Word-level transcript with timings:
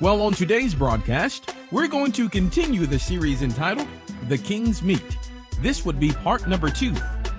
Well, 0.00 0.22
on 0.22 0.32
today's 0.32 0.74
broadcast, 0.74 1.54
we're 1.70 1.86
going 1.86 2.10
to 2.12 2.28
continue 2.28 2.84
the 2.84 2.98
series 2.98 3.42
entitled 3.42 3.86
The 4.28 4.36
King's 4.36 4.82
Meat. 4.82 5.16
This 5.60 5.84
would 5.84 6.00
be 6.00 6.10
part 6.10 6.48
number 6.48 6.68
two, 6.68 6.94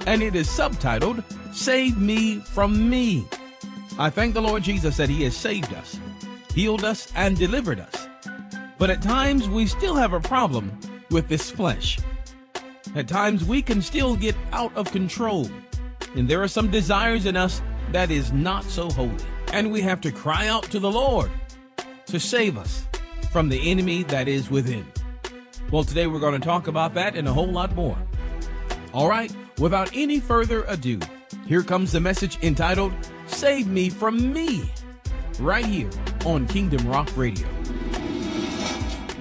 and 0.08 0.24
it 0.24 0.36
is 0.36 0.48
subtitled 0.48 1.22
Save 1.54 1.98
Me 1.98 2.40
from 2.40 2.90
Me. 2.90 3.28
I 4.00 4.10
thank 4.10 4.34
the 4.34 4.42
Lord 4.42 4.64
Jesus 4.64 4.96
that 4.96 5.10
He 5.10 5.24
has 5.24 5.36
saved 5.36 5.74
us, 5.74 6.00
healed 6.54 6.86
us, 6.86 7.12
and 7.14 7.38
delivered 7.38 7.82
us. 7.82 8.08
But 8.78 8.90
at 8.90 9.02
times 9.02 9.50
we 9.50 9.68
still 9.68 9.96
have 9.96 10.14
a 10.14 10.22
problem 10.22 10.80
with 11.12 11.28
this 11.28 11.52
flesh. 11.52 12.00
At 12.96 13.10
times 13.10 13.44
we 13.44 13.62
can 13.62 13.82
still 13.82 14.16
get 14.16 14.36
out 14.54 14.74
of 14.78 14.94
control, 14.94 15.50
and 16.16 16.26
there 16.26 16.42
are 16.42 16.48
some 16.48 16.72
desires 16.72 17.26
in 17.26 17.36
us 17.36 17.62
that 17.92 18.12
is 18.12 18.32
not 18.32 18.64
so 18.64 18.90
holy. 18.90 19.12
And 19.52 19.74
we 19.74 19.82
have 19.82 20.00
to 20.02 20.12
cry 20.12 20.48
out 20.48 20.64
to 20.72 20.80
the 20.80 20.92
Lord 20.92 21.30
to 22.08 22.20
save 22.20 22.58
us 22.58 22.86
from 23.32 23.50
the 23.50 23.72
enemy 23.72 24.04
that 24.04 24.28
is 24.28 24.50
within. 24.50 24.86
Well, 25.72 25.84
today 25.84 26.08
we're 26.08 26.20
going 26.20 26.40
to 26.40 26.46
talk 26.46 26.68
about 26.68 26.94
that 26.94 27.16
and 27.16 27.28
a 27.28 27.34
whole 27.34 27.52
lot 27.52 27.76
more. 27.76 27.98
All 28.94 29.10
right, 29.10 29.36
without 29.60 29.90
any 29.94 30.20
further 30.20 30.64
ado, 30.68 31.00
here 31.48 31.64
comes 31.64 31.92
the 31.92 32.00
message 32.00 32.38
entitled 32.44 32.94
Save 33.28 33.68
Me 33.68 33.90
from 33.90 34.32
Me, 34.32 34.70
right 35.40 35.66
here 35.66 35.90
on 36.26 36.48
Kingdom 36.48 36.88
Rock 36.88 37.10
Radio. 37.18 37.48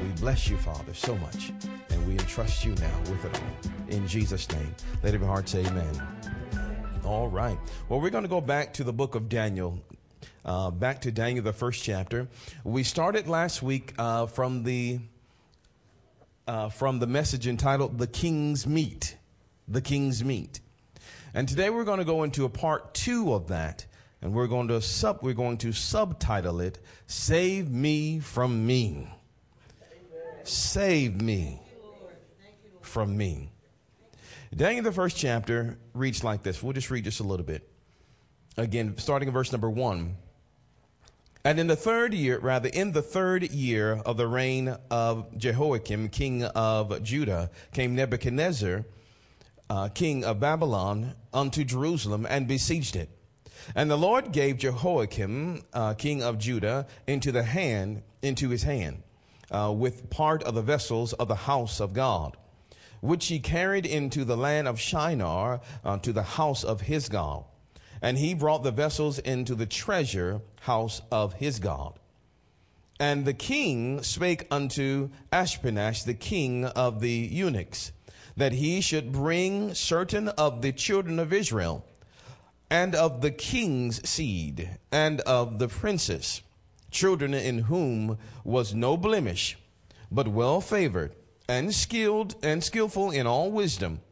We 0.02 0.08
bless 0.20 0.48
you, 0.48 0.56
Father, 0.56 0.94
so 0.94 1.16
much, 1.16 1.52
and 1.90 2.06
we 2.06 2.12
entrust 2.12 2.64
you 2.64 2.74
now 2.76 3.00
with 3.10 3.24
it 3.24 3.40
all. 3.40 3.72
In 3.88 4.06
Jesus' 4.06 4.50
name, 4.50 4.74
let 5.02 5.14
every 5.14 5.26
heart 5.26 5.48
say 5.48 5.64
amen. 5.64 6.02
All 7.04 7.28
right. 7.28 7.58
Well, 7.88 8.00
we're 8.00 8.10
going 8.10 8.24
to 8.24 8.28
go 8.28 8.40
back 8.40 8.72
to 8.74 8.84
the 8.84 8.92
book 8.92 9.14
of 9.14 9.28
Daniel. 9.28 9.78
Uh, 10.44 10.70
back 10.70 11.00
to 11.00 11.10
Daniel, 11.10 11.42
the 11.42 11.54
first 11.54 11.82
chapter. 11.82 12.28
We 12.64 12.82
started 12.82 13.26
last 13.26 13.62
week 13.62 13.94
uh, 13.96 14.26
from 14.26 14.62
the 14.62 15.00
uh, 16.46 16.68
from 16.68 16.98
the 16.98 17.06
message 17.06 17.46
entitled 17.46 17.96
"The 17.96 18.06
King's 18.06 18.66
Meat." 18.66 19.16
The 19.66 19.80
King's 19.80 20.22
Meat, 20.22 20.60
and 21.32 21.48
today 21.48 21.70
we're 21.70 21.84
going 21.84 22.00
to 22.00 22.04
go 22.04 22.24
into 22.24 22.44
a 22.44 22.50
part 22.50 22.92
two 22.92 23.32
of 23.32 23.48
that, 23.48 23.86
and 24.20 24.34
we're 24.34 24.46
going 24.46 24.68
to 24.68 24.82
sub 24.82 25.20
we're 25.22 25.32
going 25.32 25.56
to 25.58 25.72
subtitle 25.72 26.60
it 26.60 26.78
"Save 27.06 27.70
Me 27.70 28.18
from 28.18 28.66
Me." 28.66 29.08
Save 30.42 31.22
me 31.22 31.62
from 32.82 33.16
me. 33.16 33.50
Daniel, 34.54 34.84
the 34.84 34.92
first 34.92 35.16
chapter, 35.16 35.78
reads 35.94 36.22
like 36.22 36.42
this. 36.42 36.62
We'll 36.62 36.74
just 36.74 36.90
read 36.90 37.04
just 37.04 37.20
a 37.20 37.24
little 37.24 37.46
bit. 37.46 37.66
Again, 38.58 38.94
starting 38.98 39.28
in 39.28 39.32
verse 39.32 39.50
number 39.50 39.70
one. 39.70 40.18
And 41.46 41.60
in 41.60 41.66
the 41.66 41.76
third 41.76 42.14
year, 42.14 42.38
rather, 42.38 42.70
in 42.70 42.92
the 42.92 43.02
third 43.02 43.50
year 43.50 44.00
of 44.06 44.16
the 44.16 44.26
reign 44.26 44.78
of 44.90 45.36
Jehoiakim, 45.36 46.08
king 46.08 46.42
of 46.42 47.02
Judah, 47.02 47.50
came 47.74 47.94
Nebuchadnezzar, 47.94 48.86
uh, 49.68 49.88
king 49.88 50.24
of 50.24 50.40
Babylon, 50.40 51.14
unto 51.34 51.62
Jerusalem 51.62 52.26
and 52.30 52.48
besieged 52.48 52.96
it. 52.96 53.10
And 53.74 53.90
the 53.90 53.98
Lord 53.98 54.32
gave 54.32 54.56
Jehoiakim, 54.56 55.64
uh, 55.74 55.92
king 55.92 56.22
of 56.22 56.38
Judah, 56.38 56.86
into 57.06 57.30
the 57.30 57.42
hand, 57.42 58.02
into 58.22 58.48
his 58.48 58.62
hand, 58.62 59.02
uh, 59.50 59.70
with 59.76 60.08
part 60.08 60.42
of 60.44 60.54
the 60.54 60.62
vessels 60.62 61.12
of 61.12 61.28
the 61.28 61.34
house 61.34 61.78
of 61.78 61.92
God, 61.92 62.38
which 63.02 63.26
he 63.26 63.38
carried 63.38 63.84
into 63.84 64.24
the 64.24 64.36
land 64.36 64.66
of 64.66 64.80
Shinar, 64.80 65.60
uh, 65.84 65.98
to 65.98 66.10
the 66.14 66.22
house 66.22 66.64
of 66.64 66.80
his 66.80 67.10
God. 67.10 67.44
And 68.04 68.18
he 68.18 68.34
brought 68.34 68.62
the 68.62 68.70
vessels 68.70 69.18
into 69.18 69.54
the 69.54 69.64
treasure 69.64 70.42
house 70.60 71.00
of 71.10 71.32
his 71.32 71.58
God. 71.58 71.98
And 73.00 73.24
the 73.24 73.32
king 73.32 74.02
spake 74.02 74.46
unto 74.50 75.08
Ashpenaz, 75.32 76.04
the 76.04 76.12
king 76.12 76.66
of 76.66 77.00
the 77.00 77.08
eunuchs, 77.08 77.92
that 78.36 78.52
he 78.52 78.82
should 78.82 79.10
bring 79.10 79.72
certain 79.72 80.28
of 80.28 80.60
the 80.60 80.70
children 80.72 81.18
of 81.18 81.32
Israel, 81.32 81.86
and 82.68 82.94
of 82.94 83.22
the 83.22 83.30
king's 83.30 84.06
seed, 84.06 84.68
and 84.92 85.22
of 85.22 85.58
the 85.58 85.68
princes, 85.68 86.42
children 86.90 87.32
in 87.32 87.60
whom 87.60 88.18
was 88.44 88.74
no 88.74 88.98
blemish, 88.98 89.56
but 90.12 90.28
well 90.28 90.60
favored, 90.60 91.16
and 91.48 91.74
skilled 91.74 92.34
and 92.42 92.62
skillful 92.62 93.10
in 93.10 93.26
all 93.26 93.50
wisdom 93.50 94.02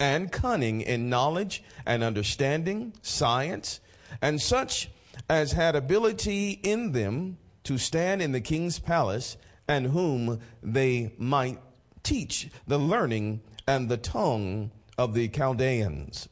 and 0.00 0.32
cunning 0.32 0.80
in 0.80 1.10
knowledge 1.10 1.62
and 1.84 2.02
understanding, 2.02 2.94
science, 3.02 3.80
and 4.22 4.40
such 4.40 4.88
as 5.28 5.52
had 5.52 5.76
ability 5.76 6.58
in 6.62 6.92
them 6.92 7.36
to 7.62 7.76
stand 7.76 8.22
in 8.22 8.32
the 8.32 8.40
king's 8.40 8.78
palace, 8.78 9.36
and 9.68 9.86
whom 9.86 10.40
they 10.62 11.12
might 11.18 11.60
teach 12.02 12.48
the 12.66 12.78
learning 12.78 13.40
and 13.68 13.88
the 13.88 13.98
tongue 13.98 14.70
of 14.98 15.14
the 15.14 15.28
Chaldeans. 15.28 16.28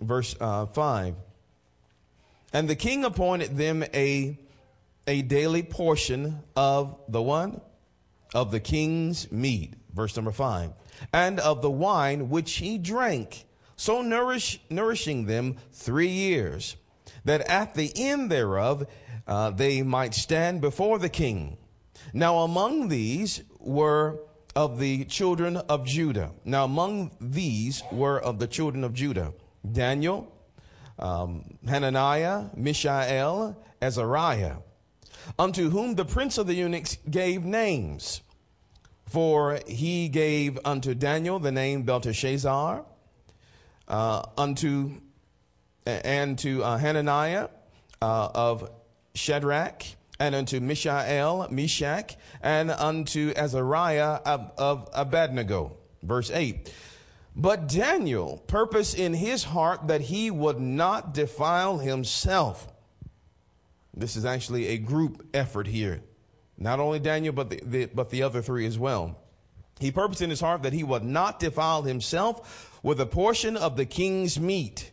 Verse 0.00 0.34
uh, 0.40 0.66
5. 0.66 1.14
And 2.52 2.68
the 2.68 2.74
king 2.74 3.04
appointed 3.04 3.56
them 3.56 3.84
a, 3.94 4.38
a 5.06 5.22
daily 5.22 5.62
portion 5.62 6.40
of 6.56 6.98
the 7.08 7.22
one? 7.22 7.60
Of 8.34 8.50
the 8.50 8.60
king's 8.60 9.30
meat. 9.30 9.74
Verse 9.92 10.16
number 10.16 10.32
5 10.32 10.72
and 11.12 11.40
of 11.40 11.62
the 11.62 11.70
wine 11.70 12.28
which 12.28 12.54
he 12.54 12.78
drank, 12.78 13.46
so 13.76 14.02
nourish, 14.02 14.60
nourishing 14.70 15.26
them 15.26 15.56
three 15.72 16.08
years, 16.08 16.76
that 17.24 17.40
at 17.48 17.74
the 17.74 17.92
end 17.96 18.30
thereof 18.30 18.86
uh, 19.26 19.50
they 19.50 19.82
might 19.82 20.14
stand 20.14 20.60
before 20.60 20.98
the 20.98 21.08
king. 21.08 21.56
Now 22.12 22.38
among 22.38 22.88
these 22.88 23.42
were 23.58 24.20
of 24.54 24.78
the 24.78 25.04
children 25.06 25.56
of 25.56 25.84
Judah. 25.84 26.32
Now 26.44 26.64
among 26.64 27.10
these 27.20 27.82
were 27.90 28.20
of 28.20 28.38
the 28.38 28.46
children 28.46 28.84
of 28.84 28.94
Judah 28.94 29.32
Daniel, 29.72 30.30
um, 30.98 31.58
Hananiah, 31.66 32.50
Mishael, 32.54 33.56
Azariah, 33.80 34.56
unto 35.38 35.70
whom 35.70 35.94
the 35.94 36.04
prince 36.04 36.38
of 36.38 36.46
the 36.46 36.54
eunuchs 36.54 36.98
gave 37.10 37.44
names 37.44 38.20
for 39.14 39.60
he 39.68 40.08
gave 40.08 40.58
unto 40.64 40.92
Daniel 40.92 41.38
the 41.38 41.52
name 41.52 41.84
Belteshazzar, 41.84 42.84
uh, 43.86 44.22
unto 44.36 44.90
and 45.86 46.36
to 46.40 46.64
uh, 46.64 46.76
Hananiah 46.78 47.48
uh, 48.02 48.28
of 48.34 48.68
Shadrach, 49.14 49.84
and 50.18 50.34
unto 50.34 50.58
Mishael, 50.58 51.46
Meshach, 51.48 52.16
and 52.42 52.72
unto 52.72 53.32
Azariah 53.36 54.18
of, 54.26 54.50
of 54.58 54.88
Abednego. 54.92 55.76
Verse 56.02 56.32
8. 56.32 56.74
But 57.36 57.68
Daniel 57.68 58.42
purposed 58.48 58.98
in 58.98 59.14
his 59.14 59.44
heart 59.44 59.86
that 59.86 60.00
he 60.00 60.32
would 60.32 60.58
not 60.58 61.14
defile 61.14 61.78
himself. 61.78 62.66
This 63.96 64.16
is 64.16 64.24
actually 64.24 64.66
a 64.66 64.78
group 64.78 65.24
effort 65.32 65.68
here. 65.68 66.02
Not 66.56 66.80
only 66.80 66.98
Daniel, 66.98 67.32
but 67.32 67.50
the, 67.50 67.60
the, 67.64 67.86
but 67.86 68.10
the 68.10 68.22
other 68.22 68.42
three 68.42 68.66
as 68.66 68.78
well. 68.78 69.18
He 69.80 69.90
purposed 69.90 70.22
in 70.22 70.30
his 70.30 70.40
heart 70.40 70.62
that 70.62 70.72
he 70.72 70.84
would 70.84 71.02
not 71.02 71.40
defile 71.40 71.82
himself 71.82 72.78
with 72.82 73.00
a 73.00 73.06
portion 73.06 73.56
of 73.56 73.76
the 73.76 73.86
king's 73.86 74.38
meat, 74.38 74.92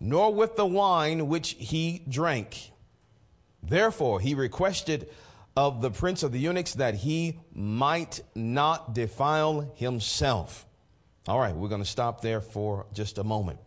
nor 0.00 0.32
with 0.32 0.56
the 0.56 0.66
wine 0.66 1.28
which 1.28 1.50
he 1.58 2.02
drank. 2.08 2.72
Therefore, 3.62 4.20
he 4.20 4.34
requested 4.34 5.08
of 5.54 5.82
the 5.82 5.90
prince 5.90 6.22
of 6.22 6.32
the 6.32 6.38
eunuchs 6.38 6.74
that 6.74 6.94
he 6.94 7.38
might 7.54 8.20
not 8.34 8.94
defile 8.94 9.70
himself. 9.74 10.66
All 11.28 11.38
right, 11.38 11.54
we're 11.54 11.68
going 11.68 11.82
to 11.82 11.88
stop 11.88 12.22
there 12.22 12.40
for 12.40 12.86
just 12.92 13.18
a 13.18 13.24
moment. 13.24 13.58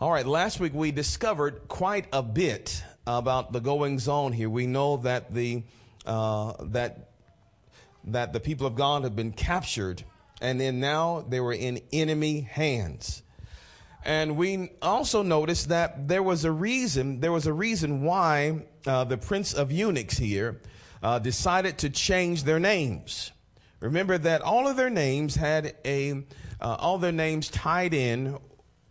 All 0.00 0.12
right, 0.12 0.26
last 0.26 0.60
week 0.60 0.74
we 0.74 0.92
discovered 0.92 1.62
quite 1.66 2.06
a 2.12 2.22
bit 2.22 2.84
about 3.06 3.52
the 3.52 3.60
goings 3.60 4.06
on 4.06 4.32
here. 4.32 4.50
We 4.50 4.66
know 4.66 4.98
that 4.98 5.34
the 5.34 5.64
uh, 6.08 6.54
that 6.60 7.10
that 8.04 8.32
the 8.32 8.40
people 8.40 8.66
of 8.66 8.74
God 8.74 9.04
have 9.04 9.14
been 9.14 9.32
captured, 9.32 10.02
and 10.40 10.60
then 10.60 10.80
now 10.80 11.24
they 11.28 11.40
were 11.40 11.52
in 11.52 11.80
enemy 11.92 12.40
hands. 12.40 13.22
And 14.04 14.36
we 14.36 14.70
also 14.80 15.22
noticed 15.22 15.68
that 15.68 16.08
there 16.08 16.22
was 16.22 16.44
a 16.44 16.50
reason. 16.50 17.20
There 17.20 17.32
was 17.32 17.46
a 17.46 17.52
reason 17.52 18.02
why 18.02 18.64
uh, 18.86 19.04
the 19.04 19.18
prince 19.18 19.52
of 19.52 19.70
eunuchs 19.70 20.16
here 20.16 20.60
uh, 21.02 21.18
decided 21.18 21.78
to 21.78 21.90
change 21.90 22.44
their 22.44 22.58
names. 22.58 23.32
Remember 23.80 24.16
that 24.16 24.40
all 24.40 24.66
of 24.66 24.76
their 24.76 24.90
names 24.90 25.34
had 25.34 25.76
a 25.84 26.24
uh, 26.60 26.76
all 26.80 26.98
their 26.98 27.12
names 27.12 27.48
tied 27.50 27.92
in 27.92 28.38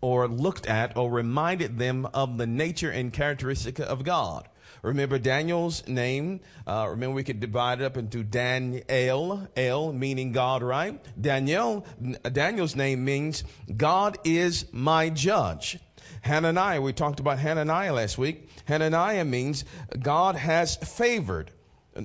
or 0.02 0.28
looked 0.28 0.68
at 0.68 0.96
or 0.96 1.10
reminded 1.10 1.80
them 1.80 2.06
of 2.14 2.38
the 2.38 2.48
nature 2.48 2.92
and 2.92 3.12
characteristic 3.12 3.80
of 3.80 4.04
God. 4.04 4.48
Remember 4.84 5.18
Daniel's 5.18 5.88
name. 5.88 6.42
Uh, 6.66 6.88
remember 6.90 7.16
we 7.16 7.24
could 7.24 7.40
divide 7.40 7.82
it 7.82 7.86
up 7.86 7.98
into 7.98 8.24
Daniel, 8.24 9.48
El 9.56 9.94
meaning 9.94 10.32
God, 10.32 10.64
right? 10.64 11.00
Daniel, 11.20 11.86
Daniel's 12.32 12.76
name 12.76 13.04
means 13.04 13.44
God 13.76 14.18
is 14.24 14.66
my 14.72 15.10
judge. 15.10 15.80
Hananiah, 16.22 16.82
we 16.82 16.94
talked 16.94 17.20
about 17.20 17.40
Hananiah 17.40 17.94
last 17.94 18.18
week. 18.18 18.50
Hananiah 18.66 19.26
means 19.26 19.66
God 20.02 20.36
has 20.36 20.76
favored. 20.76 21.52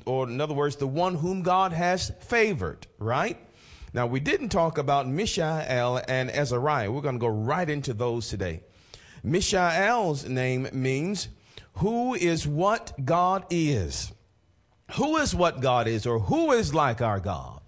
or 0.06 0.28
in 0.28 0.40
other 0.40 0.54
words, 0.54 0.76
the 0.76 0.86
one 0.86 1.16
whom 1.16 1.42
God 1.42 1.72
has 1.72 2.12
favored, 2.20 2.86
right? 2.98 3.38
Now, 3.94 4.06
we 4.06 4.20
didn't 4.20 4.48
talk 4.48 4.78
about 4.78 5.06
Mishael 5.06 6.00
and 6.08 6.30
Azariah. 6.30 6.90
We're 6.90 7.02
going 7.02 7.16
to 7.16 7.20
go 7.20 7.28
right 7.28 7.68
into 7.68 7.92
those 7.92 8.28
today. 8.28 8.62
Mishael's 9.22 10.26
name 10.26 10.68
means 10.72 11.28
who 11.74 12.14
is 12.14 12.46
what 12.46 12.92
God 13.04 13.46
is. 13.50 14.12
Who 14.92 15.16
is 15.16 15.34
what 15.34 15.60
God 15.60 15.88
is, 15.88 16.06
or 16.06 16.18
who 16.18 16.52
is 16.52 16.74
like 16.74 17.00
our 17.00 17.18
God? 17.20 17.60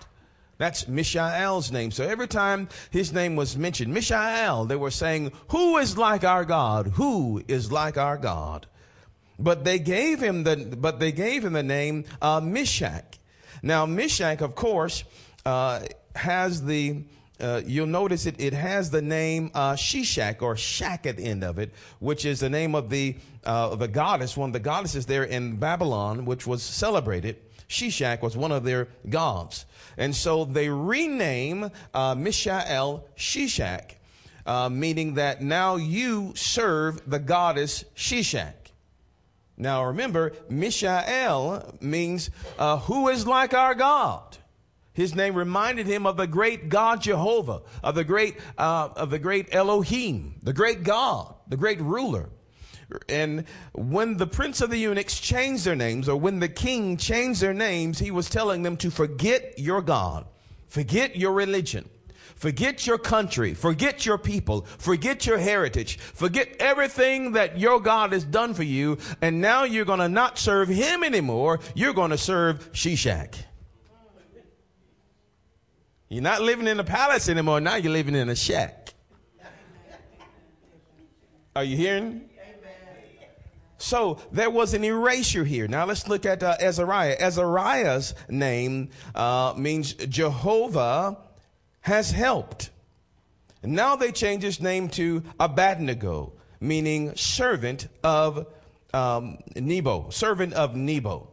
That's 0.59 0.87
Mishael's 0.87 1.73
name. 1.73 1.91
So 1.91 2.05
every 2.05 2.29
time 2.29 2.69
his 2.91 3.13
name 3.13 3.35
was 3.35 3.57
mentioned, 3.57 3.93
Mishael, 3.93 4.67
they 4.67 4.77
were 4.77 4.91
saying, 4.91 5.33
Who 5.49 5.79
is 5.79 5.99
like 5.99 6.23
our 6.23 6.45
God? 6.45 6.89
Who 6.95 7.43
is 7.49 7.73
like 7.73 7.97
our 7.97 8.17
God? 8.17 8.67
But 9.39 9.65
they 9.65 9.79
gave 9.79 10.21
him 10.21 10.45
the, 10.45 10.77
but 10.79 11.01
they 11.01 11.13
gave 11.13 11.45
him 11.45 11.55
the 11.55 11.63
name 11.63 12.05
uh, 12.23 12.41
Meshach. 12.41 13.19
Now, 13.63 13.85
Meshach, 13.87 14.43
of 14.43 14.55
course, 14.55 15.03
uh, 15.45 15.81
has 16.15 16.63
the 16.63 17.03
uh, 17.41 17.63
you'll 17.67 17.87
notice 17.87 18.27
it, 18.27 18.37
it 18.39 18.53
has 18.53 18.91
the 18.91 19.03
name 19.03 19.51
uh, 19.55 19.73
Shishak 19.73 20.41
or 20.41 20.57
Shak 20.57 21.05
at 21.05 21.17
the 21.17 21.25
end 21.25 21.43
of 21.43 21.59
it, 21.59 21.73
which 21.99 22.25
is 22.25 22.41
the 22.41 22.49
name 22.49 22.77
of 22.77 22.91
the, 22.91 23.17
uh, 23.45 23.75
the 23.75 23.89
goddess, 23.89 24.37
one 24.37 24.51
of 24.51 24.53
the 24.53 24.61
goddesses 24.61 25.07
there 25.07 25.25
in 25.25 25.57
Babylon, 25.57 26.25
which 26.25 26.47
was 26.47 26.63
celebrated. 26.63 27.37
Shishak 27.69 28.23
was 28.23 28.37
one 28.37 28.53
of 28.53 28.65
their 28.65 28.89
gods. 29.09 29.67
And 29.97 30.15
so 30.15 30.45
they 30.45 30.69
rename 30.69 31.71
uh, 31.93 32.15
Mishael 32.15 33.07
Shishak, 33.17 33.93
uh, 34.47 34.69
meaning 34.69 35.15
that 35.15 35.43
now 35.43 35.77
you 35.77 36.33
serve 36.37 37.09
the 37.09 37.19
goddess 37.19 37.85
Shishak. 37.97 38.55
Now 39.57 39.85
remember, 39.85 40.33
Mishael 40.49 41.77
means 41.81 42.31
uh, 42.59 42.79
who 42.79 43.09
is 43.09 43.27
like 43.27 43.55
our 43.55 43.75
God. 43.75 44.37
His 44.93 45.15
name 45.15 45.35
reminded 45.35 45.87
him 45.87 46.07
of 46.07 46.17
the 46.17 46.27
great 46.27 46.69
God 46.69 47.03
Jehovah, 47.03 47.63
of 47.83 47.97
the 47.97 48.05
great, 48.05 48.37
uh, 48.57 48.91
of 48.95 49.11
the 49.11 49.19
great 49.19 49.53
Elohim, 49.53 50.37
the 50.43 50.53
great 50.53 50.85
God, 50.85 51.35
the 51.49 51.57
great 51.57 51.81
ruler. 51.81 52.31
And 53.09 53.45
when 53.73 54.17
the 54.17 54.27
prince 54.27 54.61
of 54.61 54.71
the 54.71 54.77
eunuchs 54.77 55.19
changed 55.19 55.65
their 55.65 55.77
names, 55.77 56.09
or 56.09 56.17
when 56.17 56.41
the 56.41 56.49
king 56.49 56.97
changed 56.97 57.41
their 57.41 57.55
names, 57.55 57.99
he 57.99 58.11
was 58.11 58.29
telling 58.29 58.63
them 58.63 58.77
to 58.79 58.91
forget 58.91 59.59
your 59.59 59.83
God, 59.83 60.27
forget 60.69 61.17
your 61.17 61.33
religion, 61.33 61.89
forget 62.35 62.87
your 62.87 62.99
country, 62.99 63.55
forget 63.55 64.05
your 64.05 64.19
people, 64.19 64.63
forget 64.79 65.27
your 65.27 65.39
heritage, 65.39 65.99
forget 65.99 66.57
everything 66.59 67.33
that 67.33 67.59
your 67.59 67.81
God 67.81 68.13
has 68.13 68.25
done 68.25 68.55
for 68.55 68.65
you, 68.65 68.99
and 69.23 69.41
now 69.41 69.65
you're 69.65 69.85
going 69.85 70.01
to 70.01 70.09
not 70.09 70.39
serve 70.39 70.69
him 70.69 71.03
anymore. 71.03 71.61
You're 71.75 71.95
going 71.95 72.11
to 72.11 72.19
serve 72.19 72.73
Shishak. 72.73 73.35
You're 76.09 76.23
not 76.23 76.43
living 76.43 76.69
in 76.69 76.79
a 76.79 76.85
palace 76.85 77.29
anymore. 77.29 77.61
Now 77.61 77.77
you're 77.77 77.93
living 77.93 78.15
in 78.15 78.29
a 78.29 78.37
shack. 78.37 78.95
Are 81.57 81.65
you 81.65 81.77
hearing? 81.77 82.29
So 83.85 84.19
there 84.33 84.49
was 84.49 84.73
an 84.73 84.83
erasure 84.83 85.45
here. 85.45 85.69
Now 85.69 85.85
let's 85.85 86.09
look 86.09 86.25
at 86.25 86.43
uh, 86.43 86.57
Azariah. 86.59 87.19
Azariah's 87.21 88.15
name 88.31 88.89
uh, 89.15 89.53
means 89.59 89.93
Jehovah 89.93 91.19
has 91.83 92.11
helped. 92.11 92.71
And 93.63 93.73
now 93.73 93.95
they 93.95 94.11
change 94.11 94.43
his 94.43 94.59
name 94.59 94.89
to 94.91 95.23
Abednego, 95.39 96.33
meaning 96.61 97.15
servant 97.15 97.89
of 98.03 98.47
um, 98.95 99.37
Nebo, 99.55 100.09
servant 100.09 100.55
of 100.55 100.75
Nebo. 100.75 101.29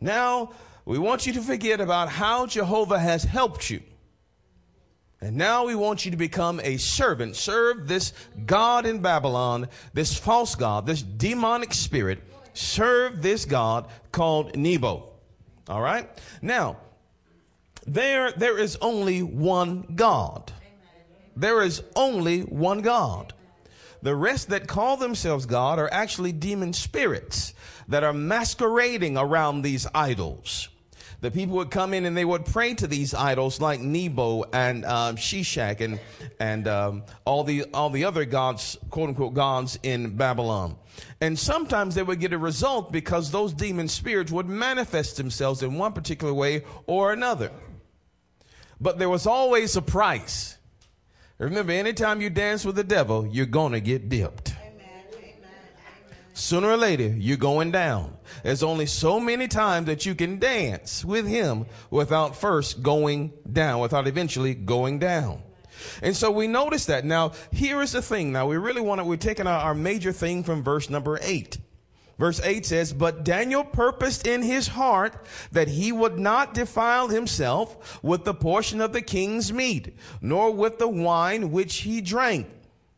Now 0.00 0.52
we 0.84 1.00
want 1.00 1.26
you 1.26 1.32
to 1.32 1.42
forget 1.42 1.80
about 1.80 2.08
how 2.08 2.46
Jehovah 2.46 3.00
has 3.00 3.24
helped 3.24 3.68
you. 3.68 3.82
And 5.24 5.38
now 5.38 5.64
we 5.64 5.74
want 5.74 6.04
you 6.04 6.10
to 6.10 6.18
become 6.18 6.60
a 6.62 6.76
servant. 6.76 7.34
Serve 7.34 7.88
this 7.88 8.12
God 8.44 8.84
in 8.84 8.98
Babylon, 8.98 9.68
this 9.94 10.18
false 10.18 10.54
God, 10.54 10.84
this 10.84 11.00
demonic 11.00 11.72
spirit. 11.72 12.22
Serve 12.52 13.22
this 13.22 13.46
God 13.46 13.88
called 14.12 14.54
Nebo. 14.54 15.08
All 15.66 15.80
right? 15.80 16.10
Now, 16.42 16.76
there, 17.86 18.32
there 18.32 18.58
is 18.58 18.76
only 18.82 19.22
one 19.22 19.94
God. 19.96 20.52
There 21.34 21.62
is 21.62 21.82
only 21.96 22.42
one 22.42 22.82
God. 22.82 23.32
The 24.02 24.14
rest 24.14 24.50
that 24.50 24.68
call 24.68 24.98
themselves 24.98 25.46
God 25.46 25.78
are 25.78 25.90
actually 25.90 26.32
demon 26.32 26.74
spirits 26.74 27.54
that 27.88 28.04
are 28.04 28.12
masquerading 28.12 29.16
around 29.16 29.62
these 29.62 29.86
idols 29.94 30.68
the 31.24 31.30
people 31.30 31.56
would 31.56 31.70
come 31.70 31.94
in 31.94 32.04
and 32.04 32.14
they 32.14 32.24
would 32.24 32.44
pray 32.44 32.74
to 32.74 32.86
these 32.86 33.14
idols 33.14 33.58
like 33.58 33.80
Nebo 33.80 34.44
and 34.52 34.84
um, 34.84 35.16
Shishak 35.16 35.80
and 35.80 35.98
and 36.38 36.68
um, 36.68 37.02
all 37.24 37.44
the 37.44 37.64
all 37.72 37.88
the 37.88 38.04
other 38.04 38.26
gods, 38.26 38.76
quote 38.90 39.08
unquote 39.08 39.32
gods 39.32 39.78
in 39.82 40.16
Babylon. 40.16 40.76
And 41.22 41.38
sometimes 41.38 41.94
they 41.94 42.02
would 42.02 42.20
get 42.20 42.34
a 42.34 42.38
result 42.38 42.92
because 42.92 43.30
those 43.30 43.54
demon 43.54 43.88
spirits 43.88 44.30
would 44.32 44.46
manifest 44.46 45.16
themselves 45.16 45.62
in 45.62 45.78
one 45.78 45.94
particular 45.94 46.34
way 46.34 46.64
or 46.86 47.14
another. 47.14 47.50
But 48.78 48.98
there 48.98 49.08
was 49.08 49.26
always 49.26 49.76
a 49.76 49.82
price. 49.82 50.58
Remember, 51.38 51.72
anytime 51.72 52.20
you 52.20 52.28
dance 52.28 52.66
with 52.66 52.76
the 52.76 52.84
devil, 52.84 53.26
you're 53.26 53.46
gonna 53.46 53.80
get 53.80 54.10
dipped. 54.10 54.54
Sooner 56.34 56.68
or 56.68 56.76
later, 56.76 57.06
you're 57.06 57.38
going 57.38 57.70
down. 57.70 58.13
There's 58.42 58.62
only 58.62 58.86
so 58.86 59.20
many 59.20 59.48
times 59.48 59.86
that 59.86 60.06
you 60.06 60.14
can 60.14 60.38
dance 60.38 61.04
with 61.04 61.26
him 61.26 61.66
without 61.90 62.36
first 62.36 62.82
going 62.82 63.32
down, 63.50 63.80
without 63.80 64.06
eventually 64.06 64.54
going 64.54 64.98
down. 64.98 65.42
And 66.02 66.16
so 66.16 66.30
we 66.30 66.46
notice 66.46 66.86
that. 66.86 67.04
Now, 67.04 67.32
here 67.52 67.82
is 67.82 67.92
the 67.92 68.02
thing. 68.02 68.32
Now, 68.32 68.46
we 68.46 68.56
really 68.56 68.80
want 68.80 69.00
to, 69.00 69.04
we're 69.04 69.16
taking 69.16 69.46
our, 69.46 69.58
our 69.58 69.74
major 69.74 70.12
thing 70.12 70.44
from 70.44 70.62
verse 70.62 70.88
number 70.88 71.18
eight. 71.22 71.58
Verse 72.18 72.40
8 72.40 72.64
says, 72.64 72.92
But 72.92 73.24
Daniel 73.24 73.64
purposed 73.64 74.26
in 74.26 74.42
his 74.42 74.68
heart 74.68 75.26
that 75.50 75.68
he 75.68 75.90
would 75.90 76.18
not 76.18 76.54
defile 76.54 77.08
himself 77.08 78.02
with 78.04 78.24
the 78.24 78.34
portion 78.34 78.80
of 78.80 78.92
the 78.92 79.02
king's 79.02 79.52
meat, 79.52 79.96
nor 80.20 80.52
with 80.52 80.78
the 80.78 80.88
wine 80.88 81.50
which 81.50 81.78
he 81.78 82.00
drank. 82.00 82.46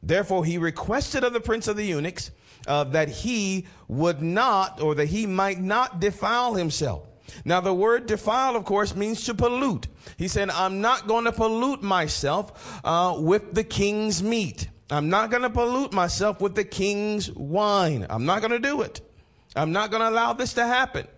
Therefore 0.02 0.44
he 0.44 0.58
requested 0.58 1.24
of 1.24 1.32
the 1.32 1.40
prince 1.40 1.66
of 1.66 1.76
the 1.76 1.86
eunuchs 1.86 2.30
uh, 2.66 2.84
that 2.84 3.08
he 3.08 3.66
would 3.88 4.22
not 4.22 4.80
or 4.80 4.94
that 4.94 5.06
he 5.06 5.26
might 5.26 5.60
not 5.60 6.00
defile 6.00 6.54
himself. 6.54 7.02
Now, 7.44 7.60
the 7.60 7.74
word 7.74 8.06
defile, 8.06 8.56
of 8.56 8.64
course, 8.64 8.94
means 8.94 9.24
to 9.24 9.34
pollute. 9.34 9.88
He 10.16 10.28
said, 10.28 10.50
I'm 10.50 10.80
not 10.80 11.06
going 11.06 11.24
to 11.24 11.32
pollute 11.32 11.82
myself 11.82 12.80
uh, 12.84 13.16
with 13.18 13.54
the 13.54 13.64
king's 13.64 14.22
meat. 14.22 14.68
I'm 14.90 15.10
not 15.10 15.30
going 15.30 15.42
to 15.42 15.50
pollute 15.50 15.92
myself 15.92 16.40
with 16.40 16.54
the 16.54 16.64
king's 16.64 17.30
wine. 17.32 18.06
I'm 18.08 18.24
not 18.24 18.40
going 18.40 18.52
to 18.52 18.58
do 18.58 18.82
it. 18.82 19.00
I'm 19.56 19.72
not 19.72 19.90
going 19.90 20.02
to 20.02 20.08
allow 20.08 20.32
this 20.32 20.54
to 20.54 20.66
happen. 20.66 21.08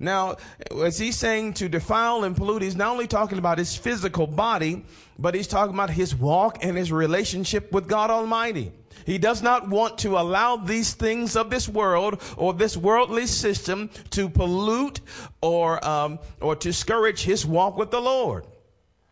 Now, 0.00 0.36
as 0.84 0.98
he's 0.98 1.16
saying 1.16 1.54
to 1.54 1.68
defile 1.68 2.24
and 2.24 2.36
pollute, 2.36 2.62
he's 2.62 2.76
not 2.76 2.90
only 2.90 3.06
talking 3.06 3.38
about 3.38 3.58
his 3.58 3.76
physical 3.76 4.26
body, 4.26 4.84
but 5.18 5.34
he's 5.34 5.46
talking 5.46 5.74
about 5.74 5.90
his 5.90 6.14
walk 6.14 6.58
and 6.62 6.76
his 6.76 6.90
relationship 6.90 7.72
with 7.72 7.88
God 7.88 8.10
Almighty. 8.10 8.72
He 9.04 9.18
does 9.18 9.42
not 9.42 9.68
want 9.68 9.98
to 9.98 10.18
allow 10.18 10.56
these 10.56 10.94
things 10.94 11.36
of 11.36 11.50
this 11.50 11.68
world 11.68 12.22
or 12.36 12.54
this 12.54 12.76
worldly 12.76 13.26
system 13.26 13.90
to 14.10 14.28
pollute 14.28 15.00
or, 15.40 15.84
um, 15.86 16.18
or 16.40 16.54
discourage 16.54 17.22
his 17.22 17.44
walk 17.44 17.76
with 17.76 17.90
the 17.90 18.00
Lord. 18.00 18.46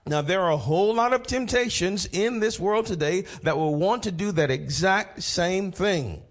Now, 0.06 0.20
there 0.20 0.40
are 0.40 0.50
a 0.50 0.56
whole 0.56 0.94
lot 0.94 1.12
of 1.12 1.22
temptations 1.22 2.06
in 2.06 2.40
this 2.40 2.58
world 2.58 2.86
today 2.86 3.22
that 3.42 3.56
will 3.56 3.76
want 3.76 4.02
to 4.04 4.12
do 4.12 4.32
that 4.32 4.50
exact 4.50 5.22
same 5.22 5.70
thing. 5.70 6.22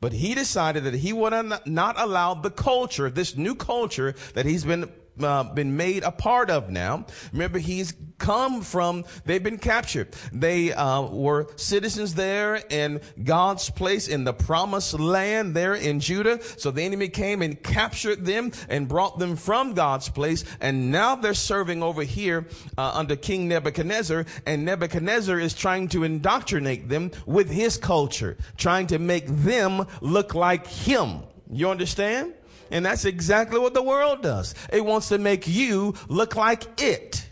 But 0.00 0.12
he 0.12 0.34
decided 0.34 0.84
that 0.84 0.94
he 0.94 1.12
would 1.12 1.32
not 1.66 1.98
allow 1.98 2.34
the 2.34 2.50
culture, 2.50 3.08
this 3.08 3.36
new 3.36 3.54
culture 3.54 4.14
that 4.34 4.44
he's 4.44 4.64
been 4.64 4.90
uh, 5.22 5.44
been 5.44 5.76
made 5.76 6.02
a 6.02 6.10
part 6.10 6.50
of 6.50 6.70
now. 6.70 7.06
Remember, 7.32 7.58
he's 7.58 7.94
come 8.18 8.62
from, 8.62 9.04
they've 9.24 9.42
been 9.42 9.58
captured. 9.58 10.08
They 10.32 10.72
uh, 10.72 11.02
were 11.02 11.48
citizens 11.56 12.14
there 12.14 12.56
in 12.70 13.00
God's 13.22 13.70
place 13.70 14.08
in 14.08 14.24
the 14.24 14.32
promised 14.32 14.98
land 14.98 15.54
there 15.54 15.74
in 15.74 16.00
Judah. 16.00 16.40
So 16.58 16.70
the 16.70 16.82
enemy 16.82 17.08
came 17.08 17.42
and 17.42 17.60
captured 17.62 18.24
them 18.24 18.52
and 18.68 18.88
brought 18.88 19.18
them 19.18 19.36
from 19.36 19.74
God's 19.74 20.08
place. 20.08 20.44
And 20.60 20.90
now 20.90 21.16
they're 21.16 21.34
serving 21.34 21.82
over 21.82 22.02
here 22.02 22.46
uh, 22.78 22.92
under 22.94 23.16
King 23.16 23.48
Nebuchadnezzar. 23.48 24.26
And 24.46 24.64
Nebuchadnezzar 24.64 25.38
is 25.38 25.54
trying 25.54 25.88
to 25.88 26.04
indoctrinate 26.04 26.88
them 26.88 27.10
with 27.26 27.50
his 27.50 27.76
culture, 27.76 28.36
trying 28.56 28.86
to 28.88 28.98
make 28.98 29.26
them 29.26 29.86
look 30.00 30.34
like 30.34 30.66
him. 30.66 31.22
You 31.50 31.70
understand? 31.70 32.34
And 32.74 32.84
that's 32.84 33.04
exactly 33.04 33.60
what 33.60 33.72
the 33.72 33.84
world 33.84 34.20
does. 34.20 34.52
It 34.72 34.84
wants 34.84 35.08
to 35.10 35.18
make 35.18 35.46
you 35.46 35.94
look 36.08 36.34
like 36.34 36.82
it. 36.82 37.24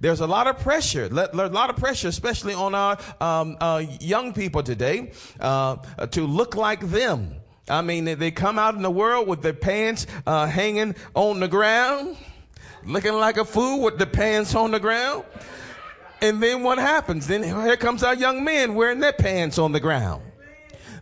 There's 0.00 0.20
a 0.20 0.28
lot 0.28 0.46
of 0.46 0.60
pressure, 0.60 1.06
a 1.06 1.48
lot 1.48 1.70
of 1.70 1.76
pressure, 1.76 2.06
especially 2.06 2.54
on 2.54 2.72
our 2.72 2.96
um, 3.20 3.56
uh, 3.60 3.82
young 4.00 4.32
people 4.32 4.62
today, 4.62 5.10
uh, 5.40 5.74
to 6.12 6.24
look 6.24 6.54
like 6.54 6.88
them. 6.88 7.34
I 7.68 7.82
mean, 7.82 8.04
they 8.04 8.30
come 8.30 8.60
out 8.60 8.76
in 8.76 8.82
the 8.82 8.90
world 8.90 9.26
with 9.26 9.42
their 9.42 9.54
pants 9.54 10.06
uh, 10.24 10.46
hanging 10.46 10.94
on 11.14 11.40
the 11.40 11.48
ground, 11.48 12.16
looking 12.84 13.14
like 13.14 13.38
a 13.38 13.44
fool 13.44 13.82
with 13.82 13.98
the 13.98 14.06
pants 14.06 14.54
on 14.54 14.70
the 14.70 14.78
ground. 14.78 15.24
And 16.22 16.40
then 16.40 16.62
what 16.62 16.78
happens? 16.78 17.26
Then 17.26 17.42
here 17.42 17.76
comes 17.76 18.04
our 18.04 18.14
young 18.14 18.44
men 18.44 18.76
wearing 18.76 19.00
their 19.00 19.12
pants 19.12 19.58
on 19.58 19.72
the 19.72 19.80
ground. 19.80 20.22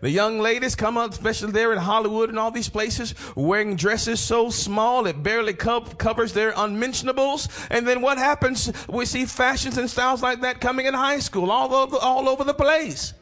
The 0.04 0.10
young 0.10 0.38
ladies 0.38 0.74
come 0.74 0.98
out, 0.98 1.12
especially 1.12 1.52
there 1.52 1.72
in 1.72 1.78
Hollywood 1.78 2.28
and 2.28 2.38
all 2.38 2.50
these 2.50 2.68
places, 2.68 3.14
wearing 3.34 3.74
dresses 3.74 4.20
so 4.20 4.50
small 4.50 5.06
it 5.06 5.22
barely 5.22 5.54
co- 5.54 5.80
covers 5.80 6.34
their 6.34 6.52
unmentionables. 6.54 7.48
And 7.70 7.88
then 7.88 8.02
what 8.02 8.18
happens? 8.18 8.70
We 8.86 9.06
see 9.06 9.24
fashions 9.24 9.78
and 9.78 9.88
styles 9.88 10.22
like 10.22 10.42
that 10.42 10.60
coming 10.60 10.84
in 10.84 10.92
high 10.92 11.20
school 11.20 11.50
all 11.50 11.74
over, 11.74 11.96
all 11.96 12.28
over 12.28 12.44
the 12.44 12.52
place. 12.52 13.14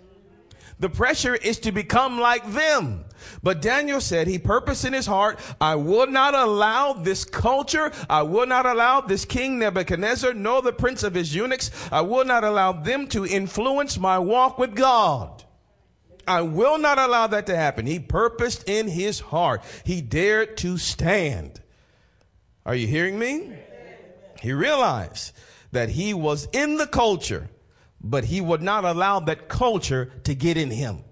The 0.81 0.89
pressure 0.89 1.37
is 1.37 1.61
to 1.61 1.71
become 1.71 2.19
like 2.19 2.53
them. 2.53 3.05
But 3.45 3.63
Daniel 3.63 4.01
said 4.01 4.27
he 4.27 4.41
purposed 4.41 4.85
in 4.85 4.93
his 4.93 5.07
heart, 5.07 5.39
I 5.61 5.77
will 5.77 6.09
not 6.09 6.35
allow 6.35 6.95
this 6.95 7.25
culture, 7.25 7.93
I 8.11 8.23
will 8.23 8.47
not 8.47 8.67
allow 8.67 9.03
this 9.03 9.25
king 9.25 9.61
Nebuchadnezzar, 9.61 10.35
nor 10.35 10.63
the 10.63 10.73
prince 10.73 11.05
of 11.05 11.15
his 11.15 11.33
eunuchs, 11.33 11.71
I 11.93 12.01
will 12.01 12.25
not 12.25 12.43
allow 12.43 12.73
them 12.73 13.07
to 13.11 13.25
influence 13.25 14.01
my 14.01 14.19
walk 14.19 14.59
with 14.59 14.75
God. 14.75 15.45
I 16.27 16.43
will 16.43 16.79
not 16.79 16.99
allow 16.99 17.27
that 17.29 17.47
to 17.47 17.57
happen. 17.57 17.87
He 17.87 17.99
purposed 17.99 18.69
in 18.69 18.89
his 18.89 19.21
heart. 19.21 19.63
He 19.85 20.01
dared 20.01 20.57
to 20.59 20.79
stand. 20.79 21.61
Are 22.65 22.75
you 22.75 22.87
hearing 22.87 23.19
me? 23.19 23.53
He 24.41 24.53
realized 24.53 25.33
that 25.73 25.89
he 25.89 26.15
was 26.15 26.49
in 26.53 26.77
the 26.77 26.87
culture, 26.87 27.49
but 28.01 28.25
he 28.25 28.41
would 28.41 28.63
not 28.63 28.85
allow 28.85 29.21
that 29.21 29.49
culture 29.49 30.13
to 30.25 30.35
get 30.35 30.57
in 30.57 30.71
him. 30.71 31.05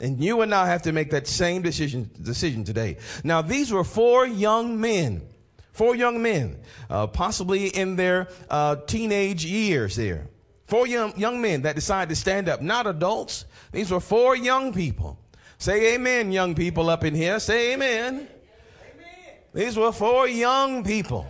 And 0.00 0.22
you 0.22 0.40
and 0.42 0.54
I 0.54 0.68
have 0.68 0.82
to 0.82 0.92
make 0.92 1.10
that 1.10 1.26
same 1.26 1.62
decision, 1.62 2.10
decision 2.22 2.64
today. 2.64 2.98
Now, 3.24 3.42
these 3.42 3.72
were 3.72 3.84
four 3.84 4.26
young 4.26 4.80
men, 4.80 5.22
four 5.72 5.96
young 5.96 6.22
men, 6.22 6.60
uh, 6.88 7.08
possibly 7.08 7.66
in 7.66 7.96
their 7.96 8.28
uh, 8.48 8.76
teenage 8.86 9.44
years 9.44 9.96
there. 9.96 10.28
Four 10.68 10.86
young, 10.86 11.18
young 11.18 11.40
men 11.40 11.62
that 11.62 11.74
decided 11.74 12.10
to 12.10 12.16
stand 12.16 12.46
up, 12.46 12.60
not 12.60 12.86
adults, 12.86 13.46
these 13.72 13.90
were 13.90 14.00
four 14.00 14.36
young 14.36 14.70
people. 14.72 15.18
Say 15.56 15.94
amen, 15.94 16.30
young 16.30 16.54
people 16.54 16.90
up 16.90 17.04
in 17.04 17.14
here. 17.14 17.40
Say 17.40 17.72
amen. 17.72 18.14
amen. 18.14 18.28
These 19.54 19.78
were 19.78 19.92
four 19.92 20.28
young 20.28 20.84
people 20.84 21.26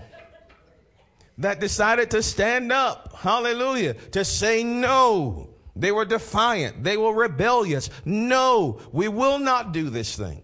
that 1.38 1.60
decided 1.60 2.10
to 2.10 2.22
stand 2.22 2.72
up. 2.72 3.14
Hallelujah. 3.16 3.94
To 3.94 4.24
say 4.24 4.64
no. 4.64 5.50
They 5.76 5.92
were 5.92 6.04
defiant. 6.04 6.82
They 6.82 6.96
were 6.96 7.14
rebellious. 7.14 7.90
No, 8.04 8.80
we 8.90 9.06
will 9.06 9.38
not 9.38 9.72
do 9.72 9.88
this 9.88 10.16
thing. 10.16 10.42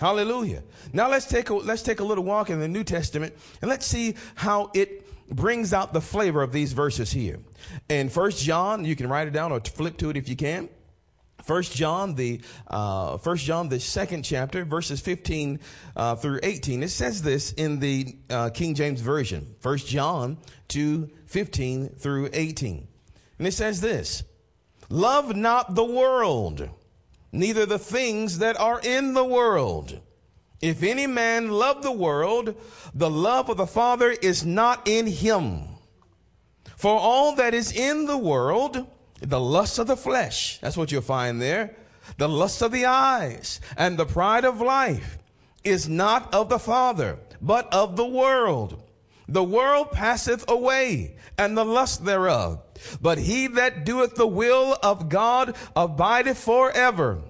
Hallelujah. 0.00 0.64
Now 0.92 1.08
let's 1.08 1.26
take 1.26 1.50
a, 1.50 1.54
let's 1.54 1.82
take 1.82 2.00
a 2.00 2.04
little 2.04 2.24
walk 2.24 2.50
in 2.50 2.58
the 2.58 2.66
New 2.66 2.82
Testament 2.82 3.34
and 3.62 3.68
let's 3.68 3.86
see 3.86 4.16
how 4.34 4.72
it 4.74 4.99
brings 5.30 5.72
out 5.72 5.92
the 5.92 6.00
flavor 6.00 6.42
of 6.42 6.52
these 6.52 6.72
verses 6.72 7.12
here. 7.12 7.38
In 7.88 8.08
First 8.08 8.42
John, 8.42 8.84
you 8.84 8.96
can 8.96 9.08
write 9.08 9.28
it 9.28 9.32
down 9.32 9.52
or 9.52 9.60
flip 9.60 9.96
to 9.98 10.10
it 10.10 10.16
if 10.16 10.28
you 10.28 10.36
can. 10.36 10.68
First 11.42 11.74
John, 11.74 12.14
the 12.16 12.42
uh, 12.66 13.16
First 13.16 13.44
John, 13.46 13.70
the 13.70 13.80
second 13.80 14.24
chapter, 14.24 14.64
verses 14.64 15.00
fifteen 15.00 15.60
uh, 15.96 16.14
through 16.14 16.40
eighteen. 16.42 16.82
It 16.82 16.90
says 16.90 17.22
this 17.22 17.52
in 17.52 17.80
the 17.80 18.16
uh, 18.28 18.50
King 18.50 18.74
James 18.74 19.00
version. 19.00 19.54
First 19.60 19.86
John 19.86 20.36
two 20.68 21.08
fifteen 21.26 21.88
through 21.88 22.28
eighteen, 22.34 22.88
and 23.38 23.46
it 23.46 23.52
says 23.52 23.80
this: 23.80 24.22
"Love 24.90 25.34
not 25.34 25.74
the 25.74 25.84
world, 25.84 26.68
neither 27.32 27.64
the 27.64 27.78
things 27.78 28.38
that 28.38 28.60
are 28.60 28.80
in 28.84 29.14
the 29.14 29.24
world. 29.24 29.98
If 30.60 30.82
any 30.82 31.06
man 31.06 31.50
love 31.50 31.82
the 31.82 31.92
world, 31.92 32.54
the 32.94 33.10
love 33.10 33.48
of 33.48 33.56
the 33.56 33.66
Father 33.66 34.10
is 34.10 34.44
not 34.44 34.86
in 34.86 35.06
him. 35.06 35.64
For 36.76 36.98
all 36.98 37.34
that 37.36 37.54
is 37.54 37.72
in 37.72 38.06
the 38.06 38.18
world." 38.18 38.86
the 39.20 39.40
lust 39.40 39.78
of 39.78 39.86
the 39.86 39.96
flesh. 39.96 40.58
That's 40.60 40.76
what 40.76 40.90
you'll 40.90 41.02
find 41.02 41.40
there. 41.40 41.76
The 42.16 42.28
lust 42.28 42.62
of 42.62 42.72
the 42.72 42.86
eyes 42.86 43.60
and 43.76 43.96
the 43.96 44.06
pride 44.06 44.44
of 44.44 44.60
life 44.60 45.18
is 45.62 45.88
not 45.88 46.32
of 46.34 46.48
the 46.48 46.58
Father, 46.58 47.18
but 47.40 47.72
of 47.72 47.96
the 47.96 48.06
world. 48.06 48.82
The 49.28 49.44
world 49.44 49.92
passeth 49.92 50.44
away 50.48 51.16
and 51.38 51.56
the 51.56 51.64
lust 51.64 52.04
thereof. 52.04 52.62
But 53.00 53.18
he 53.18 53.46
that 53.48 53.84
doeth 53.84 54.16
the 54.16 54.26
will 54.26 54.76
of 54.82 55.08
God 55.08 55.54
abideth 55.76 56.38
forever. 56.38 57.22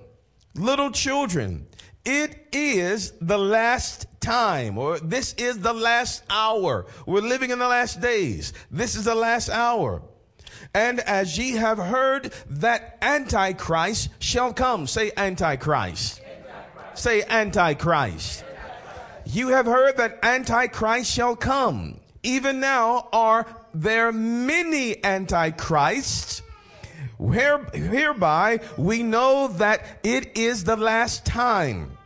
Little 0.55 0.91
children, 0.91 1.67
it 2.11 2.49
is 2.51 3.13
the 3.21 3.39
last 3.39 4.07
time, 4.21 4.79
or 4.79 4.99
this 4.99 5.33
is 5.35 5.61
the 5.61 5.73
last 5.73 6.25
hour. 6.29 6.87
We're 7.07 7.21
living 7.21 7.51
in 7.51 7.61
the 7.61 7.69
last 7.69 8.01
days. 8.01 8.53
This 8.69 8.97
is 8.97 9.05
the 9.05 9.15
last 9.15 9.49
hour. 9.49 10.03
And 10.75 10.99
as 10.99 11.39
ye 11.39 11.53
have 11.53 11.79
heard 11.79 12.33
that 12.49 12.99
Antichrist 13.01 14.09
shall 14.19 14.53
come. 14.53 14.89
Say 14.89 15.13
Antichrist. 15.17 16.21
Antichrist. 16.21 16.99
Say 17.03 17.23
Antichrist. 17.23 18.43
Antichrist. 18.43 18.45
You 19.27 19.49
have 19.49 19.67
heard 19.67 19.97
that 19.99 20.19
Antichrist 20.25 21.11
shall 21.13 21.37
come. 21.37 22.01
Even 22.25 22.59
now 22.59 23.09
are 23.13 23.47
there 23.73 24.11
many 24.11 25.03
Antichrists. 25.05 26.43
Where, 27.19 27.59
hereby 27.73 28.61
we 28.77 29.05
know 29.05 29.47
that 29.59 29.85
it 30.03 30.37
is 30.37 30.65
the 30.65 30.77
last 30.77 31.25
time. 31.25 31.97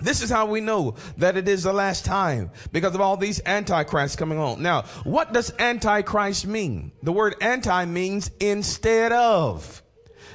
This 0.00 0.22
is 0.22 0.30
how 0.30 0.46
we 0.46 0.60
know 0.60 0.94
that 1.16 1.36
it 1.36 1.48
is 1.48 1.64
the 1.64 1.72
last 1.72 2.04
time 2.04 2.50
because 2.72 2.94
of 2.94 3.00
all 3.00 3.16
these 3.16 3.40
antichrists 3.44 4.16
coming 4.16 4.38
on. 4.38 4.62
Now, 4.62 4.82
what 5.02 5.32
does 5.32 5.52
antichrist 5.58 6.46
mean? 6.46 6.92
The 7.02 7.12
word 7.12 7.34
anti 7.40 7.84
means 7.84 8.30
instead 8.38 9.12
of. 9.12 9.82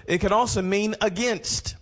It 0.06 0.20
can 0.20 0.34
also 0.34 0.62
mean 0.62 0.96
against. 1.02 1.76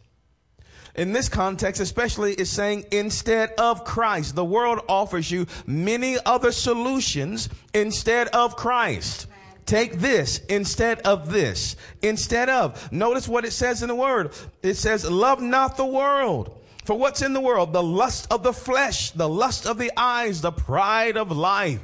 In 0.94 1.14
this 1.14 1.30
context, 1.30 1.82
especially, 1.82 2.34
is 2.34 2.50
saying 2.50 2.86
instead 2.92 3.52
of 3.58 3.84
Christ. 3.84 4.36
The 4.36 4.46
world 4.46 4.82
offers 4.88 5.32
you 5.32 5.48
many 5.66 6.18
other 6.26 6.52
solutions 6.52 7.50
instead 7.74 8.28
of 8.28 8.58
Christ. 8.58 9.28
Take 9.66 10.00
this 10.00 10.40
instead 10.50 11.00
of 11.00 11.32
this. 11.32 11.78
Instead 12.02 12.50
of. 12.50 12.92
Notice 12.92 13.28
what 13.28 13.46
it 13.46 13.52
says 13.52 13.82
in 13.82 13.88
the 13.88 13.96
word. 13.96 14.34
It 14.62 14.76
says, 14.76 15.10
love 15.10 15.42
not 15.42 15.78
the 15.78 15.86
world 15.86 16.61
for 16.84 16.96
what's 16.96 17.22
in 17.22 17.34
the 17.34 17.42
world? 17.42 17.74
The 17.74 17.84
lust 17.84 18.28
of 18.32 18.44
the 18.44 18.54
flesh, 18.54 19.12
the 19.12 19.30
lust 19.30 19.66
of 19.66 19.78
the 19.78 19.92
eyes, 19.96 20.42
the 20.42 20.52
pride 20.52 21.18
of 21.18 21.32
life. 21.32 21.80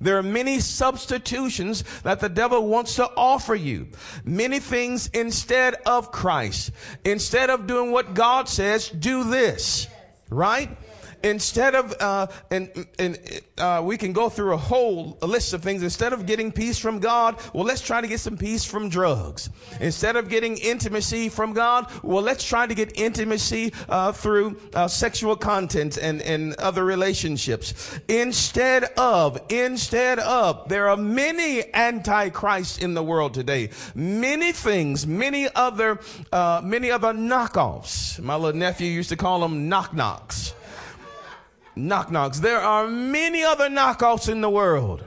There 0.00 0.18
are 0.18 0.22
many 0.22 0.60
substitutions 0.60 1.82
that 2.02 2.20
the 2.20 2.28
devil 2.28 2.68
wants 2.68 2.96
to 2.96 3.10
offer 3.16 3.54
you. 3.54 3.88
Many 4.24 4.60
things 4.60 5.08
instead 5.14 5.74
of 5.86 6.12
Christ. 6.12 6.72
Instead 7.04 7.48
of 7.48 7.66
doing 7.66 7.90
what 7.90 8.12
God 8.12 8.48
says, 8.48 8.90
do 8.90 9.24
this. 9.24 9.88
Right? 10.28 10.76
Instead 11.24 11.74
of 11.74 11.94
uh, 12.00 12.26
and, 12.50 12.86
and 12.98 13.18
uh, 13.58 13.80
we 13.82 13.96
can 13.96 14.12
go 14.12 14.28
through 14.28 14.52
a 14.52 14.56
whole 14.56 15.18
list 15.22 15.54
of 15.54 15.62
things. 15.62 15.82
Instead 15.82 16.12
of 16.12 16.26
getting 16.26 16.52
peace 16.52 16.78
from 16.78 16.98
god 17.00 17.40
well 17.52 17.64
let's 17.64 17.80
try 17.80 18.00
to 18.00 18.06
get 18.06 18.20
some 18.20 18.36
peace 18.36 18.64
from 18.64 18.88
drugs. 18.88 19.50
Instead 19.80 20.16
of 20.16 20.28
getting 20.28 20.56
intimacy 20.58 21.28
from 21.28 21.52
god 21.52 21.90
well 22.02 22.22
let's 22.22 22.44
try 22.44 22.66
to 22.66 22.74
get 22.74 22.96
intimacy 22.98 23.72
uh, 23.88 24.12
through 24.12 24.60
uh, 24.74 24.86
sexual 24.86 25.34
content 25.34 25.96
and, 25.96 26.20
and 26.22 26.54
other 26.56 26.84
relationships. 26.84 27.98
Instead 28.08 28.84
of 28.96 29.40
instead 29.48 30.18
of 30.18 30.68
there 30.68 30.88
are 30.88 30.96
many 30.96 31.72
antichrists 31.74 32.78
in 32.78 32.94
the 32.94 33.02
world 33.02 33.32
today. 33.32 33.70
Many 33.94 34.52
things 34.52 35.06
many 35.06 35.48
other 35.54 35.98
uh, 36.32 36.60
many 36.62 36.90
other 36.90 37.12
knockoffs. 37.12 38.20
My 38.20 38.36
little 38.36 38.58
nephew 38.58 38.90
used 38.90 39.08
to 39.08 39.16
call 39.16 39.40
them 39.40 39.68
knock 39.68 39.94
knocks 39.94 40.54
knock 41.76 42.10
knocks. 42.10 42.40
There 42.40 42.60
are 42.60 42.86
many 42.88 43.42
other 43.42 43.68
knockoffs 43.68 44.28
in 44.28 44.40
the 44.40 44.50
world. 44.50 45.04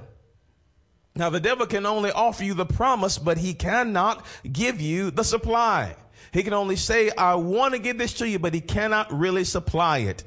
Now, 1.16 1.30
the 1.32 1.40
devil 1.40 1.66
can 1.66 1.86
only 1.86 2.12
offer 2.12 2.44
you 2.44 2.54
the 2.54 2.66
promise, 2.66 3.18
but 3.18 3.40
he 3.40 3.56
cannot 3.56 4.24
give 4.52 4.80
you 4.80 5.10
the 5.10 5.24
supply. 5.24 5.96
He 6.32 6.44
can 6.44 6.54
only 6.54 6.76
say, 6.76 7.10
I 7.10 7.36
want 7.36 7.74
to 7.74 7.80
give 7.80 7.98
this 7.98 8.14
to 8.16 8.30
you, 8.30 8.38
but 8.38 8.54
he 8.54 8.62
cannot 8.62 9.12
really 9.12 9.44
supply 9.44 10.00
it. 10.00 10.24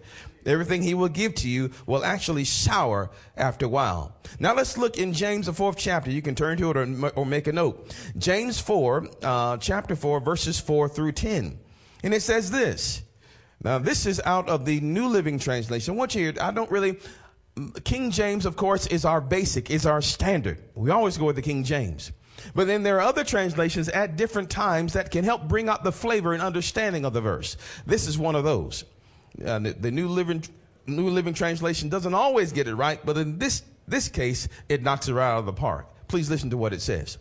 Everything 0.47 0.83
he 0.83 0.95
will 0.95 1.09
give 1.09 1.35
to 1.37 1.49
you 1.49 1.71
will 1.87 2.05
actually 2.05 2.45
sour 2.45 3.11
after 3.37 3.67
a 3.67 3.69
while. 3.69 4.17
Now 4.39 4.55
let's 4.55 4.79
look 4.79 4.99
in 4.99 5.13
James, 5.13 5.47
the 5.47 5.53
fourth 5.53 5.77
chapter. 5.77 6.11
You 6.11 6.23
can 6.23 6.35
turn 6.35 6.57
to 6.59 6.71
it 6.71 6.77
or, 6.77 7.09
or 7.11 7.27
make 7.27 7.47
a 7.47 7.53
note. 7.53 7.95
James 8.17 8.59
4, 8.59 9.09
uh, 9.23 9.57
chapter 9.59 9.95
4, 9.95 10.21
verses 10.21 10.59
4 10.59 10.89
through 10.89 11.13
10. 11.13 11.59
And 12.03 12.15
it 12.15 12.23
says 12.23 12.51
this. 12.51 13.03
Now, 13.63 13.79
this 13.79 14.07
is 14.07 14.21
out 14.25 14.49
of 14.49 14.65
the 14.65 14.81
New 14.81 15.09
Living 15.09 15.39
Translation. 15.39 15.97
What 15.97 16.15
you 16.15 16.33
hear, 16.33 16.35
I 16.41 16.51
don't 16.51 16.71
really, 16.71 16.99
King 17.85 18.11
James, 18.11 18.47
of 18.47 18.57
course, 18.57 18.87
is 18.87 19.05
our 19.05 19.21
basic, 19.21 19.71
is 19.71 19.85
our 19.85 20.01
standard. 20.01 20.63
We 20.75 20.91
always 20.91 21.19
go 21.19 21.27
with 21.27 21.37
the 21.37 21.43
King 21.43 21.65
James. 21.65 22.13
But 22.55 22.67
then 22.67 22.83
there 22.83 22.97
are 22.97 23.03
other 23.03 23.23
translations 23.23 23.91
at 23.91 24.17
different 24.17 24.49
times 24.49 24.95
that 24.95 25.11
can 25.11 25.25
help 25.25 25.47
bring 25.47 25.69
out 25.69 25.85
the 25.85 25.93
flavor 25.93 26.33
and 26.33 26.43
understanding 26.43 27.05
of 27.05 27.13
the 27.13 27.21
verse. 27.21 27.59
This 27.85 28.07
is 28.07 28.17
one 28.17 28.35
of 28.35 28.45
those. 28.45 28.85
Uh, 29.45 29.59
the, 29.59 29.73
the, 29.73 29.91
New 29.91 30.09
Living 30.09 30.43
New 30.87 31.11
Living 31.11 31.35
Translation 31.35 31.89
doesn't 31.89 32.15
always 32.15 32.53
get 32.53 32.67
it 32.67 32.75
right, 32.75 33.05
but 33.05 33.17
in 33.17 33.39
this 33.39 33.63
this 33.87 34.09
case, 34.09 34.49
it 34.69 34.83
knocks 34.83 35.09
it 35.09 35.13
right 35.13 35.33
out 35.33 35.41
of 35.41 35.47
the 35.47 35.53
park. 35.53 35.87
Please 36.09 36.31
listen 36.31 36.51
to 36.51 36.57
what 36.57 36.73
it 36.73 36.81
says. 36.81 37.19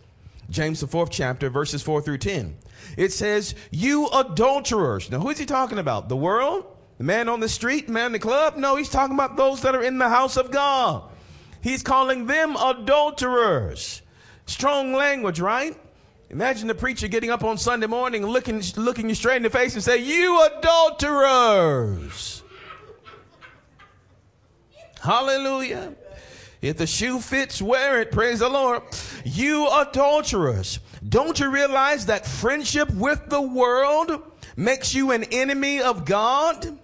James 0.50 0.80
the 0.80 0.88
fourth 0.88 1.12
chapter, 1.12 1.50
verses 1.50 1.84
four 1.84 2.02
through 2.02 2.18
ten. 2.18 2.58
It 2.98 3.14
says, 3.14 3.56
"You 3.72 4.10
adulterers." 4.10 5.10
Now, 5.10 5.20
who 5.20 5.30
is 5.30 5.38
he 5.38 5.46
talking 5.46 5.80
about? 5.80 6.10
The 6.10 6.18
world? 6.18 6.66
The 6.98 7.04
man 7.04 7.30
on 7.30 7.40
the 7.40 7.50
street? 7.50 7.88
The 7.88 7.94
man 7.94 8.08
in 8.08 8.12
the 8.12 8.20
club? 8.20 8.58
No, 8.58 8.76
he's 8.76 8.90
talking 8.90 9.16
about 9.16 9.38
those 9.38 9.62
that 9.62 9.76
are 9.76 9.84
in 9.84 9.98
the 9.98 10.10
house 10.10 10.38
of 10.38 10.52
God. 10.52 11.04
He's 11.62 11.84
calling 11.84 12.26
them 12.26 12.56
adulterers. 12.56 14.02
Strong 14.46 14.94
language, 14.94 15.40
right? 15.40 15.78
Imagine 16.30 16.68
the 16.68 16.76
preacher 16.76 17.08
getting 17.08 17.32
up 17.32 17.44
on 17.44 17.58
Sunday 17.58 17.88
morning, 17.88 18.26
looking, 18.26 18.62
looking 18.76 19.10
you 19.10 19.16
straight 19.16 19.38
in 19.38 19.44
the 19.44 19.50
face 19.50 19.74
and 19.74 19.84
say, 19.84 19.98
you 19.98 20.44
adulterers. 20.44 22.44
Hallelujah. 25.02 25.94
If 26.62 26.78
the 26.78 26.86
shoe 26.86 27.20
fits, 27.20 27.62
wear 27.62 28.02
it. 28.02 28.12
Praise 28.12 28.40
the 28.40 28.50
Lord. 28.50 28.84
You 29.24 29.70
adulterers. 29.70 30.80
Don't 31.08 31.40
you 31.40 31.50
realize 31.50 32.08
that 32.08 32.26
friendship 32.26 32.90
with 32.92 33.30
the 33.30 33.42
world 33.42 34.22
makes 34.58 34.94
you 34.94 35.12
an 35.12 35.24
enemy 35.26 35.82
of 35.82 36.06
God? 36.06 36.78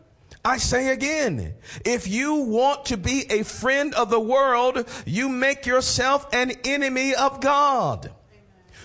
I 0.43 0.57
say 0.57 0.89
again, 0.89 1.55
if 1.83 2.07
you 2.07 2.35
want 2.35 2.85
to 2.85 2.97
be 2.97 3.25
a 3.31 3.43
friend 3.43 3.93
of 3.95 4.11
the 4.11 4.19
world, 4.19 4.87
you 5.05 5.27
make 5.27 5.65
yourself 5.65 6.27
an 6.33 6.51
enemy 6.63 7.15
of 7.15 7.41
God. 7.41 8.11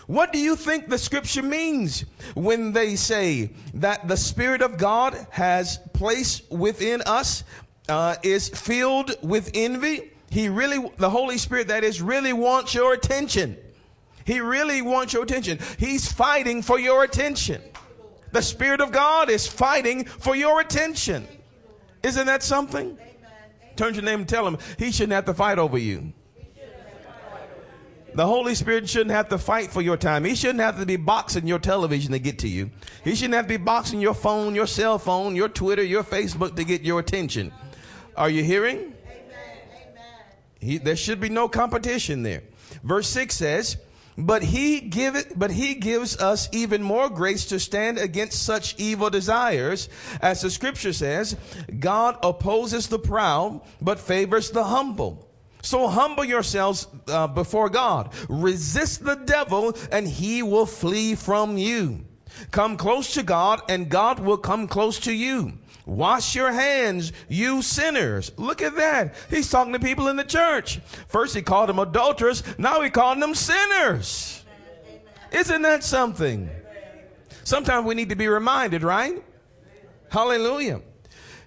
What 0.07 0.33
do 0.33 0.39
you 0.39 0.57
think 0.57 0.89
the 0.89 0.99
scripture 0.99 1.43
means 1.43 2.05
when 2.35 2.73
they 2.73 2.97
say 2.97 3.51
that 3.75 4.09
the 4.09 4.17
Spirit 4.17 4.63
of 4.63 4.77
God 4.79 5.15
has 5.31 5.79
placed 5.93 6.51
within 6.51 7.03
us, 7.03 7.45
uh, 7.89 8.17
is 8.25 8.49
filled 8.49 9.15
with 9.23 9.51
envy? 9.55 10.11
He 10.31 10.49
really, 10.49 10.91
the 10.97 11.11
Holy 11.11 11.39
Spirit, 11.39 11.69
that 11.69 11.85
is, 11.85 12.01
really 12.01 12.33
wants 12.33 12.75
your 12.75 12.95
attention. 12.95 13.57
He 14.25 14.41
really 14.41 14.83
wants 14.83 15.13
your 15.13 15.23
attention. 15.23 15.59
He's 15.79 16.11
fighting 16.11 16.63
for 16.63 16.79
your 16.79 17.05
attention. 17.05 17.63
The 18.33 18.43
Spirit 18.43 18.81
of 18.81 18.93
God 18.93 19.29
is 19.29 19.47
fighting 19.47 20.05
for 20.05 20.37
your 20.37 20.61
attention. 20.61 21.27
Isn't 22.03 22.27
that 22.27 22.43
something? 22.43 22.97
Turn 23.77 23.95
your 23.95 24.03
name 24.03 24.21
and 24.21 24.29
tell 24.29 24.47
him 24.47 24.59
he 24.79 24.93
shouldn't 24.93 25.13
have 25.13 25.25
to 25.27 25.35
fight 25.35 25.59
over 25.59 25.79
you. 25.79 26.13
The 28.15 28.27
Holy 28.27 28.57
Spirit 28.57 28.89
shouldn't 28.89 29.13
have 29.13 29.29
to 29.29 29.39
fight 29.39 29.71
for 29.71 29.81
your 29.81 29.97
time. 29.97 30.25
He 30.25 30.35
shouldn't 30.35 30.61
have 30.61 30.79
to 30.81 30.87
be 30.87 30.97
boxing 30.97 31.47
your 31.47 31.61
television 31.61 32.13
to 32.13 32.19
get 32.19 32.41
to 32.41 32.49
you. 32.49 32.71
He 33.05 33.15
shouldn't 33.15 33.35
have 33.35 33.45
to 33.45 33.51
be 33.51 33.57
boxing 33.57 34.01
your 34.01 34.15
phone, 34.15 34.55
your 34.55 34.67
cell 34.67 34.99
phone, 34.99 35.37
your 35.37 35.49
Twitter, 35.49 35.83
your 35.83 36.03
Facebook 36.03 36.57
to 36.57 36.65
get 36.65 36.83
your 36.83 36.99
attention. 36.99 37.53
Are 38.17 38.29
you 38.29 38.43
hearing? 38.43 38.95
He, 40.61 40.79
there 40.79 40.97
should 40.97 41.21
be 41.21 41.29
no 41.29 41.49
competition 41.49 42.23
there. 42.23 42.43
Verse 42.83 43.09
6 43.09 43.35
says, 43.35 43.77
but 44.21 44.43
he 44.43 44.81
give 44.81 45.33
but 45.37 45.51
he 45.51 45.75
gives 45.75 46.17
us 46.19 46.49
even 46.53 46.83
more 46.83 47.09
grace 47.09 47.47
to 47.47 47.59
stand 47.59 47.99
against 47.99 48.43
such 48.43 48.75
evil 48.79 49.11
desires. 49.11 49.89
As 50.21 50.43
the 50.43 50.51
scripture 50.51 50.93
says 50.93 51.37
god 51.79 52.19
opposes 52.23 52.89
the 52.89 52.99
proud 52.99 53.61
but 53.81 53.99
favors 53.99 54.51
the 54.51 54.65
humble. 54.65 55.27
So 55.63 55.89
humble 55.89 56.25
yourselves 56.25 56.87
uh, 57.09 57.27
before 57.27 57.69
god. 57.69 58.13
Resist 58.29 59.05
the 59.05 59.17
devil 59.17 59.77
and 59.93 60.07
he 60.07 60.43
will 60.43 60.67
flee 60.67 61.15
from 61.15 61.59
you. 61.59 62.05
Come 62.51 62.77
close 62.77 63.15
to 63.15 63.23
god 63.23 63.63
and 63.69 63.89
god 63.89 64.21
will 64.21 64.39
come 64.39 64.69
close 64.69 65.01
to 65.01 65.13
you 65.13 65.60
Wash 65.91 66.37
your 66.37 66.53
hands, 66.53 67.13
you 67.29 67.63
sinners. 67.63 68.31
Look 68.37 68.63
at 68.63 68.77
that. 68.77 69.13
He's 69.29 69.51
talking 69.51 69.73
to 69.73 69.81
people 69.81 70.07
in 70.07 70.15
the 70.15 70.23
church. 70.23 70.79
First 71.09 71.35
he 71.35 71.43
called 71.43 71.69
them 71.69 71.81
adulterers. 71.81 72.45
Now 72.59 72.81
he 72.81 72.91
called 72.91 73.21
them 73.21 73.35
sinners. 73.35 74.45
Isn't 75.33 75.63
that 75.63 75.83
something? 75.83 76.49
Sometimes 77.43 77.85
we 77.87 77.97
need 77.97 78.11
to 78.11 78.15
be 78.15 78.29
reminded, 78.29 78.85
right? 78.85 79.21
Hallelujah. 80.11 80.81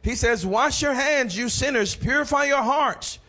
He 0.02 0.14
says, 0.14 0.46
wash 0.46 0.82
your 0.82 0.94
hands, 0.94 1.38
you 1.38 1.48
sinners. 1.48 1.96
Purify 1.96 2.44
your 2.44 2.64
hearts. 2.64 3.20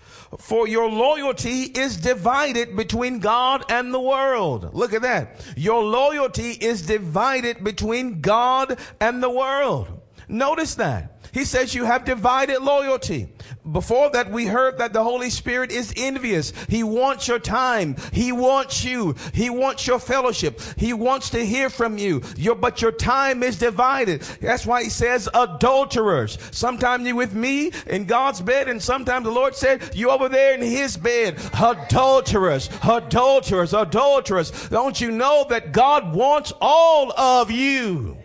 For 0.40 0.66
your 0.66 0.90
loyalty 0.90 1.62
is 1.62 1.96
divided 1.96 2.74
between 2.74 3.20
God 3.20 3.64
and 3.68 3.94
the 3.94 4.00
world. 4.00 4.74
Look 4.74 4.92
at 4.92 5.02
that. 5.02 5.46
Your 5.56 5.84
loyalty 5.84 6.50
is 6.50 6.82
divided 6.82 7.62
between 7.62 8.20
God 8.20 8.80
and 9.00 9.22
the 9.22 9.30
world. 9.30 10.00
Notice 10.28 10.76
that. 10.76 11.14
He 11.34 11.44
says 11.44 11.74
you 11.74 11.84
have 11.84 12.04
divided 12.04 12.62
loyalty. 12.62 13.28
Before 13.70 14.08
that, 14.10 14.30
we 14.30 14.46
heard 14.46 14.78
that 14.78 14.92
the 14.92 15.02
Holy 15.02 15.30
Spirit 15.30 15.72
is 15.72 15.92
envious. 15.96 16.52
He 16.68 16.84
wants 16.84 17.26
your 17.26 17.40
time. 17.40 17.96
He 18.12 18.30
wants 18.30 18.84
you. 18.84 19.16
He 19.32 19.50
wants 19.50 19.84
your 19.84 19.98
fellowship. 19.98 20.60
He 20.76 20.92
wants 20.92 21.30
to 21.30 21.44
hear 21.44 21.70
from 21.70 21.98
you. 21.98 22.22
Your, 22.36 22.54
but 22.54 22.80
your 22.80 22.92
time 22.92 23.42
is 23.42 23.58
divided. 23.58 24.22
That's 24.40 24.64
why 24.64 24.84
he 24.84 24.90
says 24.90 25.28
adulterers. 25.34 26.38
Sometimes 26.52 27.04
you're 27.04 27.16
with 27.16 27.34
me 27.34 27.72
in 27.88 28.04
God's 28.04 28.40
bed 28.40 28.68
and 28.68 28.80
sometimes 28.80 29.24
the 29.24 29.32
Lord 29.32 29.56
said 29.56 29.94
you 29.94 30.10
over 30.10 30.28
there 30.28 30.54
in 30.54 30.62
his 30.62 30.96
bed. 30.96 31.40
Adulterers, 31.60 32.70
adulterers, 32.84 33.74
adulterers. 33.74 34.68
Don't 34.68 35.00
you 35.00 35.10
know 35.10 35.46
that 35.48 35.72
God 35.72 36.14
wants 36.14 36.52
all 36.60 37.12
of 37.18 37.50
you? 37.50 38.18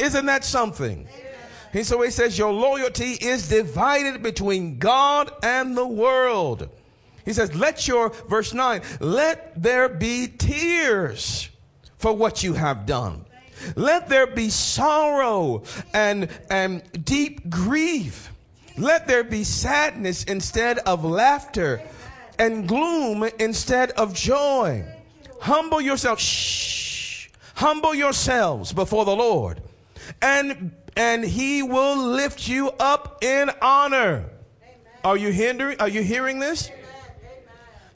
Isn't 0.00 0.26
that 0.26 0.44
something? 0.44 1.06
And 1.72 1.86
so 1.86 2.00
he 2.02 2.10
says, 2.10 2.38
Your 2.38 2.52
loyalty 2.52 3.12
is 3.12 3.48
divided 3.48 4.22
between 4.22 4.78
God 4.78 5.30
and 5.42 5.76
the 5.76 5.86
world. 5.86 6.68
He 7.24 7.32
says, 7.32 7.54
Let 7.54 7.86
your, 7.86 8.10
verse 8.28 8.54
9, 8.54 8.82
let 9.00 9.62
there 9.62 9.88
be 9.88 10.26
tears 10.26 11.48
for 11.98 12.12
what 12.12 12.42
you 12.42 12.54
have 12.54 12.86
done. 12.86 13.26
Let 13.76 14.08
there 14.08 14.26
be 14.26 14.48
sorrow 14.48 15.64
and, 15.92 16.28
and 16.50 16.82
deep 17.04 17.50
grief. 17.50 18.32
Let 18.78 19.06
there 19.06 19.22
be 19.22 19.44
sadness 19.44 20.24
instead 20.24 20.78
of 20.78 21.04
laughter 21.04 21.82
and 22.38 22.66
gloom 22.66 23.28
instead 23.38 23.90
of 23.92 24.14
joy. 24.14 24.82
Humble 25.40 25.82
yourself. 25.82 26.18
Shh. 26.20 27.28
Humble 27.54 27.94
yourselves 27.94 28.72
before 28.72 29.04
the 29.04 29.14
Lord 29.14 29.60
and 30.20 30.72
and 30.96 31.24
he 31.24 31.62
will 31.62 31.96
lift 31.96 32.48
you 32.48 32.70
up 32.80 33.22
in 33.22 33.50
honor. 33.62 34.30
Amen. 34.62 34.78
Are 35.04 35.16
you 35.16 35.30
hindering? 35.30 35.80
Are 35.80 35.88
you 35.88 36.02
hearing 36.02 36.38
this? 36.38 36.68
Amen. 36.68 36.80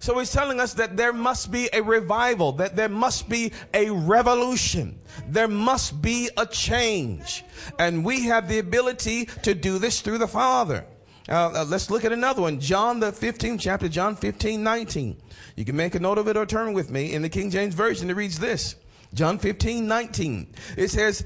So 0.04 0.18
he's 0.18 0.32
telling 0.32 0.60
us 0.60 0.74
that 0.74 0.98
there 0.98 1.14
must 1.14 1.50
be 1.50 1.70
a 1.72 1.80
revival, 1.80 2.52
that 2.52 2.76
there 2.76 2.90
must 2.90 3.26
be 3.26 3.52
a 3.72 3.88
revolution, 3.88 5.00
there 5.26 5.48
must 5.48 6.02
be 6.02 6.28
a 6.36 6.44
change. 6.44 7.42
And 7.78 8.04
we 8.04 8.24
have 8.24 8.46
the 8.46 8.58
ability 8.58 9.24
to 9.44 9.54
do 9.54 9.78
this 9.78 10.02
through 10.02 10.18
the 10.18 10.28
Father. 10.28 10.84
Uh, 11.26 11.52
uh, 11.54 11.64
let's 11.66 11.90
look 11.90 12.04
at 12.04 12.12
another 12.12 12.42
one. 12.42 12.60
John, 12.60 13.00
the 13.00 13.12
15th 13.12 13.60
chapter, 13.60 13.88
John 13.88 14.14
15, 14.14 14.62
19. 14.62 15.16
You 15.56 15.64
can 15.64 15.74
make 15.74 15.94
a 15.94 16.00
note 16.00 16.18
of 16.18 16.28
it 16.28 16.36
or 16.36 16.44
turn 16.44 16.74
with 16.74 16.90
me. 16.90 17.14
In 17.14 17.22
the 17.22 17.30
King 17.30 17.48
James 17.48 17.74
Version, 17.74 18.10
it 18.10 18.14
reads 18.14 18.38
this 18.38 18.76
John 19.14 19.38
15, 19.38 19.88
19. 19.88 20.54
It 20.76 20.88
says, 20.88 21.24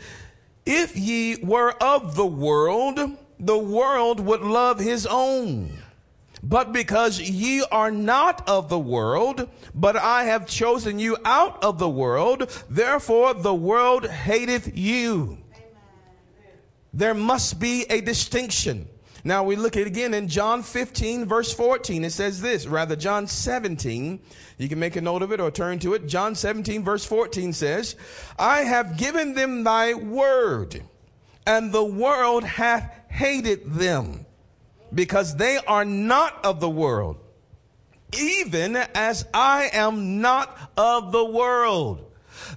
if 0.68 0.94
ye 0.96 1.36
were 1.42 1.72
of 1.82 2.14
the 2.14 2.26
world, 2.26 3.16
the 3.40 3.56
world 3.56 4.20
would 4.20 4.42
love 4.42 4.78
his 4.78 5.06
own. 5.06 5.70
But 6.42 6.74
because 6.74 7.18
ye 7.18 7.64
are 7.72 7.90
not 7.90 8.46
of 8.46 8.68
the 8.68 8.78
world, 8.78 9.48
but 9.74 9.96
I 9.96 10.24
have 10.24 10.46
chosen 10.46 10.98
you 10.98 11.16
out 11.24 11.64
of 11.64 11.78
the 11.78 11.88
world, 11.88 12.64
therefore 12.68 13.32
the 13.32 13.54
world 13.54 14.06
hateth 14.06 14.76
you. 14.76 15.38
There 16.92 17.14
must 17.14 17.58
be 17.58 17.86
a 17.88 18.02
distinction. 18.02 18.88
Now 19.24 19.42
we 19.44 19.56
look 19.56 19.76
at 19.76 19.82
it 19.82 19.86
again 19.88 20.14
in 20.14 20.28
John 20.28 20.62
15 20.62 21.26
verse 21.26 21.52
14. 21.52 22.04
It 22.04 22.12
says 22.12 22.40
this, 22.40 22.66
rather 22.66 22.96
John 22.96 23.26
17. 23.26 24.20
You 24.58 24.68
can 24.68 24.78
make 24.78 24.96
a 24.96 25.00
note 25.00 25.22
of 25.22 25.32
it 25.32 25.40
or 25.40 25.50
turn 25.50 25.78
to 25.80 25.94
it. 25.94 26.06
John 26.06 26.34
17 26.34 26.84
verse 26.84 27.04
14 27.04 27.52
says, 27.52 27.96
I 28.38 28.60
have 28.60 28.96
given 28.96 29.34
them 29.34 29.64
thy 29.64 29.94
word 29.94 30.82
and 31.48 31.72
the 31.72 31.84
world 31.84 32.44
hath 32.44 32.94
hated 33.08 33.72
them 33.72 34.26
because 34.94 35.36
they 35.36 35.56
are 35.66 35.84
not 35.84 36.44
of 36.44 36.60
the 36.60 36.68
world, 36.68 37.16
even 38.18 38.76
as 38.76 39.24
I 39.32 39.70
am 39.72 40.20
not 40.20 40.56
of 40.76 41.10
the 41.10 41.24
world. 41.24 42.07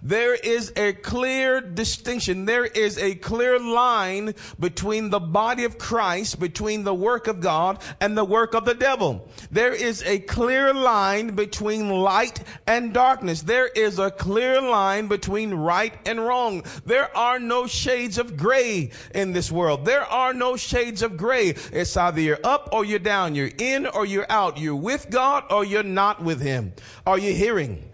There 0.02 0.34
is 0.34 0.74
a 0.76 0.94
clear 0.94 1.62
distinction. 1.62 2.46
There 2.46 2.66
is 2.66 2.98
a 2.98 3.14
clear 3.16 3.60
line 3.60 4.34
between 4.60 5.12
the 5.12 5.20
body 5.20 5.64
of 5.64 5.78
Christ, 5.78 6.40
between 6.40 6.84
the 6.84 6.94
work 6.94 7.28
of 7.28 7.40
God 7.40 7.82
and 8.00 8.18
the 8.18 8.26
work 8.26 8.56
of 8.56 8.66
the 8.66 8.74
devil. 8.74 9.30
There 9.52 9.74
is 9.74 10.02
a 10.04 10.20
clear 10.20 10.74
line 10.74 11.36
between 11.36 11.90
light 11.90 12.44
and 12.66 12.94
darkness. 12.94 13.44
There 13.44 13.68
is 13.68 14.00
a 14.00 14.10
clear 14.10 14.60
line 14.60 15.08
between 15.08 15.54
right 15.54 15.94
and 16.08 16.20
wrong. 16.20 16.64
There 16.86 17.16
are 17.16 17.40
no 17.40 17.68
shades 17.68 18.18
of 18.18 18.38
gray 18.38 18.90
in 19.14 19.34
this 19.34 19.52
world. 19.52 19.86
There 19.86 20.06
are 20.06 20.34
no 20.34 20.56
shades 20.56 21.04
of 21.04 21.16
gray. 21.16 21.50
It's 21.72 21.96
either 21.96 22.22
you're 22.22 22.40
up 22.44 22.70
or 22.74 22.86
you're 22.86 23.00
down. 23.00 23.36
You're 23.36 23.52
in 23.58 23.86
or 23.86 24.08
you're 24.08 24.32
out. 24.32 24.58
You're 24.58 24.76
with 24.76 25.12
God 25.12 25.44
or 25.52 25.64
you're 25.64 25.84
not 25.84 26.24
with 26.24 26.42
Him. 26.42 26.74
Are 27.06 27.20
you 27.20 27.34
hearing? 27.34 27.91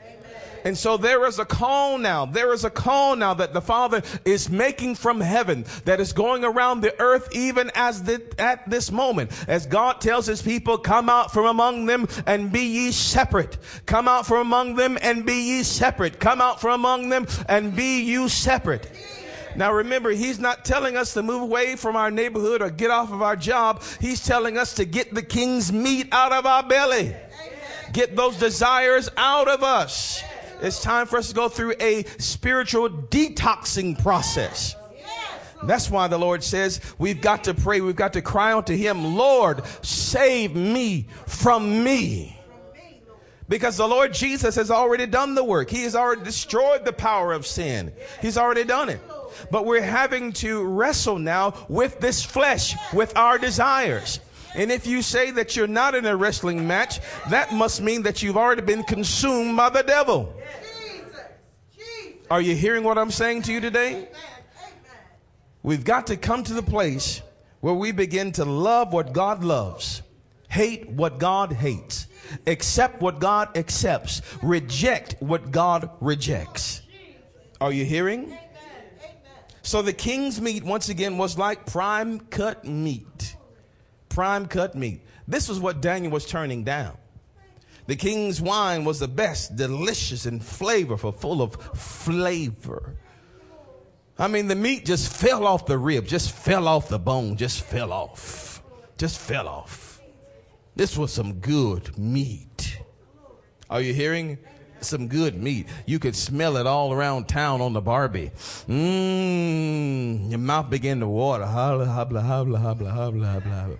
And 0.64 0.78
so 0.78 0.98
there 0.98 1.26
is 1.26 1.40
a 1.40 1.46
call 1.46 1.98
now. 1.98 2.26
There 2.26 2.54
is 2.54 2.64
a 2.64 2.70
call 2.70 3.16
now 3.16 3.34
that 3.36 3.54
the 3.54 3.62
Father 3.62 4.02
is 4.26 4.50
making 4.50 4.96
from 4.96 5.22
heaven 5.22 5.66
that 5.86 6.00
is 6.00 6.14
going 6.14 6.44
around 6.44 6.82
the 6.82 7.00
earth 7.00 7.30
even 7.32 7.72
as 7.76 8.04
the, 8.04 8.22
at 8.38 8.70
this 8.70 8.92
moment. 8.92 9.32
As 9.48 9.66
God 9.66 10.02
tells 10.02 10.26
his 10.26 10.42
people, 10.42 10.78
come 10.78 11.10
out 11.10 11.32
from 11.32 11.46
among 11.46 11.86
them 11.86 12.08
and 12.26 12.52
be 12.52 12.66
ye 12.66 12.92
separate. 12.92 13.58
Come 13.86 14.08
out 14.08 14.26
from 14.26 14.40
among 14.40 14.76
them 14.76 14.98
and 15.02 15.26
be 15.26 15.58
ye 15.58 15.64
separate. 15.64 16.20
Come 16.20 16.42
out 16.42 16.62
from 16.62 16.72
among 16.72 17.10
them 17.10 17.28
and 17.48 17.76
be 17.76 18.02
you 18.02 18.30
separate. 18.30 18.90
Now 19.56 19.74
remember, 19.74 20.12
he's 20.12 20.40
not 20.40 20.66
telling 20.66 20.96
us 20.96 21.14
to 21.16 21.24
move 21.24 21.42
away 21.42 21.76
from 21.76 21.96
our 21.96 22.12
neighborhood 22.12 22.62
or 22.62 22.70
get 22.70 22.92
off 22.92 23.12
of 23.12 23.24
our 23.24 23.36
job. 23.36 23.82
He's 24.00 24.24
telling 24.24 24.58
us 24.58 24.76
to 24.76 24.86
get 24.86 25.14
the 25.14 25.24
king's 25.24 25.74
meat 25.74 26.10
out 26.12 26.32
of 26.32 26.46
our 26.46 26.62
belly. 26.62 27.16
Get 27.92 28.16
those 28.16 28.38
desires 28.38 29.10
out 29.18 29.48
of 29.48 29.64
us. 29.64 30.22
It's 30.62 30.82
time 30.82 31.06
for 31.06 31.18
us 31.18 31.30
to 31.30 31.36
go 31.36 31.50
through 31.50 31.76
a 31.80 32.04
spiritual 32.18 32.90
detoxing 32.90 34.02
process. 34.02 34.76
That's 35.64 35.90
why 35.90 36.08
the 36.08 36.18
Lord 36.18 36.44
says 36.44 36.82
we've 36.98 37.22
got 37.22 37.46
to 37.46 37.54
pray. 37.54 37.82
We've 37.82 37.96
got 37.96 38.14
to 38.14 38.22
cry 38.22 38.52
out 38.52 38.68
to 38.68 38.78
Him, 38.78 39.16
Lord, 39.16 39.64
save 39.82 40.56
me 40.56 41.08
from 41.26 41.84
me. 41.84 42.40
Because 43.50 43.78
the 43.78 43.88
Lord 43.88 44.14
Jesus 44.14 44.56
has 44.56 44.70
already 44.70 45.06
done 45.06 45.34
the 45.34 45.44
work. 45.44 45.70
He 45.70 45.84
has 45.84 45.96
already 45.96 46.24
destroyed 46.24 46.84
the 46.84 46.92
power 46.92 47.32
of 47.32 47.46
sin. 47.48 47.94
He's 48.22 48.38
already 48.38 48.66
done 48.66 48.90
it. 48.90 49.00
But 49.52 49.66
we're 49.66 49.82
having 49.82 50.34
to 50.34 50.64
wrestle 50.64 51.18
now 51.18 51.54
with 51.70 52.00
this 52.00 52.24
flesh, 52.24 52.76
with 52.94 53.16
our 53.16 53.38
desires. 53.38 54.20
And 54.56 54.72
if 54.72 54.88
you 54.88 55.02
say 55.02 55.32
that 55.32 55.56
you're 55.56 55.68
not 55.68 55.96
in 55.96 56.06
a 56.06 56.16
wrestling 56.16 56.68
match, 56.68 57.00
that 57.30 57.54
must 57.54 57.82
mean 57.82 58.02
that 58.04 58.24
you've 58.24 58.38
already 58.38 58.64
been 58.64 58.84
consumed 58.84 59.56
by 59.56 59.70
the 59.70 59.84
devil. 59.84 60.34
Are 62.30 62.42
you 62.42 62.56
hearing 62.56 62.84
what 62.84 62.98
I'm 62.98 63.12
saying 63.12 63.44
to 63.44 63.54
you 63.54 63.62
today? 63.62 64.10
We've 65.64 65.86
got 65.86 66.08
to 66.08 66.18
come 66.18 66.44
to 66.44 66.54
the 66.54 66.62
place 66.62 67.22
where 67.62 67.74
we 67.74 67.92
begin 67.92 68.34
to 68.34 68.46
love 68.46 68.92
what 68.92 69.14
God 69.14 69.44
loves, 69.44 70.02
hate 70.50 70.90
what 70.90 71.20
God 71.20 71.54
hates, 71.54 72.08
accept 72.46 73.02
what 73.02 73.20
God 73.20 73.56
accepts, 73.56 74.22
reject 74.44 75.16
what 75.20 75.52
God 75.52 75.90
rejects. 76.02 76.82
Are 77.62 77.72
you 77.72 77.86
hearing? 77.86 78.38
So 79.62 79.82
the 79.82 79.94
king's 79.94 80.42
meat, 80.42 80.64
once 80.64 80.90
again, 80.90 81.18
was 81.18 81.38
like 81.38 81.66
prime 81.66 82.20
cut 82.20 82.66
meat. 82.66 83.36
Prime 84.10 84.48
cut 84.48 84.76
meat. 84.76 85.02
This 85.28 85.48
was 85.48 85.60
what 85.60 85.82
Daniel 85.82 86.12
was 86.12 86.26
turning 86.26 86.64
down. 86.64 86.98
The 87.88 87.96
king's 87.96 88.42
wine 88.42 88.84
was 88.84 89.00
the 89.00 89.08
best, 89.08 89.56
delicious 89.56 90.26
and 90.26 90.42
flavorful, 90.42 91.16
full 91.16 91.42
of 91.42 91.56
flavor. 91.74 92.98
I 94.20 94.28
mean, 94.28 94.48
the 94.48 94.56
meat 94.56 94.86
just 94.86 95.12
fell 95.12 95.46
off 95.48 95.66
the 95.66 95.78
rib, 95.78 96.06
just 96.06 96.32
fell 96.32 96.68
off 96.68 96.90
the 96.90 97.00
bone, 97.00 97.38
just 97.38 97.62
fell 97.62 97.94
off, 97.94 98.62
just 98.98 99.20
fell 99.20 99.48
off. 99.48 100.02
This 100.76 100.98
was 100.98 101.14
some 101.14 101.34
good 101.40 101.98
meat. 101.98 102.80
Are 103.70 103.82
you 103.82 103.94
hearing? 103.94 104.38
Some 104.80 105.08
good 105.08 105.42
meat. 105.42 105.68
You 105.86 105.98
could 105.98 106.16
smell 106.16 106.58
it 106.58 106.68
all 106.68 106.94
around 106.94 107.28
town 107.28 107.62
on 107.62 107.74
the 107.74 107.82
Barbie. 107.82 108.32
Mmm. 108.68 110.30
Your 110.30 110.40
mouth 110.40 110.70
began 110.70 111.00
to 111.00 111.08
water. 111.08 111.46
Habla, 111.46 111.86
habla, 111.86 112.22
habla, 112.22 112.60
habla, 112.60 112.92
habla, 112.92 113.26
habla. 113.26 113.78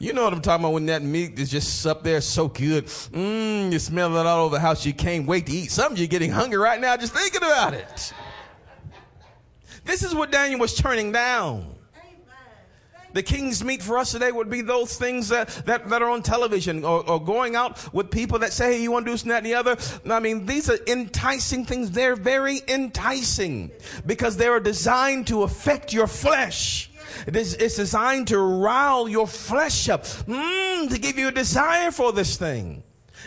You 0.00 0.12
know 0.12 0.22
what 0.22 0.32
I'm 0.32 0.40
talking 0.40 0.64
about 0.64 0.74
when 0.74 0.86
that 0.86 1.02
meat 1.02 1.36
is 1.40 1.50
just 1.50 1.84
up 1.84 2.04
there 2.04 2.20
so 2.20 2.46
good. 2.46 2.86
Mmm, 2.86 3.72
you 3.72 3.78
smell 3.80 4.16
it 4.16 4.26
all 4.26 4.46
over 4.46 4.54
the 4.54 4.60
house. 4.60 4.86
You 4.86 4.94
can't 4.94 5.26
wait 5.26 5.46
to 5.46 5.52
eat. 5.52 5.72
Some 5.72 5.92
of 5.92 5.98
you 5.98 6.06
getting 6.06 6.30
hungry 6.30 6.58
right 6.58 6.80
now 6.80 6.96
just 6.96 7.12
thinking 7.12 7.42
about 7.42 7.74
it. 7.74 8.12
This 9.84 10.04
is 10.04 10.14
what 10.14 10.30
Daniel 10.30 10.60
was 10.60 10.74
turning 10.74 11.10
down. 11.10 11.74
The 13.14 13.22
king's 13.22 13.64
meat 13.64 13.82
for 13.82 13.98
us 13.98 14.12
today 14.12 14.30
would 14.30 14.50
be 14.50 14.60
those 14.60 14.96
things 14.96 15.30
that, 15.30 15.48
that, 15.64 15.88
that 15.88 16.02
are 16.02 16.10
on 16.10 16.22
television 16.22 16.84
or, 16.84 17.08
or 17.08 17.24
going 17.24 17.56
out 17.56 17.92
with 17.92 18.10
people 18.10 18.38
that 18.40 18.52
say, 18.52 18.74
hey, 18.74 18.82
you 18.82 18.92
want 18.92 19.06
to 19.06 19.10
do 19.10 19.14
this 19.14 19.22
and 19.22 19.30
that 19.30 19.38
and 19.38 19.46
the 19.46 19.54
other. 19.54 19.76
I 20.08 20.20
mean, 20.20 20.46
these 20.46 20.70
are 20.70 20.78
enticing 20.86 21.64
things. 21.64 21.90
They're 21.90 22.16
very 22.16 22.60
enticing 22.68 23.72
because 24.06 24.36
they 24.36 24.46
are 24.46 24.60
designed 24.60 25.26
to 25.28 25.42
affect 25.42 25.92
your 25.92 26.06
flesh. 26.06 26.87
It 27.26 27.36
is, 27.36 27.54
it's 27.54 27.76
designed 27.76 28.28
to 28.28 28.38
rile 28.38 29.08
your 29.08 29.26
flesh 29.26 29.88
up, 29.88 30.04
mm, 30.04 30.90
to 30.90 30.98
give 30.98 31.18
you 31.18 31.28
a 31.28 31.32
desire 31.32 31.90
for 31.90 32.12
this 32.12 32.36
thing. 32.36 32.82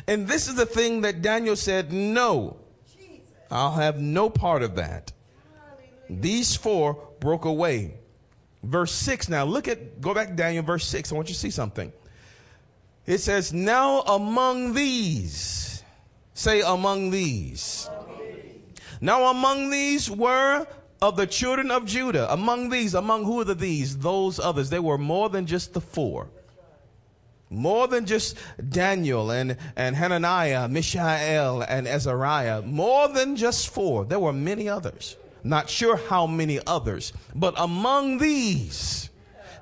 And 0.08 0.28
this 0.28 0.48
is 0.48 0.56
the 0.56 0.66
thing 0.66 1.02
that 1.02 1.22
Daniel 1.22 1.56
said, 1.56 1.92
no, 1.92 2.58
I'll 3.50 3.74
have 3.74 4.00
no 4.00 4.30
part 4.30 4.64
of 4.64 4.76
that. 4.76 5.12
These 6.10 6.56
four 6.56 7.10
broke 7.20 7.46
away. 7.46 7.96
Verse 8.64 8.92
6 8.92 9.30
now, 9.30 9.44
look 9.44 9.68
at, 9.68 10.02
go 10.02 10.14
back 10.14 10.30
to 10.30 10.34
Daniel, 10.36 10.64
verse 10.64 10.86
6. 10.86 11.12
I 11.12 11.16
want 11.16 11.30
you 11.30 11.34
to 11.34 11.40
see 11.40 11.50
something. 11.50 11.92
It 13.06 13.18
says, 13.18 13.52
Now 13.52 14.02
among 14.02 14.74
these, 14.74 15.84
say 16.34 16.62
among 16.62 17.12
these. 17.12 17.90
Now 19.00 19.32
among 19.32 19.72
these 19.72 20.10
were 20.12 20.68
of 21.02 21.16
the 21.16 21.26
children 21.26 21.72
of 21.72 21.86
Judah, 21.86 22.32
among 22.32 22.70
these, 22.70 22.94
among 22.94 23.26
who 23.26 23.42
are 23.42 23.44
the 23.44 23.56
these? 23.56 23.98
Those 23.98 24.40
others. 24.40 24.70
They 24.70 24.80
were 24.80 24.98
more 24.98 25.30
than 25.30 25.48
just 25.48 25.74
the 25.74 25.82
four. 25.82 26.30
More 27.50 27.88
than 27.88 28.06
just 28.06 28.38
Daniel 28.70 29.32
and, 29.32 29.58
and 29.76 29.96
Hananiah, 29.96 30.68
Mishael, 30.68 31.64
and 31.64 31.88
Azariah. 31.88 32.62
More 32.62 33.10
than 33.10 33.36
just 33.36 33.70
four. 33.70 34.06
There 34.06 34.20
were 34.20 34.32
many 34.32 34.70
others. 34.70 35.18
Not 35.44 35.70
sure 35.70 35.98
how 35.98 36.28
many 36.28 36.60
others. 36.66 37.14
But 37.34 37.56
among 37.58 38.20
these, 38.20 39.10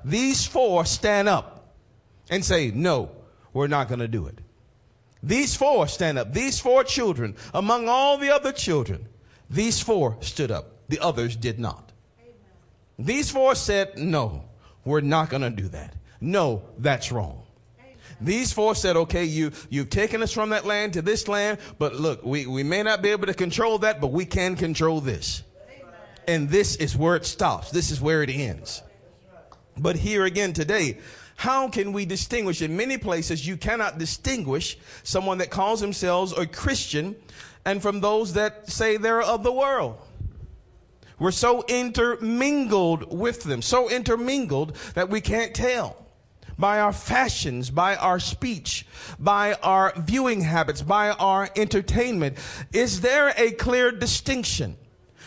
these 0.04 0.46
four 0.46 0.84
stand 0.84 1.28
up 1.28 1.74
and 2.28 2.44
say, 2.44 2.70
no, 2.70 3.10
we're 3.52 3.66
not 3.66 3.88
going 3.88 4.00
to 4.00 4.08
do 4.08 4.26
it. 4.26 4.38
These 5.22 5.56
four 5.56 5.88
stand 5.88 6.18
up. 6.18 6.32
These 6.32 6.60
four 6.60 6.84
children, 6.84 7.34
among 7.54 7.88
all 7.88 8.18
the 8.18 8.30
other 8.30 8.52
children, 8.52 9.08
these 9.48 9.80
four 9.80 10.16
stood 10.20 10.50
up. 10.50 10.76
The 10.90 10.98
others 10.98 11.36
did 11.36 11.60
not. 11.60 11.92
Amen. 12.20 12.34
These 12.98 13.30
four 13.30 13.54
said, 13.54 13.96
no, 13.96 14.42
we're 14.84 15.02
not 15.02 15.30
going 15.30 15.42
to 15.42 15.50
do 15.50 15.68
that. 15.68 15.94
No, 16.20 16.62
that's 16.78 17.12
wrong. 17.12 17.44
Amen. 17.78 17.94
These 18.20 18.52
four 18.52 18.74
said, 18.74 18.96
okay, 18.96 19.24
you, 19.24 19.52
you've 19.68 19.88
taken 19.88 20.20
us 20.20 20.32
from 20.32 20.50
that 20.50 20.66
land 20.66 20.94
to 20.94 21.02
this 21.02 21.28
land, 21.28 21.58
but 21.78 21.94
look, 21.94 22.24
we, 22.24 22.46
we 22.46 22.64
may 22.64 22.82
not 22.82 23.02
be 23.02 23.10
able 23.10 23.28
to 23.28 23.34
control 23.34 23.78
that, 23.78 24.00
but 24.00 24.08
we 24.08 24.24
can 24.24 24.56
control 24.56 25.00
this. 25.00 25.44
Amen. 25.68 25.94
And 26.26 26.48
this 26.48 26.74
is 26.74 26.96
where 26.96 27.14
it 27.14 27.24
stops. 27.24 27.70
This 27.70 27.92
is 27.92 28.00
where 28.00 28.24
it 28.24 28.30
ends. 28.30 28.82
But 29.78 29.94
here 29.94 30.24
again 30.24 30.52
today, 30.52 30.98
how 31.36 31.68
can 31.68 31.92
we 31.92 32.04
distinguish? 32.04 32.62
In 32.62 32.76
many 32.76 32.98
places, 32.98 33.46
you 33.46 33.56
cannot 33.56 33.96
distinguish 33.96 34.76
someone 35.04 35.38
that 35.38 35.50
calls 35.50 35.80
themselves 35.80 36.32
a 36.32 36.46
Christian 36.46 37.14
and 37.64 37.80
from 37.80 38.00
those 38.00 38.32
that 38.32 38.68
say 38.68 38.96
they're 38.96 39.22
of 39.22 39.44
the 39.44 39.52
world. 39.52 39.96
We're 41.20 41.30
so 41.32 41.62
intermingled 41.68 43.16
with 43.16 43.44
them, 43.44 43.60
so 43.60 43.90
intermingled 43.90 44.74
that 44.94 45.10
we 45.10 45.20
can't 45.20 45.54
tell 45.54 45.96
by 46.58 46.80
our 46.80 46.92
fashions, 46.92 47.70
by 47.70 47.96
our 47.96 48.18
speech, 48.18 48.86
by 49.18 49.54
our 49.62 49.92
viewing 49.96 50.40
habits, 50.40 50.82
by 50.82 51.10
our 51.10 51.48
entertainment. 51.56 52.38
Is 52.72 53.02
there 53.02 53.34
a 53.36 53.52
clear 53.52 53.92
distinction? 53.92 54.76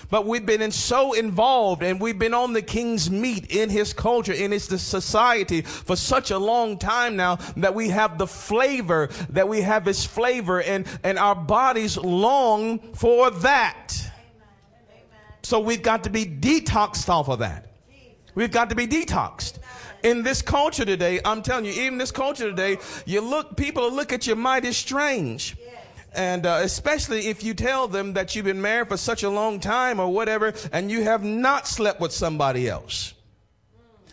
But 0.10 0.26
we've 0.26 0.46
been 0.46 0.62
in 0.62 0.72
so 0.72 1.14
involved 1.14 1.82
and 1.82 2.00
we've 2.00 2.20
been 2.20 2.34
on 2.34 2.54
the 2.54 2.62
king's 2.62 3.10
meat 3.10 3.52
in 3.52 3.70
his 3.70 3.94
culture, 3.94 4.34
in 4.34 4.52
his 4.52 4.66
society 4.66 5.62
for 5.62 5.96
such 5.96 6.32
a 6.32 6.38
long 6.38 6.78
time 6.78 7.16
now 7.16 7.38
that 7.58 7.74
we 7.74 7.90
have 7.90 8.18
the 8.18 8.28
flavor, 8.28 9.10
that 9.30 9.48
we 9.48 9.62
have 9.62 9.86
his 9.86 10.06
flavor 10.06 10.62
and, 10.62 10.88
and 11.04 11.18
our 11.18 11.36
bodies 11.36 11.98
long 11.98 12.80
for 12.94 13.32
that. 13.32 14.03
So 15.44 15.60
we've 15.60 15.82
got 15.82 16.06
to 16.06 16.10
be 16.10 16.26
detoxed 16.26 17.10
off 17.10 17.28
of 17.28 17.40
that. 17.40 17.68
We've 18.34 18.52
got 18.52 18.70
to 18.70 18.76
be 18.76 18.88
detoxed. 18.88 19.60
In 20.02 20.24
this 20.24 20.42
culture 20.42 20.86
today, 20.86 21.20
I'm 21.24 21.42
telling 21.42 21.66
you, 21.66 21.72
even 21.74 21.98
this 21.98 22.12
culture 22.12 22.50
today, 22.50 22.78
you 23.06 23.22
look, 23.22 23.56
people 23.56 23.92
look 23.92 24.12
at 24.12 24.26
you 24.26 24.36
mighty 24.36 24.72
strange. 24.72 25.56
And 26.16 26.46
uh, 26.46 26.60
especially 26.62 27.28
if 27.28 27.44
you 27.44 27.54
tell 27.54 27.88
them 27.88 28.14
that 28.14 28.36
you've 28.36 28.46
been 28.46 28.62
married 28.62 28.88
for 28.88 28.98
such 28.98 29.24
a 29.24 29.30
long 29.30 29.60
time 29.60 30.00
or 30.00 30.12
whatever, 30.12 30.54
and 30.72 30.90
you 30.92 31.04
have 31.04 31.24
not 31.24 31.68
slept 31.68 32.00
with 32.00 32.12
somebody 32.12 32.70
else. 32.70 33.14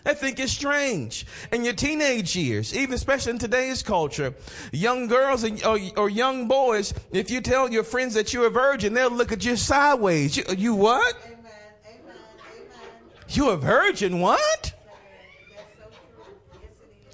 I 0.05 0.15
think 0.15 0.41
it's 0.41 0.53
strange. 0.53 1.27
In 1.53 1.65
your 1.65 1.75
teenage 1.75 2.35
years, 2.35 2.75
even 2.75 2.95
especially 2.95 3.33
in 3.33 3.39
today's 3.39 3.83
culture, 3.83 4.35
young 4.73 5.07
girls 5.07 5.45
or, 5.63 5.79
or, 5.97 6.09
young 6.09 6.49
boys, 6.49 6.95
if 7.13 7.31
you 7.31 7.41
tell 7.41 7.71
your 7.71 7.85
friends 7.85 8.15
that 8.15 8.33
you're 8.33 8.47
a 8.47 8.51
virgin, 8.51 8.95
they'll 8.95 9.11
look 9.11 9.31
at 9.31 9.45
you 9.45 9.57
sideways. 9.57 10.37
You, 10.37 10.45
you 10.57 10.75
what? 10.75 11.17
You 13.29 13.51
a 13.51 13.57
virgin? 13.57 14.21
What? 14.21 14.73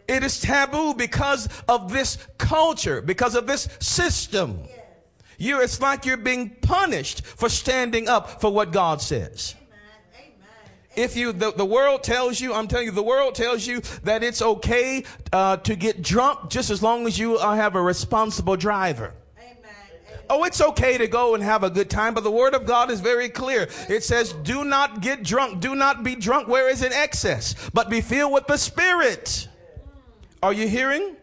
It 0.09 0.22
is 0.22 0.40
taboo 0.40 0.94
because 0.94 1.49
of 1.68 1.92
this 1.92 2.18
culture, 2.38 3.03
because 3.03 3.35
of 3.35 3.49
this 3.49 3.68
system. 3.81 4.61
You, 5.38 5.61
it's 5.61 5.81
like 5.81 6.07
you're 6.07 6.16
being 6.16 6.51
punished 6.62 7.27
for 7.27 7.49
standing 7.49 8.09
up 8.09 8.40
for 8.40 8.51
what 8.51 8.72
God 8.72 9.03
says. 9.03 9.57
If 10.96 11.16
you, 11.16 11.32
the, 11.32 11.52
the 11.52 11.64
world 11.64 12.02
tells 12.02 12.40
you, 12.40 12.54
I'm 12.54 12.68
telling 12.68 12.87
you, 12.87 12.92
the 12.92 13.02
world 13.02 13.35
tells 13.35 13.66
you 13.66 13.80
that 14.04 14.22
it's 14.22 14.40
okay 14.40 15.04
uh, 15.32 15.59
to 15.59 15.76
get 15.76 16.02
drunk 16.02 16.50
just 16.50 16.70
as 16.70 16.82
long 16.82 17.06
as 17.06 17.18
you 17.18 17.37
uh, 17.37 17.54
have 17.54 17.74
a 17.76 17.82
responsible 17.82 18.56
driver. 18.56 19.12
Oh, 20.28 20.42
it's 20.42 20.61
okay 20.61 20.98
to 20.98 21.06
go 21.06 21.35
and 21.35 21.42
have 21.42 21.62
a 21.62 21.70
good 21.70 21.88
time, 21.88 22.12
but 22.12 22.24
the 22.24 22.30
word 22.32 22.54
of 22.54 22.66
God 22.66 22.90
is 22.90 23.00
very 23.00 23.28
clear. 23.28 23.68
It 23.88 24.02
says, 24.02 24.32
do 24.32 24.64
not 24.64 25.00
get 25.00 25.22
drunk. 25.22 25.61
Do 25.61 25.76
not 25.76 26.02
be 26.02 26.16
drunk 26.16 26.48
where 26.48 26.68
is 26.68 26.82
in 26.82 26.92
excess, 26.92 27.54
but 27.72 27.88
be 27.88 28.00
filled 28.00 28.32
with 28.32 28.46
the 28.48 28.56
Spirit. 28.56 29.46
Are 30.42 30.52
you 30.52 30.66
hearing? 30.66 31.16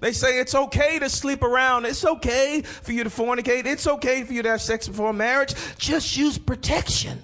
They 0.00 0.12
say 0.12 0.38
it's 0.38 0.54
okay 0.54 0.98
to 0.98 1.08
sleep 1.08 1.42
around. 1.42 1.86
It's 1.86 2.04
okay 2.04 2.60
for 2.60 2.92
you 2.92 3.04
to 3.04 3.10
fornicate. 3.10 3.64
It's 3.64 3.86
okay 3.86 4.22
for 4.24 4.34
you 4.34 4.42
to 4.42 4.50
have 4.50 4.60
sex 4.60 4.86
before 4.86 5.14
marriage. 5.14 5.54
Just 5.78 6.14
use 6.14 6.36
protection. 6.36 7.22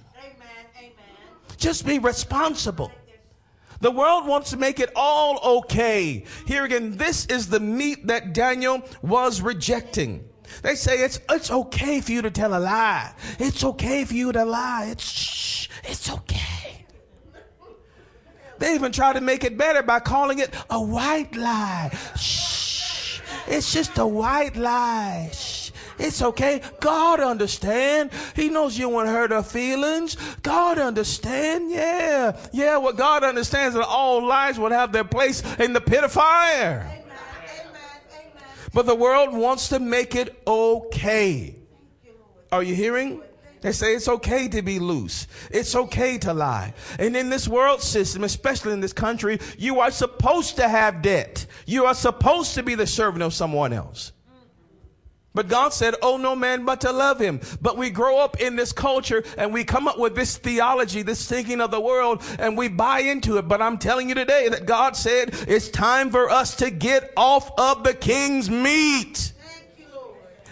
Just 1.61 1.87
be 1.87 1.99
responsible. 1.99 2.91
The 3.81 3.91
world 3.91 4.27
wants 4.27 4.51
to 4.51 4.57
make 4.57 4.81
it 4.81 4.91
all 4.97 5.59
okay. 5.59 6.25
Here 6.47 6.65
again, 6.65 6.97
this 6.97 7.27
is 7.27 7.49
the 7.49 7.61
meat 7.61 8.07
that 8.07 8.33
Daniel 8.33 8.83
was 9.03 9.43
rejecting. 9.43 10.27
They 10.63 10.75
say 10.75 11.03
it's, 11.05 11.21
it's 11.31 11.51
okay 11.51 12.01
for 12.01 12.13
you 12.13 12.23
to 12.23 12.31
tell 12.31 12.57
a 12.57 12.59
lie. 12.59 13.15
It's 13.39 13.63
okay 13.63 14.05
for 14.05 14.15
you 14.15 14.33
to 14.33 14.45
lie. 14.45 14.89
It's, 14.91 15.05
shh, 15.05 15.69
it's 15.85 16.11
okay. 16.11 16.87
They 18.59 18.75
even 18.75 18.91
try 18.91 19.13
to 19.13 19.21
make 19.21 19.45
it 19.45 19.57
better 19.57 19.83
by 19.83 20.01
calling 20.01 20.39
it 20.39 20.55
a 20.69 20.83
white 20.83 21.37
lie. 21.37 21.91
Shh, 22.17 23.21
it's 23.47 23.73
just 23.73 23.97
a 23.99 24.07
white 24.07 24.57
lie. 24.57 25.31
Shh. 25.33 25.50
It's 26.01 26.23
okay. 26.23 26.63
God 26.81 27.21
understand. 27.21 28.11
He 28.35 28.49
knows 28.49 28.79
you 28.79 28.89
won't 28.89 29.09
hurt 29.09 29.31
her 29.31 29.43
feelings. 29.43 30.17
God 30.43 30.79
understand. 30.79 31.71
Yeah. 31.71 32.37
Yeah. 32.53 32.79
What 32.79 32.97
God 32.97 33.23
understands 33.23 33.75
that 33.75 33.87
all 33.87 34.27
lies 34.27 34.59
will 34.59 34.71
have 34.71 34.93
their 34.93 35.05
place 35.05 35.43
in 35.59 35.73
the 35.73 35.81
pit 35.81 36.03
of 36.03 36.13
fire. 36.13 36.87
Amen. 36.91 37.05
Amen. 38.13 38.31
But 38.73 38.87
the 38.87 38.95
world 38.95 39.35
wants 39.35 39.69
to 39.69 39.79
make 39.79 40.15
it 40.15 40.41
okay. 40.47 41.57
Are 42.51 42.63
you 42.63 42.75
hearing? 42.75 43.23
They 43.61 43.73
say 43.73 43.95
it's 43.95 44.09
okay 44.09 44.49
to 44.49 44.63
be 44.63 44.79
loose. 44.79 45.27
It's 45.51 45.75
okay 45.75 46.17
to 46.19 46.33
lie. 46.33 46.73
And 46.99 47.15
in 47.15 47.29
this 47.29 47.47
world 47.47 47.83
system, 47.83 48.25
especially 48.25 48.73
in 48.73 48.81
this 48.81 48.95
country, 48.95 49.39
you 49.59 49.81
are 49.81 49.91
supposed 49.91 50.57
to 50.57 50.67
have 50.67 51.03
debt. 51.03 51.45
You 51.67 51.85
are 51.85 51.95
supposed 51.95 52.55
to 52.55 52.63
be 52.63 52.75
the 52.75 52.87
servant 52.87 53.23
of 53.23 53.35
someone 53.35 53.75
else. 53.75 54.13
But 55.33 55.49
God 55.49 55.73
said, 55.73 55.95
Oh, 56.03 56.17
no 56.17 56.35
man 56.35 56.65
but 56.65 56.81
to 56.81 56.93
love 56.93 57.21
him. 57.21 57.41
But 57.61 57.77
we 57.77 57.91
grow 57.91 58.19
up 58.19 58.41
in 58.41 58.57
this 58.57 58.73
culture 58.73 59.23
and 59.39 59.53
we 59.53 59.65
come 59.65 59.87
up 59.87 59.99
with 59.99 60.15
this 60.15 60.37
theology, 60.37 61.03
this 61.03 61.27
thinking 61.29 61.61
of 61.61 61.71
the 61.71 61.81
world, 61.81 62.23
and 62.39 62.59
we 62.59 62.69
buy 62.69 63.01
into 63.01 63.39
it. 63.39 63.47
But 63.47 63.63
I'm 63.63 63.79
telling 63.79 64.09
you 64.09 64.15
today 64.15 64.49
that 64.49 64.67
God 64.67 64.97
said 64.97 65.31
it's 65.47 65.69
time 65.69 66.11
for 66.11 66.29
us 66.31 66.57
to 66.57 66.71
get 66.71 67.13
off 67.17 67.51
of 67.59 67.85
the 67.85 67.95
king's 67.95 68.51
meat. 68.51 69.33
You, 69.79 69.87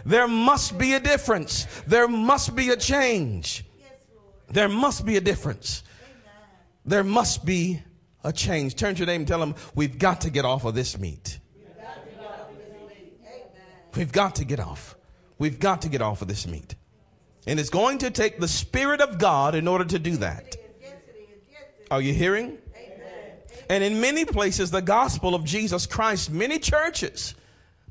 there 0.07 0.29
must 0.29 0.79
be 0.79 0.95
a 0.95 1.01
difference. 1.01 1.67
There 1.87 2.07
must 2.07 2.55
be 2.55 2.71
a 2.71 2.77
change. 2.77 3.65
Yes, 3.81 3.91
there 4.49 4.69
must 4.69 5.05
be 5.05 5.17
a 5.17 5.21
difference. 5.21 5.83
Amen. 6.05 6.47
There 6.87 7.05
must 7.05 7.45
be 7.45 7.83
a 8.23 8.33
change. 8.33 8.77
Turn 8.77 8.95
to 8.95 8.99
your 9.01 9.07
name 9.09 9.23
and 9.23 9.29
tell 9.29 9.41
them, 9.41 9.57
We've 9.75 9.99
got 9.99 10.21
to 10.21 10.31
get 10.31 10.45
off 10.45 10.65
of 10.65 10.77
this 10.77 10.97
meat. 10.97 11.41
We've 13.99 14.13
got 14.13 14.37
to 14.37 14.45
get 14.45 14.61
off. 14.61 14.97
We've 15.39 15.59
got 15.59 15.83
to 15.83 15.89
get 15.89 16.01
off 16.01 16.23
of 16.23 16.29
this 16.29 16.47
meat. 16.47 16.77
And 17.49 17.59
it's 17.59 17.69
going 17.69 17.99
to 17.99 18.11
take 18.11 18.39
the 18.39 18.47
Spirit 18.47 19.01
of 19.01 19.19
God 19.19 19.57
in 19.57 19.67
order 19.67 19.85
to 19.87 19.99
do 19.99 20.19
that. 20.19 20.57
Are 21.91 22.01
you 22.01 22.15
hearing? 22.15 22.59
And 23.69 23.83
in 23.83 24.01
many 24.01 24.25
places, 24.25 24.71
the 24.71 24.83
gospel 24.83 25.35
of 25.35 25.45
Jesus 25.45 25.87
Christ, 25.87 26.31
many 26.31 26.61
churches, 26.61 27.35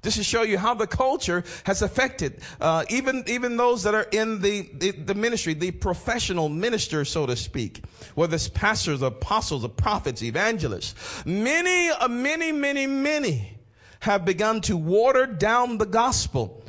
just 0.02 0.15
to 0.15 0.24
show 0.24 0.43
you 0.43 0.58
how 0.58 0.74
the 0.76 0.88
culture 0.88 1.43
has 1.65 1.82
affected 1.82 2.39
uh, 2.62 2.86
even 2.89 3.26
even 3.28 3.58
those 3.58 3.84
that 3.84 3.93
are 3.93 4.08
in 4.12 4.41
the, 4.41 4.70
the, 4.74 4.91
the 4.91 5.13
ministry, 5.13 5.56
the 5.56 5.72
professional 5.72 6.48
ministers, 6.48 7.10
so 7.10 7.26
to 7.26 7.36
speak, 7.36 7.84
whether 8.15 8.36
it's 8.36 8.48
pastors, 8.48 9.02
apostles, 9.02 9.67
prophets, 9.76 10.24
evangelists. 10.24 11.26
Many, 11.26 11.89
uh, 11.89 12.08
many, 12.08 12.54
many, 12.54 12.88
many 12.88 13.57
have 14.02 14.26
begun 14.26 14.62
to 14.62 14.78
water 14.78 15.26
down 15.26 15.78
the 15.78 15.86
gospel. 15.86 16.64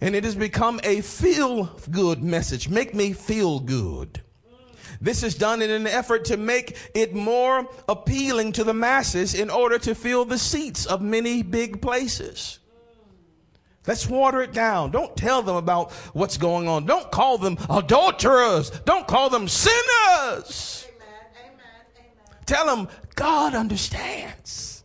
And 0.00 0.14
it 0.14 0.24
has 0.24 0.34
become 0.34 0.80
a 0.84 1.00
feel 1.00 1.64
good 1.90 2.22
message. 2.22 2.68
Make 2.68 2.94
me 2.94 3.12
feel 3.12 3.60
good. 3.60 4.20
This 5.00 5.22
is 5.22 5.34
done 5.34 5.62
in 5.62 5.70
an 5.70 5.86
effort 5.86 6.26
to 6.26 6.36
make 6.36 6.76
it 6.94 7.14
more 7.14 7.68
appealing 7.88 8.52
to 8.52 8.64
the 8.64 8.74
masses 8.74 9.34
in 9.34 9.50
order 9.50 9.78
to 9.80 9.94
fill 9.94 10.24
the 10.24 10.38
seats 10.38 10.86
of 10.86 11.02
many 11.02 11.42
big 11.42 11.82
places. 11.82 12.60
Let's 13.86 14.08
water 14.08 14.42
it 14.42 14.52
down. 14.52 14.90
Don't 14.90 15.16
tell 15.16 15.42
them 15.42 15.56
about 15.56 15.92
what's 16.12 16.38
going 16.38 16.66
on. 16.66 16.86
Don't 16.86 17.10
call 17.12 17.38
them 17.38 17.56
adulterers. 17.70 18.70
Don't 18.84 19.06
call 19.06 19.30
them 19.30 19.46
sinners. 19.46 20.86
Amen, 20.88 21.08
amen, 21.44 21.56
amen. 21.98 22.42
Tell 22.46 22.66
them 22.66 22.88
God 23.14 23.54
understands. 23.54 24.75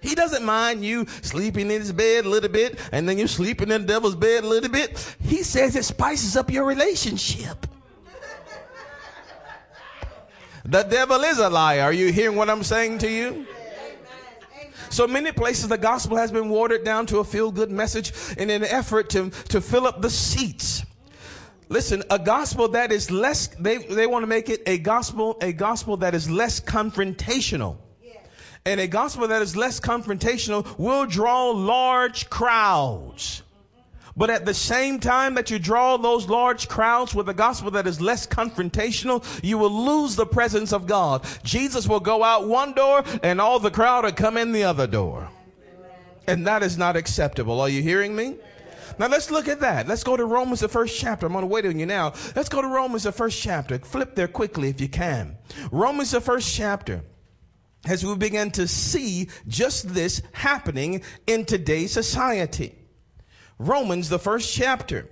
He 0.00 0.14
doesn't 0.14 0.44
mind 0.44 0.84
you 0.84 1.06
sleeping 1.22 1.70
in 1.70 1.80
his 1.80 1.92
bed 1.92 2.26
a 2.26 2.28
little 2.28 2.50
bit 2.50 2.78
and 2.92 3.08
then 3.08 3.18
you 3.18 3.26
sleeping 3.26 3.70
in 3.70 3.82
the 3.82 3.86
devil's 3.86 4.14
bed 4.14 4.44
a 4.44 4.46
little 4.46 4.70
bit. 4.70 5.16
He 5.20 5.42
says 5.42 5.74
it 5.74 5.84
spices 5.84 6.36
up 6.36 6.50
your 6.50 6.64
relationship. 6.64 7.66
The 10.64 10.82
devil 10.82 11.22
is 11.22 11.38
a 11.38 11.48
liar. 11.48 11.82
Are 11.82 11.92
you 11.92 12.12
hearing 12.12 12.36
what 12.36 12.50
I'm 12.50 12.64
saying 12.64 12.98
to 12.98 13.10
you? 13.10 13.46
So 14.90 15.06
many 15.06 15.32
places 15.32 15.68
the 15.68 15.78
gospel 15.78 16.16
has 16.16 16.32
been 16.32 16.48
watered 16.48 16.84
down 16.84 17.06
to 17.06 17.18
a 17.18 17.24
feel 17.24 17.50
good 17.50 17.70
message 17.70 18.12
in 18.36 18.50
an 18.50 18.64
effort 18.64 19.10
to, 19.10 19.30
to 19.48 19.60
fill 19.60 19.86
up 19.86 20.02
the 20.02 20.10
seats. 20.10 20.84
Listen, 21.68 22.02
a 22.10 22.18
gospel 22.18 22.68
that 22.68 22.92
is 22.92 23.10
less, 23.10 23.48
they, 23.48 23.78
they 23.78 24.06
want 24.06 24.22
to 24.22 24.26
make 24.28 24.48
it 24.48 24.62
a 24.66 24.78
gospel, 24.78 25.36
a 25.40 25.52
gospel 25.52 25.96
that 25.98 26.14
is 26.14 26.30
less 26.30 26.60
confrontational. 26.60 27.78
And 28.66 28.80
a 28.80 28.88
gospel 28.88 29.28
that 29.28 29.42
is 29.42 29.56
less 29.56 29.78
confrontational 29.78 30.76
will 30.76 31.06
draw 31.06 31.50
large 31.50 32.28
crowds. 32.28 33.44
But 34.16 34.28
at 34.28 34.44
the 34.44 34.54
same 34.54 34.98
time 34.98 35.34
that 35.34 35.50
you 35.50 35.60
draw 35.60 35.96
those 35.96 36.28
large 36.28 36.68
crowds 36.68 37.14
with 37.14 37.28
a 37.28 37.34
gospel 37.34 37.70
that 37.72 37.86
is 37.86 38.00
less 38.00 38.26
confrontational, 38.26 39.24
you 39.44 39.56
will 39.56 39.70
lose 39.70 40.16
the 40.16 40.26
presence 40.26 40.72
of 40.72 40.88
God. 40.88 41.24
Jesus 41.44 41.86
will 41.86 42.00
go 42.00 42.24
out 42.24 42.48
one 42.48 42.72
door 42.72 43.04
and 43.22 43.40
all 43.40 43.60
the 43.60 43.70
crowd 43.70 44.04
will 44.04 44.10
come 44.10 44.36
in 44.36 44.50
the 44.50 44.64
other 44.64 44.88
door. 44.88 45.28
And 46.26 46.44
that 46.48 46.64
is 46.64 46.76
not 46.76 46.96
acceptable. 46.96 47.60
Are 47.60 47.68
you 47.68 47.82
hearing 47.82 48.16
me? 48.16 48.34
Now 48.98 49.06
let's 49.06 49.30
look 49.30 49.46
at 49.46 49.60
that. 49.60 49.86
Let's 49.86 50.02
go 50.02 50.16
to 50.16 50.24
Romans, 50.24 50.58
the 50.58 50.68
first 50.68 50.98
chapter. 50.98 51.26
I'm 51.26 51.32
going 51.32 51.42
to 51.42 51.46
wait 51.46 51.66
on 51.66 51.78
you 51.78 51.86
now. 51.86 52.14
Let's 52.34 52.48
go 52.48 52.62
to 52.62 52.68
Romans, 52.68 53.04
the 53.04 53.12
first 53.12 53.40
chapter. 53.40 53.78
Flip 53.78 54.16
there 54.16 54.26
quickly 54.26 54.70
if 54.70 54.80
you 54.80 54.88
can. 54.88 55.36
Romans, 55.70 56.10
the 56.10 56.20
first 56.20 56.52
chapter 56.52 57.04
as 57.86 58.04
we 58.04 58.14
begin 58.16 58.50
to 58.52 58.68
see 58.68 59.28
just 59.48 59.94
this 59.94 60.22
happening 60.32 61.02
in 61.26 61.44
today's 61.44 61.92
society. 61.92 62.74
Romans, 63.58 64.08
the 64.08 64.18
first 64.18 64.52
chapter. 64.52 65.08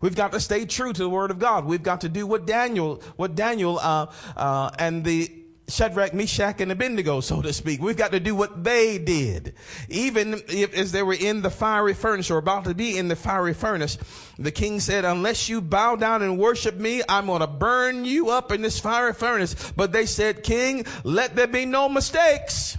We've 0.00 0.14
got 0.14 0.32
to 0.32 0.40
stay 0.40 0.66
true 0.66 0.92
to 0.92 1.02
the 1.02 1.08
word 1.08 1.30
of 1.30 1.38
God. 1.38 1.64
We've 1.64 1.82
got 1.82 2.02
to 2.02 2.08
do 2.08 2.26
what 2.26 2.46
Daniel, 2.46 3.02
what 3.16 3.34
Daniel, 3.34 3.78
uh, 3.78 4.06
uh, 4.36 4.70
and 4.78 5.04
the 5.04 5.35
Shadrach, 5.68 6.14
Meshach, 6.14 6.60
and 6.60 6.70
Abednego, 6.70 7.20
so 7.20 7.42
to 7.42 7.52
speak. 7.52 7.80
We've 7.82 7.96
got 7.96 8.12
to 8.12 8.20
do 8.20 8.34
what 8.36 8.62
they 8.62 8.98
did. 8.98 9.54
Even 9.88 10.42
if 10.48 10.72
as 10.74 10.92
they 10.92 11.02
were 11.02 11.14
in 11.14 11.42
the 11.42 11.50
fiery 11.50 11.94
furnace 11.94 12.30
or 12.30 12.38
about 12.38 12.64
to 12.64 12.74
be 12.74 12.96
in 12.96 13.08
the 13.08 13.16
fiery 13.16 13.54
furnace, 13.54 13.98
the 14.38 14.52
king 14.52 14.78
said, 14.78 15.04
unless 15.04 15.48
you 15.48 15.60
bow 15.60 15.96
down 15.96 16.22
and 16.22 16.38
worship 16.38 16.76
me, 16.76 17.02
I'm 17.08 17.26
going 17.26 17.40
to 17.40 17.48
burn 17.48 18.04
you 18.04 18.30
up 18.30 18.52
in 18.52 18.62
this 18.62 18.78
fiery 18.78 19.12
furnace. 19.12 19.72
But 19.72 19.90
they 19.90 20.06
said, 20.06 20.44
king, 20.44 20.86
let 21.02 21.34
there 21.34 21.48
be 21.48 21.66
no 21.66 21.88
mistakes. 21.88 22.78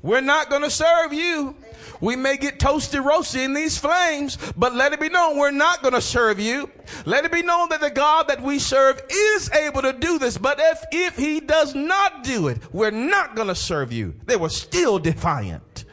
We're 0.00 0.20
not 0.20 0.50
going 0.50 0.62
to 0.62 0.70
serve 0.70 1.12
you. 1.12 1.56
We 2.04 2.16
may 2.16 2.36
get 2.36 2.58
toasty 2.58 3.02
roasty 3.02 3.42
in 3.46 3.54
these 3.54 3.78
flames, 3.78 4.36
but 4.58 4.74
let 4.74 4.92
it 4.92 5.00
be 5.00 5.08
known 5.08 5.38
we're 5.38 5.50
not 5.50 5.80
going 5.80 5.94
to 5.94 6.02
serve 6.02 6.38
you. 6.38 6.70
Let 7.06 7.24
it 7.24 7.32
be 7.32 7.40
known 7.40 7.70
that 7.70 7.80
the 7.80 7.88
God 7.88 8.28
that 8.28 8.42
we 8.42 8.58
serve 8.58 9.00
is 9.08 9.50
able 9.52 9.80
to 9.80 9.94
do 9.94 10.18
this. 10.18 10.36
But 10.36 10.58
if, 10.60 10.84
if 10.92 11.16
he 11.16 11.40
does 11.40 11.74
not 11.74 12.22
do 12.22 12.48
it, 12.48 12.58
we're 12.74 12.90
not 12.90 13.34
going 13.34 13.48
to 13.48 13.54
serve 13.54 13.90
you. 13.90 14.14
They 14.26 14.36
were 14.36 14.50
still 14.50 14.98
defiant. 14.98 15.86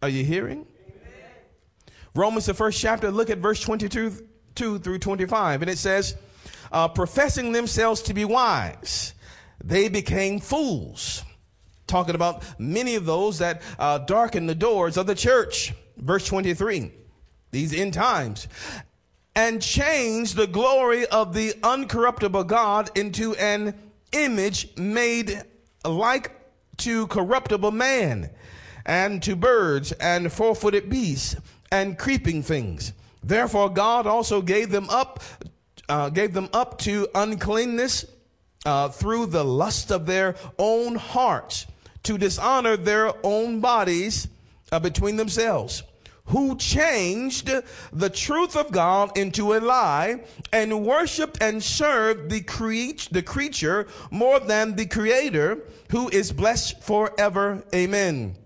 Are 0.00 0.08
you 0.08 0.24
hearing? 0.24 0.66
Romans, 2.14 2.46
the 2.46 2.54
first 2.54 2.80
chapter, 2.80 3.10
look 3.10 3.28
at 3.28 3.38
verse 3.38 3.60
22 3.60 4.28
2 4.54 4.78
through 4.78 4.98
25. 5.00 5.62
And 5.62 5.70
it 5.70 5.78
says, 5.78 6.14
uh, 6.70 6.86
professing 6.86 7.50
themselves 7.50 8.02
to 8.02 8.14
be 8.14 8.24
wise, 8.24 9.14
they 9.64 9.88
became 9.88 10.38
fools. 10.38 11.24
Talking 11.86 12.14
about 12.14 12.42
many 12.58 12.94
of 12.94 13.04
those 13.04 13.38
that 13.38 13.62
uh, 13.78 13.98
darken 13.98 14.46
the 14.46 14.54
doors 14.54 14.96
of 14.96 15.06
the 15.06 15.14
church. 15.14 15.74
Verse 15.96 16.26
23, 16.26 16.90
these 17.50 17.74
end 17.74 17.94
times. 17.94 18.48
And 19.34 19.62
change 19.62 20.34
the 20.34 20.46
glory 20.46 21.06
of 21.06 21.34
the 21.34 21.50
uncorruptible 21.62 22.46
God 22.46 22.90
into 22.96 23.34
an 23.36 23.74
image 24.12 24.76
made 24.76 25.42
like 25.84 26.32
to 26.78 27.06
corruptible 27.06 27.70
man 27.70 28.30
and 28.84 29.22
to 29.22 29.36
birds 29.36 29.92
and 29.92 30.32
four 30.32 30.54
footed 30.54 30.90
beasts 30.90 31.36
and 31.70 31.98
creeping 31.98 32.42
things. 32.42 32.92
Therefore, 33.22 33.70
God 33.70 34.06
also 34.06 34.42
gave 34.42 34.70
them 34.70 34.90
up, 34.90 35.22
uh, 35.88 36.10
gave 36.10 36.32
them 36.32 36.48
up 36.52 36.78
to 36.78 37.08
uncleanness 37.14 38.04
uh, 38.64 38.88
through 38.88 39.26
the 39.26 39.44
lust 39.44 39.90
of 39.90 40.06
their 40.06 40.36
own 40.58 40.94
hearts, 40.94 41.66
to 42.04 42.18
dishonor 42.18 42.76
their 42.76 43.12
own 43.24 43.60
bodies 43.60 44.28
uh, 44.70 44.78
between 44.78 45.16
themselves. 45.16 45.82
Who 46.26 46.56
changed 46.56 47.50
the 47.92 48.10
truth 48.10 48.56
of 48.56 48.70
God 48.70 49.16
into 49.18 49.54
a 49.54 49.60
lie 49.60 50.22
and 50.52 50.86
worshiped 50.86 51.42
and 51.42 51.62
served 51.62 52.30
the, 52.30 52.40
cre- 52.42 53.08
the 53.10 53.22
creature 53.22 53.88
more 54.10 54.38
than 54.38 54.76
the 54.76 54.86
creator 54.86 55.58
who 55.90 56.08
is 56.08 56.32
blessed 56.32 56.82
forever. 56.82 57.64
Amen. 57.74 58.36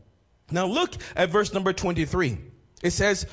Now 0.51 0.67
look 0.67 0.95
at 1.15 1.31
verse 1.31 1.53
number 1.53 1.73
23. 1.73 2.39
It 2.83 2.91
says, 2.91 3.27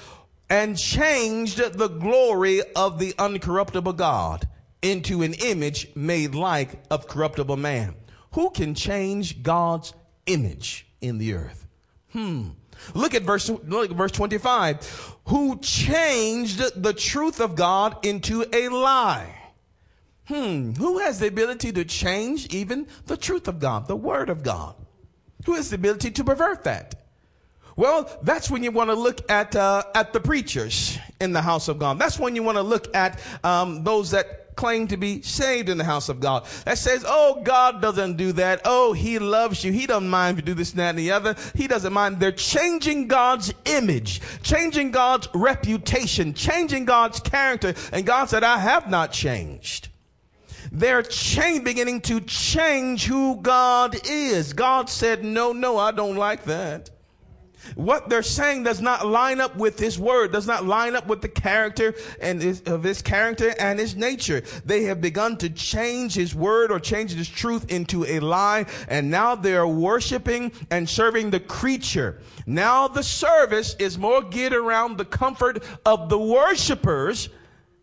and 0.49 0.77
changed 0.77 1.57
the 1.57 1.87
glory 1.87 2.61
of 2.75 2.99
the 2.99 3.13
uncorruptible 3.13 3.95
God 3.95 4.47
into 4.83 5.23
an 5.23 5.33
image 5.33 5.87
made 5.95 6.35
like 6.35 6.83
of 6.91 7.07
corruptible 7.07 7.57
man. 7.57 7.95
Who 8.33 8.49
can 8.49 8.75
change 8.75 9.41
God's 9.41 9.93
image 10.25 10.87
in 11.01 11.17
the 11.17 11.33
earth? 11.33 11.67
Hmm. 12.11 12.49
Look 12.93 13.13
at 13.13 13.23
verse, 13.23 13.49
look 13.49 13.91
at 13.91 13.97
verse 13.97 14.11
25. 14.11 15.15
Who 15.27 15.59
changed 15.59 16.81
the 16.81 16.93
truth 16.93 17.39
of 17.39 17.55
God 17.55 18.05
into 18.05 18.45
a 18.51 18.69
lie. 18.69 19.39
Hmm. 20.25 20.73
Who 20.73 20.99
has 20.99 21.19
the 21.19 21.27
ability 21.27 21.71
to 21.73 21.85
change 21.85 22.47
even 22.53 22.87
the 23.05 23.17
truth 23.17 23.47
of 23.47 23.59
God, 23.59 23.87
the 23.87 23.95
word 23.95 24.29
of 24.29 24.43
God? 24.43 24.75
Who 25.45 25.53
has 25.55 25.69
the 25.69 25.75
ability 25.75 26.11
to 26.11 26.23
pervert 26.23 26.63
that? 26.63 26.95
Well, 27.75 28.09
that's 28.21 28.49
when 28.49 28.63
you 28.63 28.71
want 28.71 28.89
to 28.91 28.95
look 28.95 29.29
at 29.31 29.55
uh, 29.55 29.83
at 29.95 30.13
the 30.13 30.19
preachers 30.19 30.97
in 31.19 31.33
the 31.33 31.41
house 31.41 31.67
of 31.67 31.79
God. 31.79 31.97
That's 31.99 32.19
when 32.19 32.35
you 32.35 32.43
want 32.43 32.57
to 32.57 32.61
look 32.61 32.95
at 32.95 33.19
um, 33.43 33.83
those 33.83 34.11
that 34.11 34.42
claim 34.55 34.87
to 34.87 34.97
be 34.97 35.21
saved 35.21 35.69
in 35.69 35.77
the 35.77 35.83
house 35.83 36.09
of 36.09 36.19
God. 36.19 36.45
That 36.65 36.77
says, 36.77 37.05
"Oh, 37.07 37.41
God 37.43 37.81
doesn't 37.81 38.17
do 38.17 38.31
that. 38.33 38.61
Oh, 38.65 38.93
He 38.93 39.19
loves 39.19 39.63
you. 39.63 39.71
He 39.71 39.85
doesn't 39.85 40.09
mind 40.09 40.37
if 40.37 40.41
you 40.41 40.53
do 40.53 40.53
this, 40.53 40.71
and 40.71 40.79
that, 40.79 40.89
and 40.89 40.99
the 40.99 41.11
other. 41.11 41.35
He 41.55 41.67
doesn't 41.67 41.93
mind." 41.93 42.19
They're 42.19 42.31
changing 42.31 43.07
God's 43.07 43.53
image, 43.65 44.21
changing 44.43 44.91
God's 44.91 45.27
reputation, 45.33 46.33
changing 46.33 46.85
God's 46.85 47.19
character. 47.19 47.73
And 47.91 48.05
God 48.05 48.29
said, 48.29 48.43
"I 48.43 48.59
have 48.59 48.89
not 48.89 49.11
changed." 49.11 49.89
They're 50.71 51.03
change, 51.03 51.63
beginning 51.63 52.01
to 52.01 52.21
change 52.21 53.05
who 53.05 53.35
God 53.41 53.99
is. 54.05 54.53
God 54.53 54.89
said, 54.89 55.23
"No, 55.23 55.51
no, 55.51 55.77
I 55.77 55.91
don't 55.91 56.15
like 56.15 56.45
that." 56.45 56.89
What 57.76 58.10
they're 58.10 58.23
saying 58.23 58.63
does 58.63 58.82
not 58.82 59.06
line 59.06 59.39
up 59.39 59.56
with 59.56 59.80
his 59.80 59.97
word, 59.97 60.32
does 60.32 60.47
not 60.47 60.65
line 60.65 60.95
up 60.95 61.08
with 61.08 61.21
the 61.21 61.30
character 61.30 61.95
and 62.21 62.41
his, 62.41 62.62
of 62.62 62.84
his 62.84 63.02
character 63.02 63.54
and 63.60 63.80
his 63.80 63.95
nature. 63.95 64.43
They 64.65 64.84
have 64.84 65.02
begun 65.02 65.38
to 65.38 65.49
change 65.49 66.13
his 66.13 66.36
word 66.36 66.71
or 66.71 66.80
change 66.80 67.13
his 67.13 67.30
truth 67.30 67.71
into 67.71 68.06
a 68.06 68.19
lie, 68.19 68.65
and 68.88 69.10
now 69.10 69.36
they 69.36 69.56
are 69.56 69.67
worshiping 69.67 70.52
and 70.69 70.89
serving 70.89 71.32
the 71.32 71.39
creature. 71.39 72.19
Now 72.45 72.88
the 72.88 73.04
service 73.04 73.76
is 73.80 73.97
more 73.97 74.21
geared 74.21 74.54
around 74.54 74.97
the 74.97 75.06
comfort 75.06 75.63
of 75.86 76.10
the 76.10 76.19
worshipers 76.19 77.30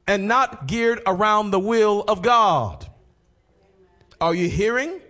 and 0.07 0.29
not 0.29 0.67
geared 0.67 1.01
around 1.07 1.51
the 1.51 1.61
will 1.61 2.05
of 2.07 2.23
God. 2.23 2.87
Are 4.21 4.35
you 4.35 4.49
hearing? 4.49 5.01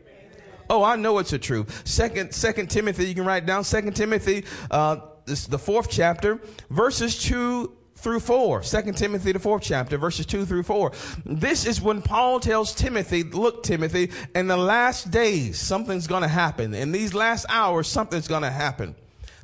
Oh, 0.70 0.84
I 0.84 0.94
know 0.94 1.18
it's 1.18 1.32
a 1.32 1.38
truth. 1.38 1.82
Second, 1.84 2.32
Second 2.32 2.70
Timothy, 2.70 3.06
you 3.06 3.14
can 3.14 3.24
write 3.24 3.44
down 3.44 3.64
Second 3.64 3.96
Timothy, 3.96 4.44
uh, 4.70 5.00
this 5.26 5.48
the 5.48 5.58
fourth 5.58 5.90
chapter, 5.90 6.40
verses 6.70 7.20
two 7.20 7.76
through 7.96 8.20
4. 8.20 8.62
2 8.62 8.92
Timothy, 8.92 9.32
the 9.32 9.40
fourth 9.40 9.62
chapter, 9.62 9.98
verses 9.98 10.24
2 10.24 10.46
through 10.46 10.62
4. 10.62 10.92
This 11.26 11.66
is 11.66 11.82
when 11.82 12.00
Paul 12.00 12.40
tells 12.40 12.74
Timothy, 12.74 13.24
look, 13.24 13.62
Timothy, 13.62 14.10
in 14.34 14.46
the 14.46 14.56
last 14.56 15.10
days, 15.10 15.60
something's 15.60 16.06
going 16.06 16.22
to 16.22 16.28
happen. 16.28 16.72
In 16.72 16.92
these 16.92 17.12
last 17.12 17.44
hours, 17.50 17.88
something's 17.88 18.26
going 18.26 18.40
to 18.42 18.50
happen. 18.50 18.94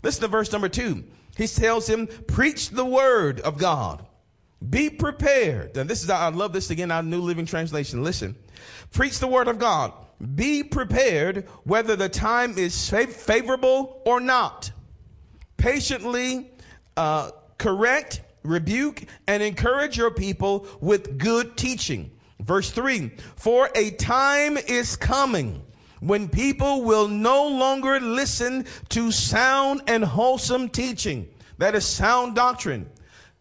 Listen 0.02 0.22
to 0.22 0.28
verse 0.28 0.50
number 0.52 0.70
2. 0.70 1.04
He 1.36 1.46
tells 1.46 1.86
him, 1.86 2.06
preach 2.06 2.70
the 2.70 2.86
word 2.86 3.40
of 3.40 3.58
God. 3.58 4.06
Be 4.66 4.88
prepared. 4.88 5.76
And 5.76 5.90
this 5.90 6.02
is, 6.02 6.08
I 6.08 6.30
love 6.30 6.54
this 6.54 6.70
again, 6.70 6.90
our 6.90 7.02
New 7.02 7.20
Living 7.20 7.44
Translation. 7.44 8.02
Listen. 8.02 8.36
Preach 8.90 9.18
the 9.18 9.26
word 9.26 9.48
of 9.48 9.58
God 9.58 9.92
be 10.34 10.62
prepared 10.62 11.46
whether 11.64 11.96
the 11.96 12.08
time 12.08 12.56
is 12.58 12.88
favorable 12.88 14.02
or 14.06 14.20
not. 14.20 14.70
Patiently 15.56 16.50
uh, 16.96 17.30
correct, 17.58 18.22
rebuke, 18.42 19.04
and 19.26 19.42
encourage 19.42 19.96
your 19.96 20.10
people 20.10 20.66
with 20.80 21.18
good 21.18 21.56
teaching. 21.56 22.10
Verse 22.40 22.70
3 22.70 23.10
For 23.36 23.70
a 23.74 23.90
time 23.92 24.56
is 24.56 24.96
coming 24.96 25.62
when 26.00 26.28
people 26.28 26.82
will 26.82 27.08
no 27.08 27.48
longer 27.48 27.98
listen 28.00 28.66
to 28.90 29.10
sound 29.10 29.82
and 29.86 30.04
wholesome 30.04 30.68
teaching. 30.68 31.28
That 31.58 31.74
is 31.74 31.86
sound 31.86 32.34
doctrine 32.34 32.90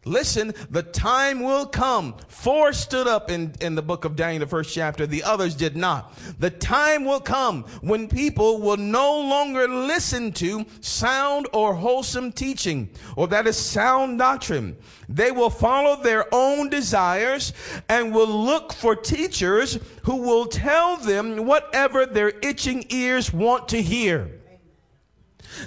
Listen, 0.05 0.53
the 0.69 0.83
time 0.83 1.41
will 1.41 1.65
come. 1.65 2.15
Four 2.27 2.73
stood 2.73 3.07
up 3.07 3.31
in, 3.31 3.53
in 3.59 3.73
the 3.73 3.81
book 3.81 4.05
of 4.05 4.15
Daniel, 4.15 4.41
the 4.41 4.47
first 4.47 4.71
chapter. 4.71 5.07
The 5.07 5.23
others 5.23 5.55
did 5.55 5.75
not. 5.75 6.15
The 6.39 6.51
time 6.51 7.05
will 7.05 7.19
come 7.19 7.63
when 7.81 8.07
people 8.07 8.61
will 8.61 8.77
no 8.77 9.19
longer 9.19 9.67
listen 9.67 10.31
to 10.33 10.63
sound 10.79 11.47
or 11.53 11.73
wholesome 11.73 12.31
teaching, 12.31 12.87
or 13.15 13.27
that 13.29 13.47
is 13.47 13.57
sound 13.57 14.19
doctrine. 14.19 14.77
They 15.09 15.31
will 15.31 15.49
follow 15.49 16.01
their 16.01 16.25
own 16.31 16.69
desires 16.69 17.53
and 17.89 18.13
will 18.13 18.27
look 18.27 18.73
for 18.73 18.95
teachers 18.95 19.79
who 20.03 20.17
will 20.17 20.45
tell 20.45 20.97
them 20.97 21.45
whatever 21.47 22.05
their 22.05 22.33
itching 22.43 22.85
ears 22.89 23.33
want 23.33 23.67
to 23.69 23.81
hear. 23.81 24.29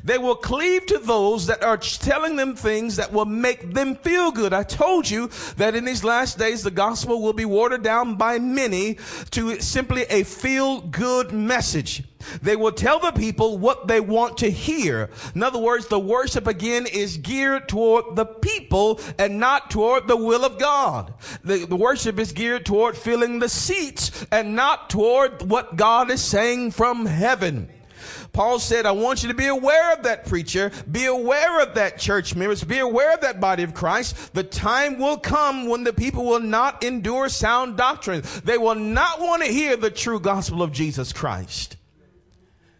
They 0.05 0.19
will 0.19 0.35
cleave 0.35 0.87
to 0.87 0.99
those 0.99 1.47
that 1.47 1.63
are 1.63 1.77
telling 1.77 2.37
them 2.37 2.55
things 2.55 2.97
that 2.97 3.13
will 3.13 3.25
make 3.25 3.75
them 3.75 3.97
feel 3.97 4.31
good. 4.31 4.53
I 4.53 4.63
told 4.63 5.09
you 5.09 5.31
that 5.57 5.75
in 5.75 5.85
these 5.85 6.05
last 6.05 6.39
days, 6.39 6.63
the 6.63 6.71
gospel 6.71 7.23
will 7.23 7.33
be 7.33 7.45
watered 7.45 7.83
down 7.83 8.17
by 8.17 8.39
many 8.39 8.99
to 9.31 9.61
simply 9.61 10.03
a 10.11 10.25
feel 10.25 10.81
good 10.81 11.33
message. 11.33 12.03
They 12.43 12.57
will 12.57 12.73
tell 12.73 12.99
the 12.99 13.13
people 13.13 13.59
what 13.59 13.87
they 13.87 14.01
want 14.01 14.39
to 14.39 14.51
hear. 14.51 15.11
In 15.35 15.43
other 15.43 15.59
words, 15.59 15.87
the 15.87 16.01
worship 16.01 16.47
again 16.47 16.87
is 16.87 17.17
geared 17.17 17.69
toward 17.69 18.17
the 18.17 18.27
people 18.27 19.01
and 19.19 19.39
not 19.39 19.71
toward 19.71 20.09
the 20.09 20.17
will 20.17 20.45
of 20.45 20.59
God. 20.59 21.15
The, 21.45 21.65
the 21.65 21.77
worship 21.77 22.19
is 22.19 22.33
geared 22.33 22.67
toward 22.67 22.97
filling 22.97 23.39
the 23.39 23.49
seats 23.49 24.27
and 24.33 24.57
not 24.57 24.91
toward 24.91 25.49
what 25.49 25.77
God 25.77 26.11
is 26.11 26.23
saying 26.23 26.73
from 26.73 27.07
heaven. 27.07 27.71
Paul 28.39 28.61
said, 28.61 28.87
I 28.87 28.93
want 28.93 29.25
you 29.25 29.31
to 29.31 29.35
be 29.35 29.49
aware 29.49 29.93
of 29.95 30.05
that 30.05 30.25
preacher, 30.25 30.71
be 30.89 31.07
aware 31.07 31.61
of 31.61 31.75
that 31.75 31.99
church 31.99 32.37
members, 32.37 32.63
be 32.63 32.79
aware 32.79 33.13
of 33.13 33.23
that 33.23 33.41
body 33.41 33.65
of 33.65 33.75
Christ. 33.75 34.33
The 34.33 34.45
time 34.45 35.01
will 35.01 35.17
come 35.17 35.67
when 35.67 35.83
the 35.83 35.93
people 35.93 36.25
will 36.25 36.39
not 36.39 36.85
endure 36.85 37.29
sound 37.31 37.77
doctrine. 37.77 38.23
They 38.45 38.57
will 38.57 38.77
not 38.77 39.19
want 39.19 39.43
to 39.43 39.49
hear 39.49 39.77
the 39.77 39.91
true 39.91 40.21
gospel 40.21 40.63
of 40.63 40.71
Jesus 40.71 41.13
Christ. 41.13 41.79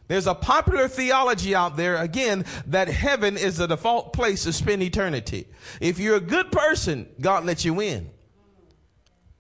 There's 0.07 0.29
a 0.29 0.35
popular 0.37 0.87
theology 0.87 1.57
out 1.57 1.77
there, 1.77 1.97
again, 1.97 2.45
that 2.69 2.87
heaven 2.87 3.37
is 3.37 3.57
the 3.57 3.67
default 3.67 4.13
place 4.13 4.45
to 4.45 4.53
spend 4.53 4.85
eternity. 4.85 5.49
If 5.81 5.99
you're 5.99 6.19
a 6.19 6.21
good 6.21 6.53
person, 6.53 7.09
God 7.21 7.45
lets 7.45 7.65
you 7.65 7.81
in. 7.81 8.11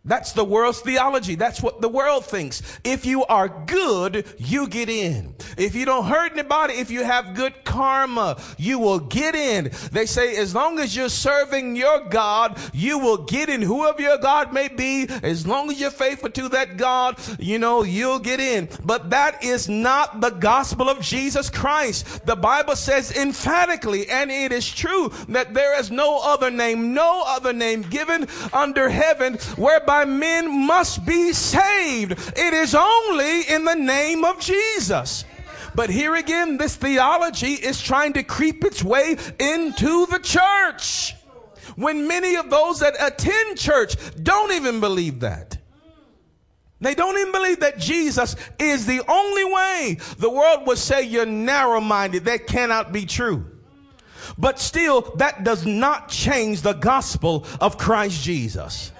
That's 0.08 0.32
the 0.32 0.44
world's 0.44 0.80
theology. 0.80 1.34
That's 1.34 1.62
what 1.62 1.80
the 1.80 1.88
world 1.88 2.24
thinks. 2.24 2.62
If 2.82 3.04
you 3.04 3.24
are 3.26 3.48
good, 3.66 4.26
you 4.38 4.66
get 4.66 4.88
in. 4.88 5.34
If 5.56 5.74
you 5.74 5.84
don't 5.84 6.06
hurt 6.06 6.32
anybody, 6.32 6.74
if 6.74 6.90
you 6.90 7.04
have 7.04 7.34
good 7.34 7.64
karma, 7.64 8.40
you 8.56 8.78
will 8.78 9.00
get 9.00 9.34
in. 9.34 9.70
They 9.92 10.06
say 10.06 10.36
as 10.36 10.54
long 10.54 10.78
as 10.78 10.96
you're 10.96 11.08
serving 11.08 11.76
your 11.76 12.08
God, 12.08 12.58
you 12.72 12.98
will 12.98 13.18
get 13.18 13.48
in. 13.48 13.60
Whoever 13.60 14.00
your 14.00 14.18
God 14.18 14.52
may 14.52 14.68
be, 14.68 15.06
as 15.22 15.46
long 15.46 15.70
as 15.70 15.80
you're 15.80 15.90
faithful 15.90 16.30
to 16.30 16.48
that 16.50 16.78
God, 16.78 17.18
you 17.38 17.58
know, 17.58 17.82
you'll 17.82 18.18
get 18.18 18.40
in. 18.40 18.68
But 18.84 19.10
that 19.10 19.44
is 19.44 19.68
not 19.68 20.20
the 20.20 20.30
gospel 20.30 20.88
of 20.88 21.00
Jesus 21.00 21.50
Christ. 21.50 22.24
The 22.24 22.36
Bible 22.36 22.76
says 22.76 23.14
emphatically, 23.16 24.08
and 24.08 24.30
it 24.30 24.52
is 24.52 24.68
true, 24.68 25.12
that 25.28 25.52
there 25.52 25.78
is 25.78 25.90
no 25.90 26.20
other 26.22 26.50
name, 26.50 26.94
no 26.94 27.24
other 27.26 27.52
name 27.52 27.82
given 27.82 28.26
under 28.52 28.88
heaven 28.88 29.34
whereby 29.56 29.97
men 30.04 30.66
must 30.66 31.04
be 31.04 31.32
saved. 31.32 32.12
It 32.36 32.54
is 32.54 32.74
only 32.74 33.42
in 33.42 33.64
the 33.64 33.74
name 33.74 34.24
of 34.24 34.40
Jesus. 34.40 35.24
But 35.74 35.90
here 35.90 36.14
again, 36.16 36.56
this 36.56 36.76
theology 36.76 37.52
is 37.52 37.80
trying 37.80 38.14
to 38.14 38.22
creep 38.22 38.64
its 38.64 38.82
way 38.82 39.16
into 39.38 40.06
the 40.06 40.18
church. 40.22 41.14
When 41.76 42.08
many 42.08 42.34
of 42.36 42.50
those 42.50 42.80
that 42.80 42.94
attend 43.00 43.58
church 43.58 43.94
don't 44.22 44.52
even 44.52 44.80
believe 44.80 45.20
that. 45.20 45.56
They 46.80 46.94
don't 46.94 47.18
even 47.18 47.32
believe 47.32 47.60
that 47.60 47.78
Jesus 47.78 48.36
is 48.58 48.86
the 48.86 49.02
only 49.08 49.44
way. 49.44 49.98
The 50.18 50.30
world 50.30 50.66
would 50.66 50.78
say 50.78 51.02
you're 51.02 51.26
narrow 51.26 51.80
minded. 51.80 52.24
That 52.24 52.46
cannot 52.46 52.92
be 52.92 53.04
true. 53.04 53.44
But 54.36 54.60
still, 54.60 55.12
that 55.16 55.42
does 55.42 55.66
not 55.66 56.08
change 56.08 56.62
the 56.62 56.74
gospel 56.74 57.46
of 57.60 57.78
Christ 57.78 58.22
Jesus. 58.22 58.92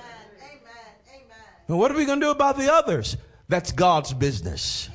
And 1.68 1.78
what 1.78 1.90
are 1.90 1.94
we 1.94 2.06
going 2.06 2.20
to 2.20 2.26
do 2.26 2.30
about 2.30 2.56
the 2.56 2.72
others? 2.72 3.16
That's 3.48 3.72
God's 3.72 4.12
business. 4.12 4.88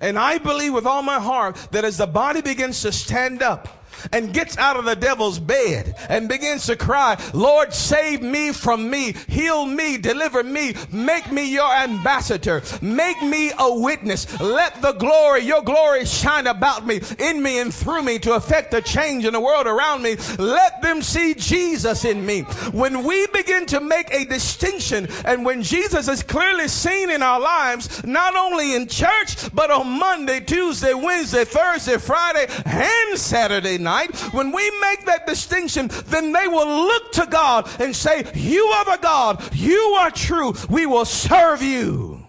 And 0.00 0.18
I 0.18 0.38
believe 0.38 0.72
with 0.72 0.86
all 0.86 1.02
my 1.02 1.20
heart 1.20 1.56
that 1.72 1.84
as 1.84 1.98
the 1.98 2.06
body 2.06 2.40
begins 2.40 2.80
to 2.82 2.92
stand 2.92 3.42
up, 3.42 3.81
and 4.12 4.32
gets 4.32 4.56
out 4.58 4.76
of 4.76 4.84
the 4.84 4.96
devil's 4.96 5.38
bed 5.38 5.94
and 6.08 6.28
begins 6.28 6.66
to 6.66 6.76
cry, 6.76 7.20
Lord, 7.32 7.72
save 7.72 8.22
me 8.22 8.52
from 8.52 8.90
me, 8.90 9.14
heal 9.28 9.66
me, 9.66 9.98
deliver 9.98 10.42
me, 10.42 10.74
make 10.90 11.30
me 11.30 11.52
your 11.52 11.72
ambassador, 11.72 12.62
make 12.80 13.20
me 13.22 13.52
a 13.58 13.74
witness. 13.80 14.40
Let 14.40 14.80
the 14.82 14.92
glory, 14.92 15.40
your 15.40 15.62
glory 15.62 16.04
shine 16.04 16.46
about 16.46 16.86
me, 16.86 17.00
in 17.18 17.42
me 17.42 17.58
and 17.58 17.72
through 17.72 18.02
me 18.02 18.18
to 18.20 18.34
affect 18.34 18.74
a 18.74 18.80
change 18.80 19.24
in 19.24 19.32
the 19.32 19.40
world 19.40 19.66
around 19.66 20.02
me. 20.02 20.16
Let 20.38 20.82
them 20.82 21.02
see 21.02 21.34
Jesus 21.34 22.04
in 22.04 22.24
me. 22.24 22.42
When 22.72 23.04
we 23.04 23.26
begin 23.28 23.66
to 23.66 23.80
make 23.80 24.12
a 24.12 24.24
distinction 24.24 25.08
and 25.24 25.44
when 25.44 25.62
Jesus 25.62 26.08
is 26.08 26.22
clearly 26.22 26.68
seen 26.68 27.10
in 27.10 27.22
our 27.22 27.40
lives, 27.40 28.04
not 28.04 28.36
only 28.36 28.74
in 28.74 28.86
church, 28.86 29.52
but 29.54 29.70
on 29.70 29.98
Monday, 29.98 30.40
Tuesday, 30.40 30.94
Wednesday, 30.94 31.44
Thursday, 31.44 31.98
Friday, 31.98 32.46
and 32.64 33.18
Saturday 33.18 33.78
night, 33.82 33.92
night, 33.92 34.34
when 34.34 34.52
we 34.52 34.70
make 34.80 35.04
that 35.06 35.26
distinction, 35.26 35.88
then 36.06 36.32
they 36.32 36.48
will 36.48 36.86
look 36.86 37.12
to 37.12 37.26
God 37.26 37.68
and 37.80 37.94
say, 37.94 38.30
You 38.34 38.64
are 38.64 38.96
the 38.96 39.02
God, 39.02 39.54
you 39.54 39.96
are 40.00 40.10
true, 40.10 40.54
we 40.70 40.86
will 40.86 41.04
serve 41.04 41.62
you. 41.62 42.24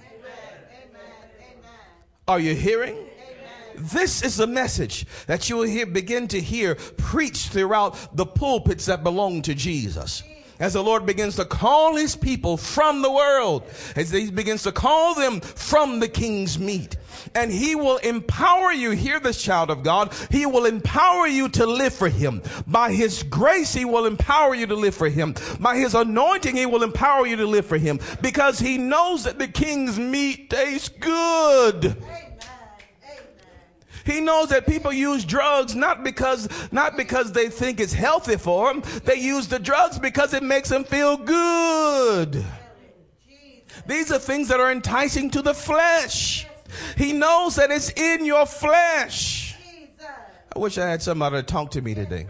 Are 2.27 2.39
you 2.39 2.55
hearing? 2.55 2.97
This 3.75 4.21
is 4.21 4.37
the 4.37 4.47
message 4.47 5.05
that 5.25 5.49
you 5.49 5.57
will 5.57 5.63
hear, 5.63 5.85
begin 5.85 6.27
to 6.29 6.39
hear 6.39 6.75
preached 6.75 7.51
throughout 7.51 8.15
the 8.15 8.25
pulpits 8.25 8.85
that 8.85 9.03
belong 9.03 9.41
to 9.41 9.53
Jesus 9.53 10.23
as 10.63 10.71
the 10.71 10.81
Lord 10.81 11.05
begins 11.05 11.35
to 11.35 11.43
call 11.43 11.97
his 11.97 12.15
people 12.15 12.55
from 12.55 13.01
the 13.01 13.11
world, 13.11 13.63
as 13.97 14.11
he 14.11 14.31
begins 14.31 14.63
to 14.63 14.71
call 14.71 15.13
them 15.13 15.41
from 15.41 15.99
the 15.99 16.07
king's 16.07 16.57
meat. 16.57 16.95
And 17.35 17.51
he 17.51 17.75
will 17.75 17.97
empower 17.97 18.71
you, 18.71 18.91
hear 18.91 19.19
this 19.19 19.43
child 19.43 19.69
of 19.69 19.83
God, 19.83 20.13
he 20.31 20.45
will 20.45 20.63
empower 20.63 21.27
you 21.27 21.49
to 21.49 21.65
live 21.65 21.93
for 21.93 22.07
him. 22.07 22.41
By 22.65 22.93
his 22.93 23.23
grace, 23.23 23.73
he 23.73 23.83
will 23.83 24.05
empower 24.05 24.55
you 24.55 24.65
to 24.67 24.75
live 24.75 24.95
for 24.95 25.09
him. 25.09 25.35
By 25.59 25.75
his 25.75 25.95
anointing, 25.95 26.55
he 26.55 26.65
will 26.65 26.83
empower 26.83 27.27
you 27.27 27.35
to 27.35 27.45
live 27.45 27.65
for 27.65 27.77
him 27.77 27.99
because 28.21 28.57
he 28.57 28.77
knows 28.77 29.25
that 29.25 29.39
the 29.39 29.49
king's 29.49 29.99
meat 29.99 30.49
tastes 30.49 30.87
good. 30.87 32.01
He 34.05 34.19
knows 34.19 34.49
that 34.49 34.67
people 34.67 34.91
use 34.91 35.23
drugs 35.23 35.75
not 35.75 36.03
because 36.03 36.49
not 36.71 36.97
because 36.97 37.31
they 37.31 37.47
think 37.49 37.79
it's 37.79 37.93
healthy 37.93 38.35
for 38.35 38.73
them. 38.73 38.83
They 39.05 39.15
use 39.15 39.47
the 39.47 39.59
drugs 39.59 39.97
because 39.97 40.33
it 40.33 40.43
makes 40.43 40.69
them 40.69 40.83
feel 40.83 41.17
good. 41.17 42.43
These 43.87 44.11
are 44.11 44.19
things 44.19 44.47
that 44.49 44.59
are 44.59 44.71
enticing 44.71 45.29
to 45.31 45.41
the 45.41 45.53
flesh. 45.53 46.47
He 46.97 47.13
knows 47.13 47.55
that 47.55 47.71
it's 47.71 47.91
in 47.91 48.25
your 48.25 48.45
flesh. 48.45 49.55
I 50.55 50.59
wish 50.59 50.77
I 50.77 50.87
had 50.87 51.01
somebody 51.01 51.37
to 51.37 51.43
talk 51.43 51.71
to 51.71 51.81
me 51.81 51.95
today. 51.95 52.27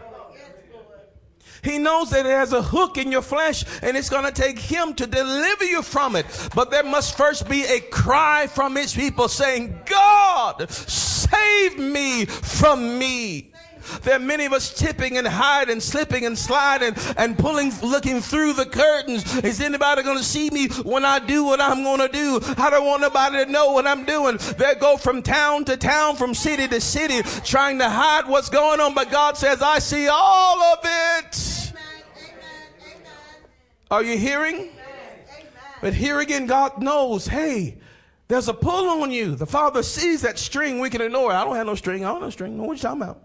He 1.64 1.78
knows 1.78 2.10
that 2.10 2.26
it 2.26 2.32
has 2.32 2.52
a 2.54 2.62
hook 2.62 2.98
in 2.98 3.12
your 3.12 3.22
flesh 3.22 3.64
and 3.82 3.96
it's 3.96 4.10
going 4.10 4.26
to 4.26 4.32
take 4.32 4.60
him 4.60 4.94
to 4.96 5.08
deliver 5.08 5.64
you 5.64 5.82
from 5.82 6.16
it. 6.16 6.26
But 6.54 6.72
there 6.72 6.84
must 6.84 7.18
first 7.18 7.48
be 7.50 7.64
a 7.64 7.80
cry 7.80 8.48
from 8.48 8.76
his 8.76 8.94
people 8.94 9.28
saying, 9.30 9.80
God, 9.86 10.70
save 10.70 11.78
me 11.78 12.26
from 12.26 13.00
me. 13.00 13.53
There 14.02 14.16
are 14.16 14.20
many 14.20 14.46
of 14.46 14.54
us 14.54 14.74
tipping 14.74 15.18
and 15.18 15.28
hiding, 15.28 15.80
slipping 15.80 16.26
and 16.26 16.38
sliding 16.38 16.94
and 17.18 17.38
pulling, 17.38 17.72
looking 17.82 18.22
through 18.22 18.54
the 18.54 18.66
curtains. 18.66 19.38
Is 19.44 19.62
anybody 19.62 20.04
going 20.04 20.18
to 20.18 20.24
see 20.24 20.50
me 20.50 20.68
when 20.84 21.06
I 21.06 21.20
do 21.20 21.44
what 21.44 21.62
I'm 21.62 21.84
going 21.84 22.00
to 22.00 22.08
do? 22.08 22.40
I 22.58 22.70
don't 22.70 22.86
want 22.86 23.02
nobody 23.02 23.46
to 23.46 23.52
know 23.52 23.72
what 23.72 23.88
I'm 23.88 24.06
doing. 24.06 24.38
They 24.58 24.76
go 24.76 24.98
from 24.98 25.22
town 25.22 25.66
to 25.66 25.78
town, 25.78 26.16
from 26.16 26.34
city 26.34 26.68
to 26.68 26.82
city, 26.82 27.22
trying 27.44 27.80
to 27.80 27.90
hide 27.90 28.28
what's 28.28 28.50
going 28.50 28.80
on. 28.80 28.94
But 28.94 29.12
God 29.12 29.38
says, 29.38 29.62
I 29.62 29.80
see 29.80 30.08
all 30.08 30.62
of 30.62 30.80
it. 30.84 31.74
Are 33.92 34.04
you 34.04 34.18
hearing? 34.18 34.70
But 35.82 35.94
here 35.94 36.20
again, 36.20 36.46
God 36.46 36.82
knows, 36.82 37.28
hey, 37.28 37.78
there's 38.28 38.48
a 38.48 38.54
pull 38.54 38.90
on 39.02 39.12
you. 39.12 39.36
The 39.36 39.46
Father 39.46 39.84
sees 39.84 40.22
that 40.22 40.40
string 40.40 40.80
we 40.80 40.90
can 40.90 41.02
ignore. 41.02 41.32
it. 41.32 41.36
I 41.36 41.44
don't 41.44 41.56
have 41.56 41.68
no 41.68 41.76
string. 41.76 42.04
I 42.04 42.08
don't 42.08 42.16
have 42.16 42.24
no 42.24 42.30
string. 42.30 42.58
What 42.58 42.70
are 42.70 42.74
you 42.74 42.80
talking 42.80 43.02
about? 43.02 43.22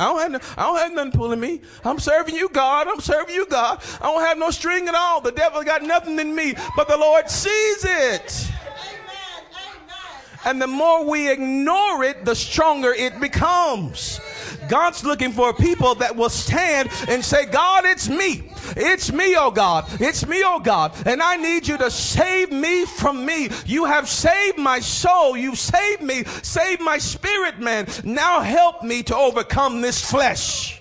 I 0.00 0.04
don't, 0.04 0.20
have 0.20 0.32
no, 0.32 0.40
I 0.56 0.62
don't 0.66 0.78
have 0.78 0.92
nothing 0.92 1.12
pulling 1.12 1.40
me. 1.40 1.60
I'm 1.84 1.98
serving 1.98 2.34
you, 2.34 2.48
God. 2.48 2.88
I'm 2.88 3.00
serving 3.00 3.34
you, 3.34 3.46
God. 3.46 3.82
I 4.00 4.12
don't 4.12 4.22
have 4.22 4.38
no 4.38 4.50
string 4.50 4.88
at 4.88 4.94
all. 4.94 5.20
The 5.20 5.30
devil 5.32 5.62
got 5.62 5.82
nothing 5.82 6.18
in 6.18 6.34
me, 6.34 6.54
but 6.76 6.88
the 6.88 6.96
Lord 6.96 7.30
sees 7.30 7.84
it. 7.84 8.50
Amen. 8.50 9.04
Amen. 9.52 10.40
And 10.44 10.60
the 10.60 10.66
more 10.66 11.04
we 11.04 11.30
ignore 11.30 12.02
it, 12.02 12.24
the 12.24 12.34
stronger 12.34 12.92
it 12.92 13.20
becomes. 13.20 14.20
God's 14.68 15.04
looking 15.04 15.32
for 15.32 15.52
people 15.52 15.94
that 15.96 16.16
will 16.16 16.28
stand 16.28 16.90
and 17.08 17.24
say, 17.24 17.46
God, 17.46 17.84
it's 17.84 18.08
me. 18.08 18.50
It's 18.76 19.12
me, 19.12 19.36
oh 19.36 19.50
God. 19.50 19.86
It's 20.00 20.26
me, 20.26 20.42
oh 20.44 20.60
God. 20.60 20.94
And 21.06 21.22
I 21.22 21.36
need 21.36 21.68
you 21.68 21.78
to 21.78 21.90
save 21.90 22.50
me 22.50 22.84
from 22.84 23.24
me. 23.24 23.50
You 23.66 23.84
have 23.84 24.08
saved 24.08 24.58
my 24.58 24.80
soul. 24.80 25.36
You've 25.36 25.58
saved 25.58 26.02
me. 26.02 26.24
Save 26.42 26.80
my 26.80 26.98
spirit, 26.98 27.58
man. 27.58 27.86
Now 28.04 28.40
help 28.40 28.82
me 28.82 29.02
to 29.04 29.16
overcome 29.16 29.80
this 29.80 30.08
flesh. 30.08 30.80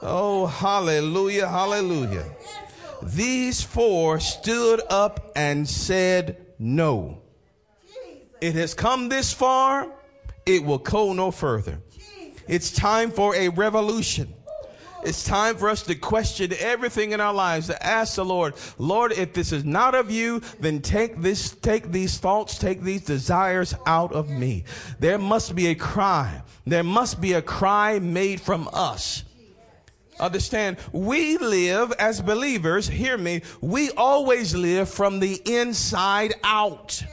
Oh, 0.00 0.46
hallelujah, 0.46 1.48
hallelujah. 1.48 2.24
These 3.02 3.62
four 3.62 4.20
stood 4.20 4.80
up 4.90 5.32
and 5.34 5.68
said, 5.68 6.46
No. 6.58 7.22
It 8.40 8.54
has 8.54 8.74
come 8.74 9.08
this 9.08 9.32
far, 9.32 9.88
it 10.46 10.64
will 10.64 10.78
go 10.78 11.12
no 11.12 11.30
further. 11.30 11.80
It's 12.48 12.70
time 12.70 13.10
for 13.10 13.34
a 13.34 13.50
revolution. 13.50 14.34
It's 15.04 15.22
time 15.22 15.56
for 15.56 15.68
us 15.68 15.82
to 15.82 15.94
question 15.94 16.52
everything 16.58 17.12
in 17.12 17.20
our 17.20 17.32
lives, 17.32 17.68
to 17.68 17.86
ask 17.86 18.16
the 18.16 18.24
Lord, 18.24 18.54
Lord, 18.78 19.12
if 19.12 19.32
this 19.32 19.52
is 19.52 19.64
not 19.64 19.94
of 19.94 20.10
you, 20.10 20.40
then 20.58 20.80
take 20.80 21.20
this, 21.20 21.50
take 21.50 21.92
these 21.92 22.18
thoughts, 22.18 22.58
take 22.58 22.82
these 22.82 23.02
desires 23.02 23.74
out 23.86 24.12
of 24.12 24.28
me. 24.28 24.64
There 24.98 25.18
must 25.18 25.54
be 25.54 25.68
a 25.68 25.74
cry. 25.76 26.42
There 26.66 26.82
must 26.82 27.20
be 27.20 27.34
a 27.34 27.42
cry 27.42 28.00
made 28.00 28.40
from 28.40 28.68
us. 28.72 29.22
Understand, 30.18 30.78
we 30.90 31.38
live 31.38 31.92
as 31.92 32.20
believers, 32.20 32.88
hear 32.88 33.16
me, 33.16 33.42
we 33.60 33.90
always 33.92 34.52
live 34.52 34.88
from 34.88 35.20
the 35.20 35.40
inside 35.44 36.34
out. 36.42 37.04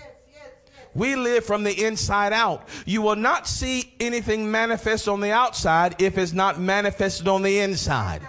We 0.95 1.15
live 1.15 1.45
from 1.45 1.63
the 1.63 1.85
inside 1.85 2.33
out. 2.33 2.67
You 2.85 3.01
will 3.01 3.17
not 3.17 3.47
see 3.47 3.93
anything 3.99 4.49
manifest 4.49 5.07
on 5.07 5.19
the 5.19 5.31
outside 5.31 6.01
if 6.01 6.17
it's 6.17 6.33
not 6.33 6.59
manifested 6.59 7.27
on 7.27 7.41
the 7.41 7.59
inside. 7.59 8.21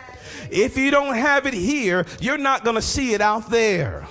If 0.51 0.77
you 0.77 0.91
don't 0.91 1.14
have 1.14 1.47
it 1.47 1.55
here, 1.55 2.05
you're 2.21 2.39
not 2.39 2.64
going 2.64 2.77
to 2.77 2.83
see 2.83 3.14
it 3.14 3.21
out 3.21 3.51
there. 3.51 4.07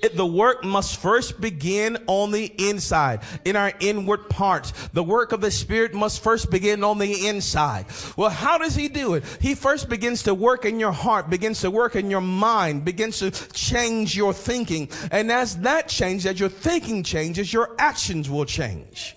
It, 0.00 0.16
the 0.16 0.26
work 0.26 0.64
must 0.64 1.00
first 1.00 1.40
begin 1.40 1.98
on 2.06 2.30
the 2.30 2.46
inside, 2.58 3.20
in 3.44 3.56
our 3.56 3.72
inward 3.80 4.28
parts. 4.28 4.72
The 4.88 5.02
work 5.02 5.32
of 5.32 5.40
the 5.40 5.50
Spirit 5.50 5.94
must 5.94 6.22
first 6.22 6.50
begin 6.50 6.82
on 6.82 6.98
the 6.98 7.26
inside. 7.28 7.86
Well, 8.16 8.30
how 8.30 8.58
does 8.58 8.74
He 8.74 8.88
do 8.88 9.14
it? 9.14 9.24
He 9.40 9.54
first 9.54 9.88
begins 9.88 10.22
to 10.24 10.34
work 10.34 10.64
in 10.64 10.80
your 10.80 10.92
heart, 10.92 11.30
begins 11.30 11.60
to 11.60 11.70
work 11.70 11.96
in 11.96 12.10
your 12.10 12.20
mind, 12.20 12.84
begins 12.84 13.18
to 13.18 13.30
change 13.30 14.16
your 14.16 14.32
thinking. 14.32 14.88
And 15.10 15.30
as 15.30 15.58
that 15.58 15.88
changes, 15.88 16.26
as 16.26 16.40
your 16.40 16.48
thinking 16.48 17.02
changes, 17.02 17.52
your 17.52 17.74
actions 17.78 18.30
will 18.30 18.46
change. 18.46 19.16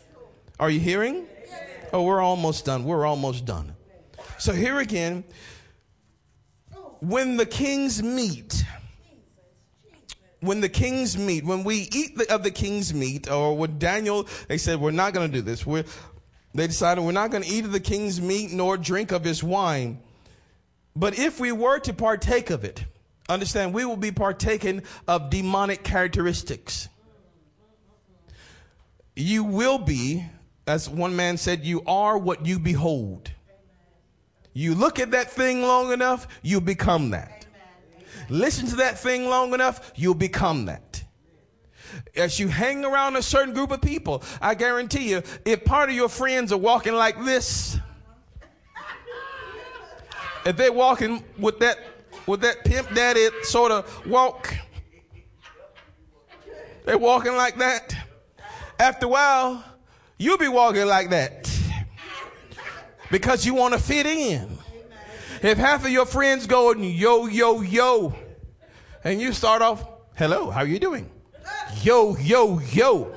Are 0.59 0.69
you 0.69 0.79
hearing? 0.79 1.25
Oh, 1.93 2.03
we're 2.03 2.21
almost 2.21 2.65
done. 2.65 2.83
We're 2.83 3.05
almost 3.05 3.45
done. 3.45 3.73
So 4.37 4.53
here 4.53 4.79
again, 4.79 5.23
when 6.99 7.37
the 7.37 7.45
kings 7.45 8.03
meat, 8.03 8.65
when 10.39 10.61
the 10.61 10.69
king's 10.69 11.17
meat, 11.17 11.45
when 11.45 11.63
we 11.63 11.89
eat 11.91 12.17
the, 12.17 12.33
of 12.33 12.43
the 12.43 12.51
king's 12.51 12.93
meat, 12.93 13.29
or 13.29 13.57
when 13.57 13.79
Daniel, 13.79 14.27
they 14.47 14.57
said, 14.57 14.79
we're 14.79 14.91
not 14.91 15.13
going 15.13 15.31
to 15.31 15.37
do 15.37 15.41
this. 15.41 15.65
We're, 15.65 15.85
they 16.53 16.67
decided 16.67 17.03
we're 17.03 17.11
not 17.11 17.31
going 17.31 17.43
to 17.43 17.49
eat 17.49 17.65
of 17.65 17.71
the 17.71 17.79
king's 17.79 18.21
meat 18.21 18.51
nor 18.51 18.77
drink 18.77 19.11
of 19.11 19.23
his 19.23 19.43
wine. 19.43 19.99
But 20.95 21.17
if 21.17 21.39
we 21.39 21.51
were 21.51 21.79
to 21.79 21.93
partake 21.93 22.49
of 22.49 22.63
it, 22.63 22.83
understand, 23.29 23.73
we 23.73 23.85
will 23.85 23.97
be 23.97 24.11
partaking 24.11 24.83
of 25.07 25.29
demonic 25.29 25.83
characteristics. 25.83 26.89
You 29.15 29.43
will 29.43 29.79
be, 29.79 30.25
as 30.65 30.89
one 30.89 31.15
man 31.15 31.37
said, 31.37 31.65
you 31.65 31.81
are 31.85 32.17
what 32.17 32.45
you 32.45 32.59
behold. 32.59 33.31
You 34.53 34.73
look 34.73 34.99
at 34.99 35.11
that 35.11 35.31
thing 35.31 35.61
long 35.61 35.91
enough, 35.91 36.27
you 36.41 36.61
become 36.61 37.11
that. 37.11 37.36
Listen 38.29 38.67
to 38.67 38.75
that 38.77 38.99
thing 38.99 39.29
long 39.29 39.53
enough, 39.53 39.91
you'll 39.95 40.13
become 40.13 40.65
that. 40.65 41.03
As 42.15 42.39
you 42.39 42.47
hang 42.47 42.83
around 42.83 43.15
a 43.15 43.21
certain 43.21 43.53
group 43.53 43.71
of 43.71 43.81
people, 43.81 44.23
I 44.41 44.55
guarantee 44.55 45.09
you, 45.09 45.23
if 45.45 45.63
part 45.63 45.89
of 45.89 45.95
your 45.95 46.09
friends 46.09 46.51
are 46.51 46.57
walking 46.57 46.93
like 46.93 47.23
this, 47.23 47.77
if 50.45 50.55
they're 50.57 50.71
walking 50.71 51.23
with 51.37 51.59
that 51.59 51.77
with 52.25 52.41
that 52.41 52.63
pimp 52.65 52.93
daddy 52.93 53.29
sort 53.43 53.71
of 53.71 54.05
walk, 54.05 54.53
they're 56.85 56.97
walking 56.97 57.35
like 57.35 57.57
that. 57.57 57.95
After 58.79 59.05
a 59.05 59.09
while, 59.09 59.63
you'll 60.17 60.37
be 60.37 60.49
walking 60.49 60.85
like 60.85 61.09
that 61.09 61.49
because 63.09 63.45
you 63.45 63.53
want 63.53 63.73
to 63.73 63.79
fit 63.79 64.05
in. 64.05 64.56
If 65.41 65.57
half 65.57 65.85
of 65.85 65.91
your 65.91 66.05
friends 66.05 66.47
go 66.47 66.71
and 66.71 66.83
yo, 66.83 67.27
yo, 67.27 67.61
yo, 67.61 68.15
and 69.03 69.21
you 69.21 69.33
start 69.33 69.61
off, 69.61 69.87
hello, 70.15 70.49
how 70.49 70.61
are 70.61 70.67
you 70.67 70.79
doing? 70.79 71.09
Yo, 71.83 72.17
yo, 72.17 72.59
yo. 72.59 73.13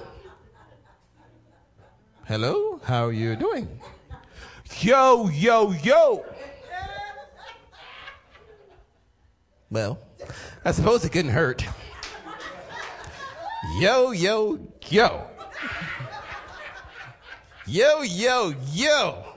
Hello, 2.27 2.81
how 2.85 3.07
are 3.07 3.13
you 3.13 3.37
doing? 3.37 3.81
Yo, 4.81 5.29
yo, 5.29 5.73
yo. 5.73 6.25
Well, 9.71 9.99
I 10.65 10.73
suppose 10.73 11.05
it 11.05 11.13
couldn't 11.13 11.31
hurt. 11.31 11.65
Yo, 13.79 14.11
yo, 14.11 14.59
yo. 14.89 15.27
Yo, 17.67 18.03
yo, 18.03 18.55
yo. 18.73 19.30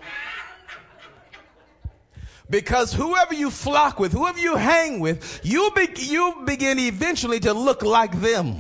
Because 2.54 2.94
whoever 2.94 3.34
you 3.34 3.50
flock 3.50 4.00
with, 4.00 4.12
whoever 4.12 4.38
you 4.38 4.56
hang 4.56 5.00
with, 5.00 5.40
you, 5.42 5.72
be, 5.76 5.88
you 5.96 6.44
begin 6.46 6.78
eventually 6.78 7.40
to 7.40 7.52
look 7.52 7.82
like 7.82 8.12
them. 8.22 8.56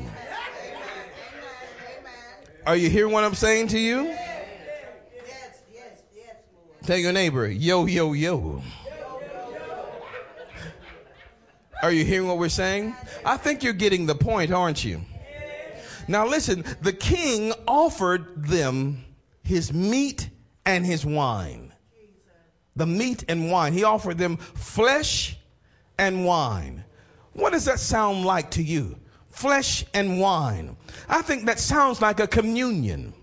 Are 2.65 2.75
you 2.75 2.89
hearing 2.89 3.13
what 3.13 3.23
I'm 3.23 3.35
saying 3.35 3.67
to 3.67 3.77
you? 3.77 4.17
Tell 6.87 6.97
your 6.97 7.13
neighbor, 7.13 7.47
yo, 7.47 7.85
yo, 7.85 8.13
yo. 8.13 8.63
Are 11.83 11.91
you 11.91 12.03
hearing 12.03 12.27
what 12.27 12.39
we're 12.39 12.49
saying? 12.49 12.95
I 13.23 13.37
think 13.37 13.61
you're 13.61 13.73
getting 13.73 14.07
the 14.07 14.15
point, 14.15 14.51
aren't 14.51 14.83
you? 14.83 15.01
Now 16.07 16.25
listen, 16.25 16.65
the 16.81 16.93
king 16.93 17.53
offered 17.67 18.47
them 18.47 19.05
his 19.43 19.71
meat 19.71 20.31
and 20.65 20.83
his 20.83 21.05
wine 21.05 21.72
the 22.75 22.85
meat 22.85 23.23
and 23.27 23.51
wine. 23.51 23.73
He 23.73 23.83
offered 23.83 24.17
them 24.17 24.37
flesh 24.37 25.37
and 25.97 26.25
wine. 26.25 26.83
What 27.33 27.53
does 27.53 27.65
that 27.65 27.79
sound 27.79 28.25
like 28.25 28.51
to 28.51 28.63
you? 28.63 28.97
Flesh 29.29 29.85
and 29.93 30.19
wine. 30.19 30.77
I 31.09 31.21
think 31.21 31.45
that 31.45 31.59
sounds 31.59 32.01
like 32.01 32.19
a 32.19 32.27
communion. 32.27 33.13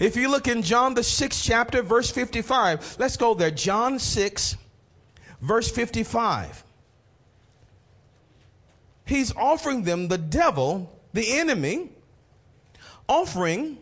If 0.00 0.16
you 0.16 0.30
look 0.30 0.48
in 0.48 0.62
John, 0.62 0.94
the 0.94 1.02
sixth 1.02 1.42
chapter, 1.42 1.82
verse 1.82 2.10
55, 2.10 2.96
let's 2.98 3.16
go 3.16 3.34
there. 3.34 3.50
John 3.50 3.98
6, 3.98 4.56
verse 5.40 5.70
55. 5.70 6.64
He's 9.06 9.34
offering 9.34 9.84
them 9.84 10.08
the 10.08 10.18
devil, 10.18 10.94
the 11.14 11.38
enemy, 11.38 11.88
offering 13.08 13.78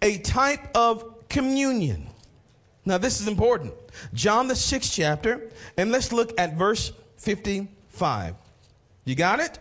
a 0.00 0.18
type 0.18 0.74
of 0.74 1.28
communion. 1.28 2.06
Now, 2.86 2.98
this 2.98 3.20
is 3.20 3.28
important. 3.28 3.72
John, 4.12 4.48
the 4.48 4.56
sixth 4.56 4.92
chapter, 4.92 5.50
and 5.76 5.90
let's 5.90 6.12
look 6.12 6.38
at 6.38 6.56
verse 6.56 6.92
55. 7.16 8.34
You 9.04 9.14
got 9.14 9.40
it? 9.40 9.58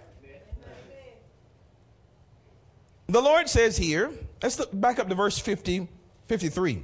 The 3.07 3.21
Lord 3.21 3.47
says 3.49 3.78
here, 3.78 4.11
let's 4.41 4.57
look 4.59 4.69
back 4.74 4.99
up 4.99 5.07
to 5.09 5.15
verse 5.15 5.38
50, 5.38 5.88
53. 6.28 6.84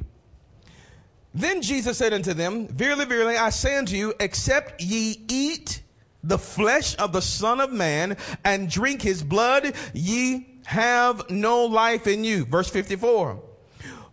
Then 1.34 1.62
Jesus 1.62 1.98
said 1.98 2.14
unto 2.14 2.34
them, 2.34 2.68
Verily, 2.68 3.06
verily, 3.06 3.38
I 3.38 3.50
say 3.50 3.78
unto 3.78 3.96
you, 3.96 4.14
except 4.20 4.82
ye 4.82 5.24
eat 5.28 5.82
the 6.24 6.38
flesh 6.38 6.96
of 6.98 7.14
the 7.14 7.22
Son 7.22 7.62
of 7.62 7.72
Man 7.72 8.18
and 8.44 8.70
drink 8.70 9.02
his 9.02 9.24
blood, 9.24 9.74
ye 9.94 10.48
have 10.66 11.30
no 11.30 11.66
life 11.66 12.08
in 12.08 12.24
you. 12.24 12.46
Verse 12.46 12.70
54. 12.70 13.42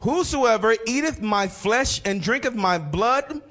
Whosoever 0.06 0.76
eateth 0.86 1.20
my 1.20 1.48
flesh 1.48 2.00
and 2.04 2.22
drinketh 2.22 2.54
my 2.54 2.78
blood 2.78 3.42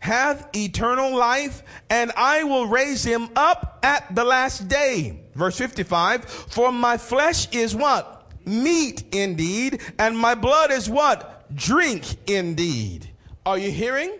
hath 0.00 0.48
eternal 0.56 1.16
life, 1.16 1.62
and 1.88 2.10
I 2.16 2.42
will 2.42 2.66
raise 2.66 3.04
him 3.04 3.28
up 3.36 3.78
at 3.84 4.12
the 4.12 4.24
last 4.24 4.66
day. 4.66 5.20
Verse 5.36 5.56
55, 5.56 6.24
for 6.24 6.72
my 6.72 6.96
flesh 6.96 7.46
is 7.54 7.76
what? 7.76 8.28
Meat 8.44 9.04
indeed, 9.14 9.82
and 10.00 10.18
my 10.18 10.34
blood 10.34 10.72
is 10.72 10.90
what? 10.90 11.46
Drink 11.54 12.16
indeed. 12.28 13.08
Are 13.46 13.56
you 13.56 13.70
hearing? 13.70 14.18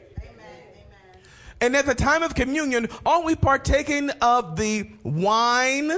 And 1.60 1.74
at 1.74 1.86
the 1.86 1.96
time 1.96 2.22
of 2.22 2.36
communion, 2.36 2.88
aren't 3.04 3.24
we 3.24 3.34
partaking 3.34 4.10
of 4.22 4.54
the 4.54 4.88
wine? 5.02 5.90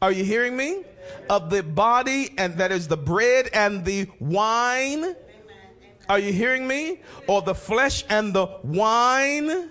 Are 0.00 0.12
you 0.12 0.22
hearing 0.22 0.56
me? 0.56 0.84
Of 1.28 1.50
the 1.50 1.62
body, 1.62 2.30
and 2.38 2.56
that 2.58 2.72
is 2.72 2.88
the 2.88 2.96
bread 2.96 3.48
and 3.52 3.84
the 3.84 4.08
wine. 4.18 5.14
Are 6.08 6.18
you 6.18 6.32
hearing 6.32 6.66
me? 6.66 7.00
Or 7.28 7.42
the 7.42 7.54
flesh 7.54 8.04
and 8.08 8.34
the 8.34 8.46
wine. 8.64 9.70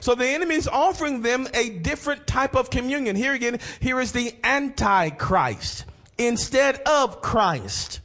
So 0.00 0.14
the 0.14 0.26
enemy 0.26 0.54
is 0.54 0.68
offering 0.68 1.22
them 1.22 1.46
a 1.54 1.70
different 1.70 2.26
type 2.26 2.56
of 2.56 2.70
communion. 2.70 3.16
Here 3.16 3.34
again, 3.34 3.60
here 3.80 4.00
is 4.00 4.12
the 4.12 4.34
Antichrist 4.44 5.84
instead 6.18 6.80
of 6.82 7.20
Christ. 7.20 8.00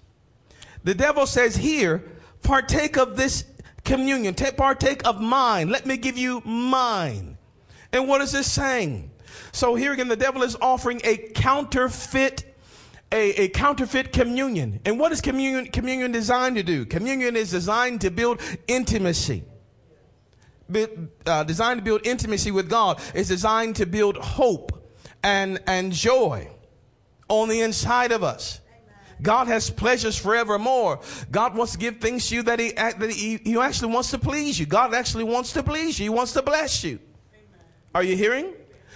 The 0.83 0.93
devil 0.93 1.25
says, 1.25 1.55
Here, 1.55 2.03
partake 2.43 2.97
of 2.97 3.17
this 3.17 3.45
communion, 3.83 4.33
take, 4.33 4.57
partake 4.57 5.05
of 5.05 5.19
mine. 5.19 5.69
Let 5.69 5.85
me 5.85 5.97
give 5.97 6.17
you 6.17 6.41
mine. 6.41 7.37
And 7.91 8.07
what 8.07 8.21
is 8.21 8.31
this 8.31 8.51
saying? 8.51 9.11
So 9.55 9.75
here 9.75 9.93
again, 9.93 10.09
the 10.09 10.17
devil 10.17 10.43
is 10.43 10.57
offering 10.61 10.99
a 11.05 11.15
counterfeit 11.15 12.43
a, 13.09 13.43
a 13.43 13.47
counterfeit 13.47 14.11
communion. 14.11 14.81
And 14.83 14.99
what 14.99 15.13
is 15.13 15.21
communion, 15.21 15.67
communion 15.67 16.11
designed 16.11 16.57
to 16.57 16.63
do? 16.63 16.85
Communion 16.85 17.37
is 17.37 17.51
designed 17.51 18.01
to 18.01 18.11
build 18.11 18.41
intimacy. 18.67 19.45
Be, 20.69 20.87
uh, 21.25 21.45
designed 21.45 21.79
to 21.79 21.83
build 21.85 22.05
intimacy 22.05 22.51
with 22.51 22.69
God. 22.69 22.99
It's 23.13 23.29
designed 23.29 23.77
to 23.77 23.85
build 23.85 24.17
hope 24.17 24.91
and, 25.23 25.61
and 25.67 25.93
joy 25.93 26.49
on 27.29 27.47
the 27.47 27.61
inside 27.61 28.11
of 28.11 28.23
us. 28.23 28.59
God 29.21 29.47
has 29.47 29.69
pleasures 29.69 30.17
forevermore. 30.17 30.99
God 31.31 31.55
wants 31.55 31.71
to 31.73 31.77
give 31.77 31.99
things 32.01 32.27
to 32.27 32.35
you 32.35 32.43
that 32.43 32.59
he, 32.59 32.73
that 32.73 33.09
he, 33.09 33.37
he 33.37 33.57
actually 33.57 33.93
wants 33.93 34.11
to 34.11 34.17
please 34.17 34.59
you. 34.59 34.65
God 34.65 34.93
actually 34.93 35.23
wants 35.23 35.53
to 35.53 35.63
please 35.63 35.97
you. 35.97 36.03
He 36.03 36.09
wants 36.09 36.33
to 36.33 36.41
bless 36.41 36.83
you. 36.83 36.99
Are 37.93 38.03
you 38.03 38.17
hearing? 38.17 38.51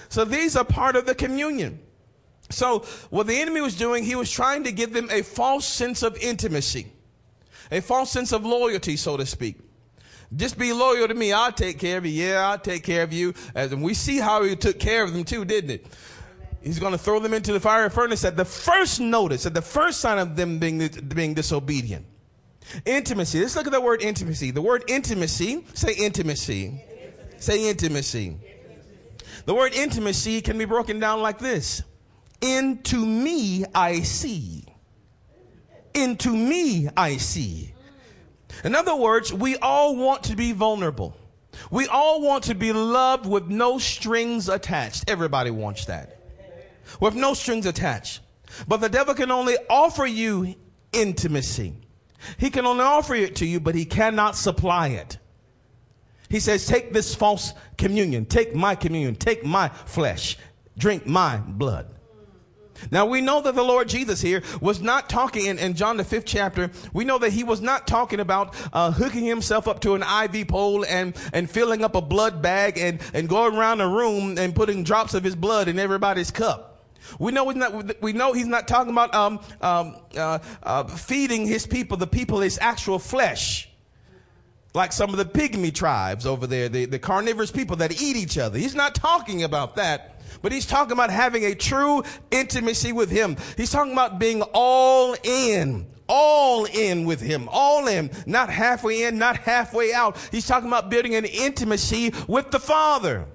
So 0.10 0.26
these 0.26 0.56
are 0.56 0.66
part 0.66 0.96
of 0.96 1.06
the 1.06 1.16
communion. 1.16 1.80
So, 2.52 2.80
what 3.12 3.28
the 3.28 3.40
enemy 3.40 3.62
was 3.62 3.78
doing, 3.78 4.04
he 4.04 4.16
was 4.16 4.32
trying 4.32 4.64
to 4.64 4.72
give 4.72 4.92
them 4.92 5.08
a 5.12 5.22
false 5.22 5.68
sense 5.68 6.02
of 6.02 6.18
intimacy, 6.18 6.92
a 7.72 7.80
false 7.80 8.12
sense 8.12 8.32
of 8.32 8.44
loyalty, 8.44 8.98
so 8.98 9.18
to 9.18 9.26
speak. 9.26 9.60
Just 10.36 10.58
be 10.58 10.74
loyal 10.74 11.08
to 11.08 11.14
me. 11.14 11.32
I'll 11.32 11.52
take 11.52 11.80
care 11.80 11.98
of 11.98 12.06
you. 12.06 12.12
Yeah, 12.12 12.50
I'll 12.50 12.60
take 12.60 12.84
care 12.84 13.04
of 13.04 13.14
you. 13.14 13.34
And 13.56 13.82
we 13.82 13.94
see 13.94 14.18
how 14.18 14.44
he 14.44 14.56
took 14.56 14.80
care 14.80 15.04
of 15.04 15.14
them 15.14 15.24
too, 15.24 15.46
didn't 15.46 15.72
it? 15.72 15.86
He's 16.62 16.78
going 16.78 16.92
to 16.92 16.98
throw 16.98 17.20
them 17.20 17.34
into 17.34 17.54
the 17.54 17.60
fiery 17.60 17.90
furnace 17.90 18.26
at 18.26 18.36
the 18.36 18.46
first 18.46 19.00
notice, 19.00 19.46
at 19.46 19.54
the 19.54 19.62
first 19.62 20.02
sign 20.02 20.20
of 20.20 20.36
them 20.36 20.60
being, 20.60 20.88
being 20.88 21.34
disobedient. 21.34 22.06
Intimacy. 22.86 23.40
Let's 23.40 23.56
look 23.56 23.66
at 23.66 23.72
the 23.72 23.82
word 23.82 24.02
intimacy. 24.02 24.52
The 24.52 24.62
word 24.62 24.84
intimacy, 24.88 25.66
say 25.74 25.94
intimacy. 25.94 26.66
intimacy. 26.66 27.36
Say 27.38 27.70
intimacy. 27.70 28.38
The 29.50 29.56
word 29.56 29.74
intimacy 29.74 30.42
can 30.42 30.60
be 30.60 30.66
broken 30.66 31.00
down 31.00 31.24
like 31.24 31.40
this 31.40 31.82
Into 32.40 33.04
me 33.04 33.66
I 33.74 34.02
see. 34.02 34.64
Into 35.96 36.30
me 36.30 36.88
I 36.96 37.18
see. 37.18 37.74
In 38.64 38.76
other 38.76 38.96
words, 38.96 39.34
we 39.34 39.58
all 39.58 39.96
want 39.96 40.26
to 40.26 40.36
be 40.36 40.52
vulnerable. 40.52 41.18
We 41.72 41.88
all 41.88 42.22
want 42.22 42.44
to 42.44 42.54
be 42.54 42.72
loved 42.72 43.26
with 43.26 43.48
no 43.48 43.80
strings 43.80 44.50
attached. 44.50 45.10
Everybody 45.10 45.50
wants 45.50 45.86
that. 45.86 46.22
With 47.00 47.16
no 47.16 47.34
strings 47.34 47.66
attached. 47.66 48.20
But 48.68 48.82
the 48.82 48.90
devil 48.90 49.16
can 49.16 49.32
only 49.32 49.58
offer 49.68 50.06
you 50.06 50.54
intimacy. 50.94 51.74
He 52.38 52.52
can 52.52 52.68
only 52.68 52.84
offer 52.84 53.16
it 53.16 53.38
to 53.38 53.48
you, 53.48 53.60
but 53.60 53.74
he 53.74 53.86
cannot 53.86 54.36
supply 54.36 54.90
it. 54.90 55.18
He 56.30 56.40
says, 56.40 56.66
Take 56.66 56.94
this 56.94 57.16
false 57.16 57.54
communion, 57.78 58.26
take 58.26 58.56
my 58.56 58.76
communion, 58.76 59.16
take 59.16 59.44
my 59.44 59.70
flesh, 59.70 60.38
drink 60.78 61.06
my 61.06 61.38
blood. 61.38 61.88
Now 62.92 63.06
we 63.06 63.22
know 63.22 63.42
that 63.42 63.56
the 63.56 63.64
Lord 63.64 63.90
Jesus 63.90 64.22
here 64.22 64.42
was 64.62 64.82
not 64.82 65.10
talking 65.10 65.48
in, 65.48 65.60
in 65.60 65.74
John 65.74 65.98
the 65.98 66.04
fifth 66.04 66.26
chapter. 66.26 66.72
We 66.94 67.04
know 67.04 67.18
that 67.18 67.32
he 67.32 67.44
was 67.44 67.62
not 67.62 67.88
talking 67.88 68.20
about 68.20 68.56
uh, 68.74 68.92
hooking 68.92 69.26
himself 69.26 69.68
up 69.68 69.82
to 69.82 69.96
an 69.96 70.04
IV 70.04 70.48
pole 70.48 70.86
and, 70.86 71.16
and 71.34 71.50
filling 71.50 71.84
up 71.84 71.96
a 71.96 72.02
blood 72.02 72.42
bag 72.42 72.78
and, 72.78 73.02
and 73.14 73.28
going 73.28 73.56
around 73.56 73.80
the 73.80 73.88
room 73.88 74.38
and 74.38 74.56
putting 74.56 74.84
drops 74.84 75.14
of 75.14 75.24
his 75.24 75.36
blood 75.36 75.68
in 75.68 75.80
everybody's 75.80 76.32
cup. 76.32 76.70
We 77.18 77.32
know 77.32 77.50
not. 77.50 78.02
We 78.02 78.14
know 78.14 78.34
he's 78.34 78.46
not 78.46 78.68
talking 78.68 78.92
about 78.92 79.16
um, 79.16 79.40
um, 79.62 79.96
uh, 80.16 80.40
uh, 80.62 80.84
feeding 80.84 81.48
his 81.48 81.66
people, 81.66 81.98
the 81.98 82.06
people, 82.06 82.40
his 82.42 82.60
actual 82.62 83.00
flesh, 83.00 83.69
like 84.74 84.92
some 84.94 85.10
of 85.10 85.18
the 85.18 85.26
pygmy 85.26 85.74
tribes 85.74 86.26
over 86.26 86.46
there, 86.46 86.70
the, 86.70 86.86
the 86.86 87.00
carnivorous 87.00 87.52
people 87.52 87.78
that 87.78 88.02
eat 88.02 88.16
each 88.16 88.38
other. 88.38 88.58
He's 88.58 88.76
not 88.76 88.96
talking 88.96 89.44
about 89.44 89.76
that. 89.78 90.16
But 90.42 90.52
he's 90.52 90.66
talking 90.66 90.94
about 90.94 91.10
having 91.10 91.44
a 91.44 91.56
true 91.56 92.04
intimacy 92.32 92.94
with 92.94 93.10
him. 93.10 93.36
He's 93.58 93.72
talking 93.72 93.92
about 93.92 94.20
being 94.20 94.42
all 94.54 95.16
in, 95.24 95.88
all 96.08 96.66
in 96.66 97.06
with 97.06 97.20
him, 97.20 97.50
all 97.52 97.88
in, 97.88 98.12
not 98.26 98.50
halfway 98.50 99.04
in, 99.04 99.18
not 99.18 99.38
halfway 99.38 99.92
out. 99.92 100.18
He's 100.32 100.48
talking 100.48 100.68
about 100.68 100.90
building 100.90 101.16
an 101.16 101.26
intimacy 101.26 102.14
with 102.28 102.52
the 102.52 102.60
Father. 102.60 103.26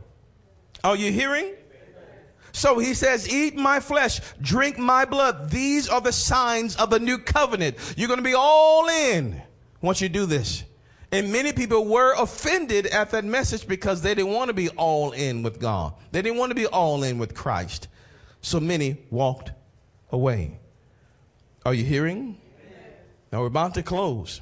Are 0.82 0.97
you 0.97 1.12
hearing? 1.12 1.55
So 2.53 2.78
he 2.78 2.95
says, 2.95 3.28
Eat 3.28 3.57
my 3.57 3.80
flesh, 3.80 4.20
drink 4.41 4.78
my 4.78 5.05
blood. 5.05 5.51
These 5.51 5.89
are 5.89 6.01
the 6.01 6.12
signs 6.12 6.76
of 6.76 6.89
the 6.89 7.01
new 7.01 7.18
covenant. 7.18 7.76
You're 7.97 8.09
going 8.09 8.18
to 8.18 8.24
be 8.24 8.35
all 8.35 8.89
in 8.89 9.43
once 9.82 10.01
you 10.01 10.09
do 10.09 10.24
this. 10.24 10.62
And 11.15 11.31
many 11.31 11.53
people 11.53 11.85
were 11.85 12.12
offended 12.15 12.87
at 12.87 13.11
that 13.11 13.25
message 13.25 13.69
because 13.69 14.03
they 14.03 14.17
didn't 14.17 14.33
want 14.33 14.49
to 14.49 14.53
be 14.53 14.69
all 14.71 15.12
in 15.12 15.45
with 15.45 15.61
God. 15.61 15.95
They 16.11 16.21
didn't 16.23 16.39
want 16.39 16.51
to 16.51 16.57
be 16.57 16.67
all 16.67 17.05
in 17.05 17.19
with 17.19 17.37
Christ. 17.37 17.87
So 18.43 18.59
many 18.59 18.97
walked 19.12 19.53
away. 20.11 20.59
Are 21.65 21.73
you 21.73 21.85
hearing? 21.85 22.37
Now 23.31 23.43
we're 23.43 23.47
about 23.47 23.75
to 23.75 23.83
close. 23.85 24.41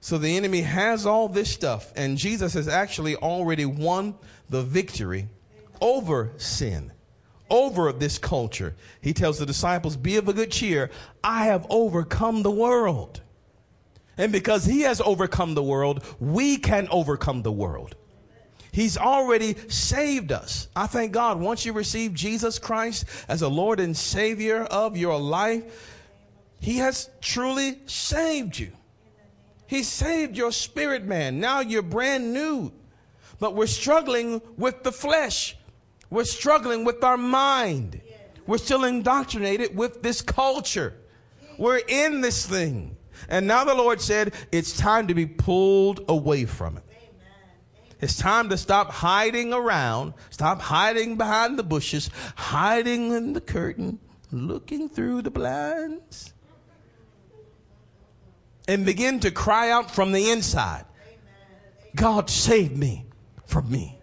So 0.00 0.18
the 0.18 0.36
enemy 0.36 0.62
has 0.62 1.06
all 1.06 1.28
this 1.28 1.52
stuff, 1.52 1.92
and 1.94 2.18
Jesus 2.18 2.54
has 2.54 2.66
actually 2.66 3.14
already 3.14 3.64
won 3.64 4.16
the 4.50 4.64
victory 4.64 5.28
over 5.80 6.32
sin, 6.38 6.90
over 7.48 7.92
this 7.92 8.18
culture. 8.18 8.74
He 9.00 9.12
tells 9.12 9.38
the 9.38 9.46
disciples, 9.46 9.96
Be 9.96 10.16
of 10.16 10.28
a 10.28 10.32
good 10.32 10.50
cheer. 10.50 10.90
I 11.22 11.44
have 11.44 11.68
overcome 11.70 12.42
the 12.42 12.50
world. 12.50 13.20
And 14.18 14.32
because 14.32 14.64
he 14.64 14.82
has 14.82 15.00
overcome 15.00 15.54
the 15.54 15.62
world, 15.62 16.04
we 16.20 16.56
can 16.56 16.88
overcome 16.90 17.42
the 17.42 17.52
world. 17.52 17.96
He's 18.72 18.96
already 18.96 19.54
saved 19.68 20.32
us. 20.32 20.68
I 20.74 20.86
thank 20.86 21.12
God 21.12 21.38
once 21.38 21.66
you 21.66 21.74
receive 21.74 22.14
Jesus 22.14 22.58
Christ 22.58 23.04
as 23.28 23.42
a 23.42 23.48
Lord 23.48 23.80
and 23.80 23.94
Savior 23.94 24.62
of 24.64 24.96
your 24.96 25.18
life, 25.20 26.00
He 26.58 26.78
has 26.78 27.10
truly 27.20 27.80
saved 27.84 28.58
you. 28.58 28.72
He 29.66 29.82
saved 29.82 30.36
your 30.36 30.52
spirit 30.52 31.04
man. 31.04 31.38
Now 31.38 31.60
you're 31.60 31.82
brand 31.82 32.32
new. 32.32 32.72
But 33.38 33.54
we're 33.54 33.66
struggling 33.66 34.40
with 34.56 34.82
the 34.82 34.92
flesh. 34.92 35.56
We're 36.08 36.24
struggling 36.24 36.84
with 36.84 37.02
our 37.04 37.16
mind. 37.16 38.00
We're 38.46 38.58
still 38.58 38.84
indoctrinated 38.84 39.76
with 39.76 40.02
this 40.02 40.22
culture. 40.22 40.94
We're 41.58 41.80
in 41.88 42.20
this 42.22 42.46
thing. 42.46 42.96
And 43.32 43.46
now 43.46 43.64
the 43.64 43.74
Lord 43.74 44.02
said, 44.02 44.34
it's 44.52 44.76
time 44.76 45.06
to 45.06 45.14
be 45.14 45.24
pulled 45.24 46.04
away 46.06 46.44
from 46.44 46.76
it. 46.76 46.84
It's 47.98 48.18
time 48.18 48.50
to 48.50 48.58
stop 48.58 48.90
hiding 48.90 49.54
around, 49.54 50.12
stop 50.28 50.60
hiding 50.60 51.16
behind 51.16 51.58
the 51.58 51.62
bushes, 51.62 52.10
hiding 52.36 53.10
in 53.12 53.32
the 53.32 53.40
curtain, 53.40 54.00
looking 54.30 54.90
through 54.90 55.22
the 55.22 55.30
blinds, 55.30 56.34
and 58.68 58.84
begin 58.84 59.18
to 59.20 59.30
cry 59.30 59.70
out 59.70 59.90
from 59.90 60.12
the 60.12 60.30
inside 60.30 60.84
God, 61.94 62.28
save 62.28 62.76
me 62.76 63.06
from 63.46 63.70
me. 63.70 63.98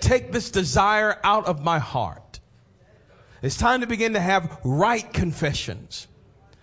Take 0.00 0.32
this 0.32 0.50
desire 0.50 1.20
out 1.22 1.46
of 1.46 1.62
my 1.62 1.78
heart. 1.78 2.40
It's 3.42 3.56
time 3.56 3.82
to 3.82 3.86
begin 3.86 4.14
to 4.14 4.20
have 4.20 4.58
right 4.64 5.12
confessions. 5.12 6.08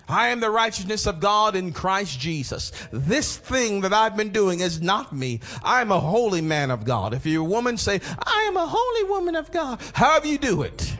I 0.08 0.30
am 0.30 0.40
the 0.40 0.50
righteousness 0.50 1.06
of 1.08 1.20
God 1.20 1.56
in 1.56 1.72
Christ 1.72 2.20
Jesus. 2.20 2.72
This 2.92 3.38
thing 3.38 3.82
that 3.82 3.94
I've 3.94 4.18
been 4.18 4.32
doing 4.32 4.60
is 4.60 4.82
not 4.82 5.14
me. 5.14 5.40
I 5.64 5.82
am 5.82 5.92
a 5.92 6.00
holy 6.00 6.42
man 6.42 6.72
of 6.72 6.84
God. 6.84 7.14
If 7.14 7.26
you're 7.26 7.42
a 7.42 7.46
woman, 7.46 7.78
say, 7.78 8.02
I 8.20 8.46
am 8.48 8.58
a 8.58 8.68
holy 8.68 9.10
woman 9.10 9.36
of 9.36 9.52
God. 9.52 9.82
However 9.94 10.28
you 10.28 10.38
do 10.38 10.64
it, 10.64 10.96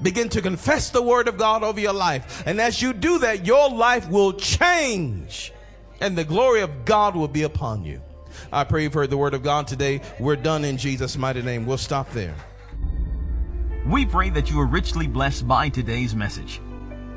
begin 0.00 0.28
to 0.30 0.42
confess 0.42 0.90
the 0.90 1.02
word 1.02 1.28
of 1.28 1.36
God 1.36 1.62
over 1.62 1.78
your 1.78 1.92
life. 1.92 2.42
And 2.46 2.60
as 2.60 2.80
you 2.80 2.92
do 2.92 3.18
that, 3.18 3.46
your 3.46 3.68
life 3.68 4.08
will 4.08 4.32
change 4.32 5.52
and 6.00 6.16
the 6.16 6.24
glory 6.24 6.62
of 6.62 6.84
God 6.84 7.14
will 7.14 7.28
be 7.28 7.42
upon 7.42 7.84
you. 7.84 8.00
I 8.52 8.64
pray 8.64 8.84
you've 8.84 8.94
heard 8.94 9.10
the 9.10 9.18
word 9.18 9.34
of 9.34 9.42
God 9.42 9.66
today. 9.66 10.00
We're 10.18 10.36
done 10.36 10.64
in 10.64 10.76
Jesus' 10.76 11.16
mighty 11.16 11.42
name. 11.42 11.66
We'll 11.66 11.78
stop 11.78 12.10
there. 12.12 12.34
We 13.86 14.06
pray 14.06 14.30
that 14.30 14.50
you 14.50 14.60
are 14.60 14.66
richly 14.66 15.06
blessed 15.06 15.46
by 15.46 15.68
today's 15.68 16.14
message. 16.14 16.60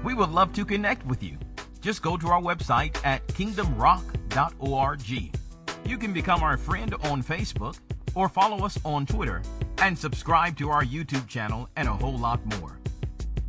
We 0.04 0.14
would 0.14 0.30
love 0.30 0.52
to 0.54 0.66
connect 0.66 1.06
with 1.06 1.24
you. 1.24 1.38
Just 1.80 2.02
go 2.02 2.18
to 2.18 2.28
our 2.28 2.42
website 2.42 2.98
at 3.06 3.26
kingdomrock.org. 3.28 5.32
You 5.86 5.98
can 5.98 6.14
become 6.14 6.44
our 6.44 6.58
friend 6.58 6.94
on 7.06 7.24
Facebook 7.24 7.78
or 8.16 8.30
follow 8.30 8.66
us 8.66 8.80
on 8.86 9.06
Twitter 9.06 9.42
and 9.80 9.98
subscribe 9.98 10.58
to 10.58 10.70
our 10.70 10.84
YouTube 10.84 11.28
channel 11.28 11.70
and 11.76 11.88
a 11.88 11.94
whole 11.94 12.18
lot 12.18 12.46
more. 12.58 12.78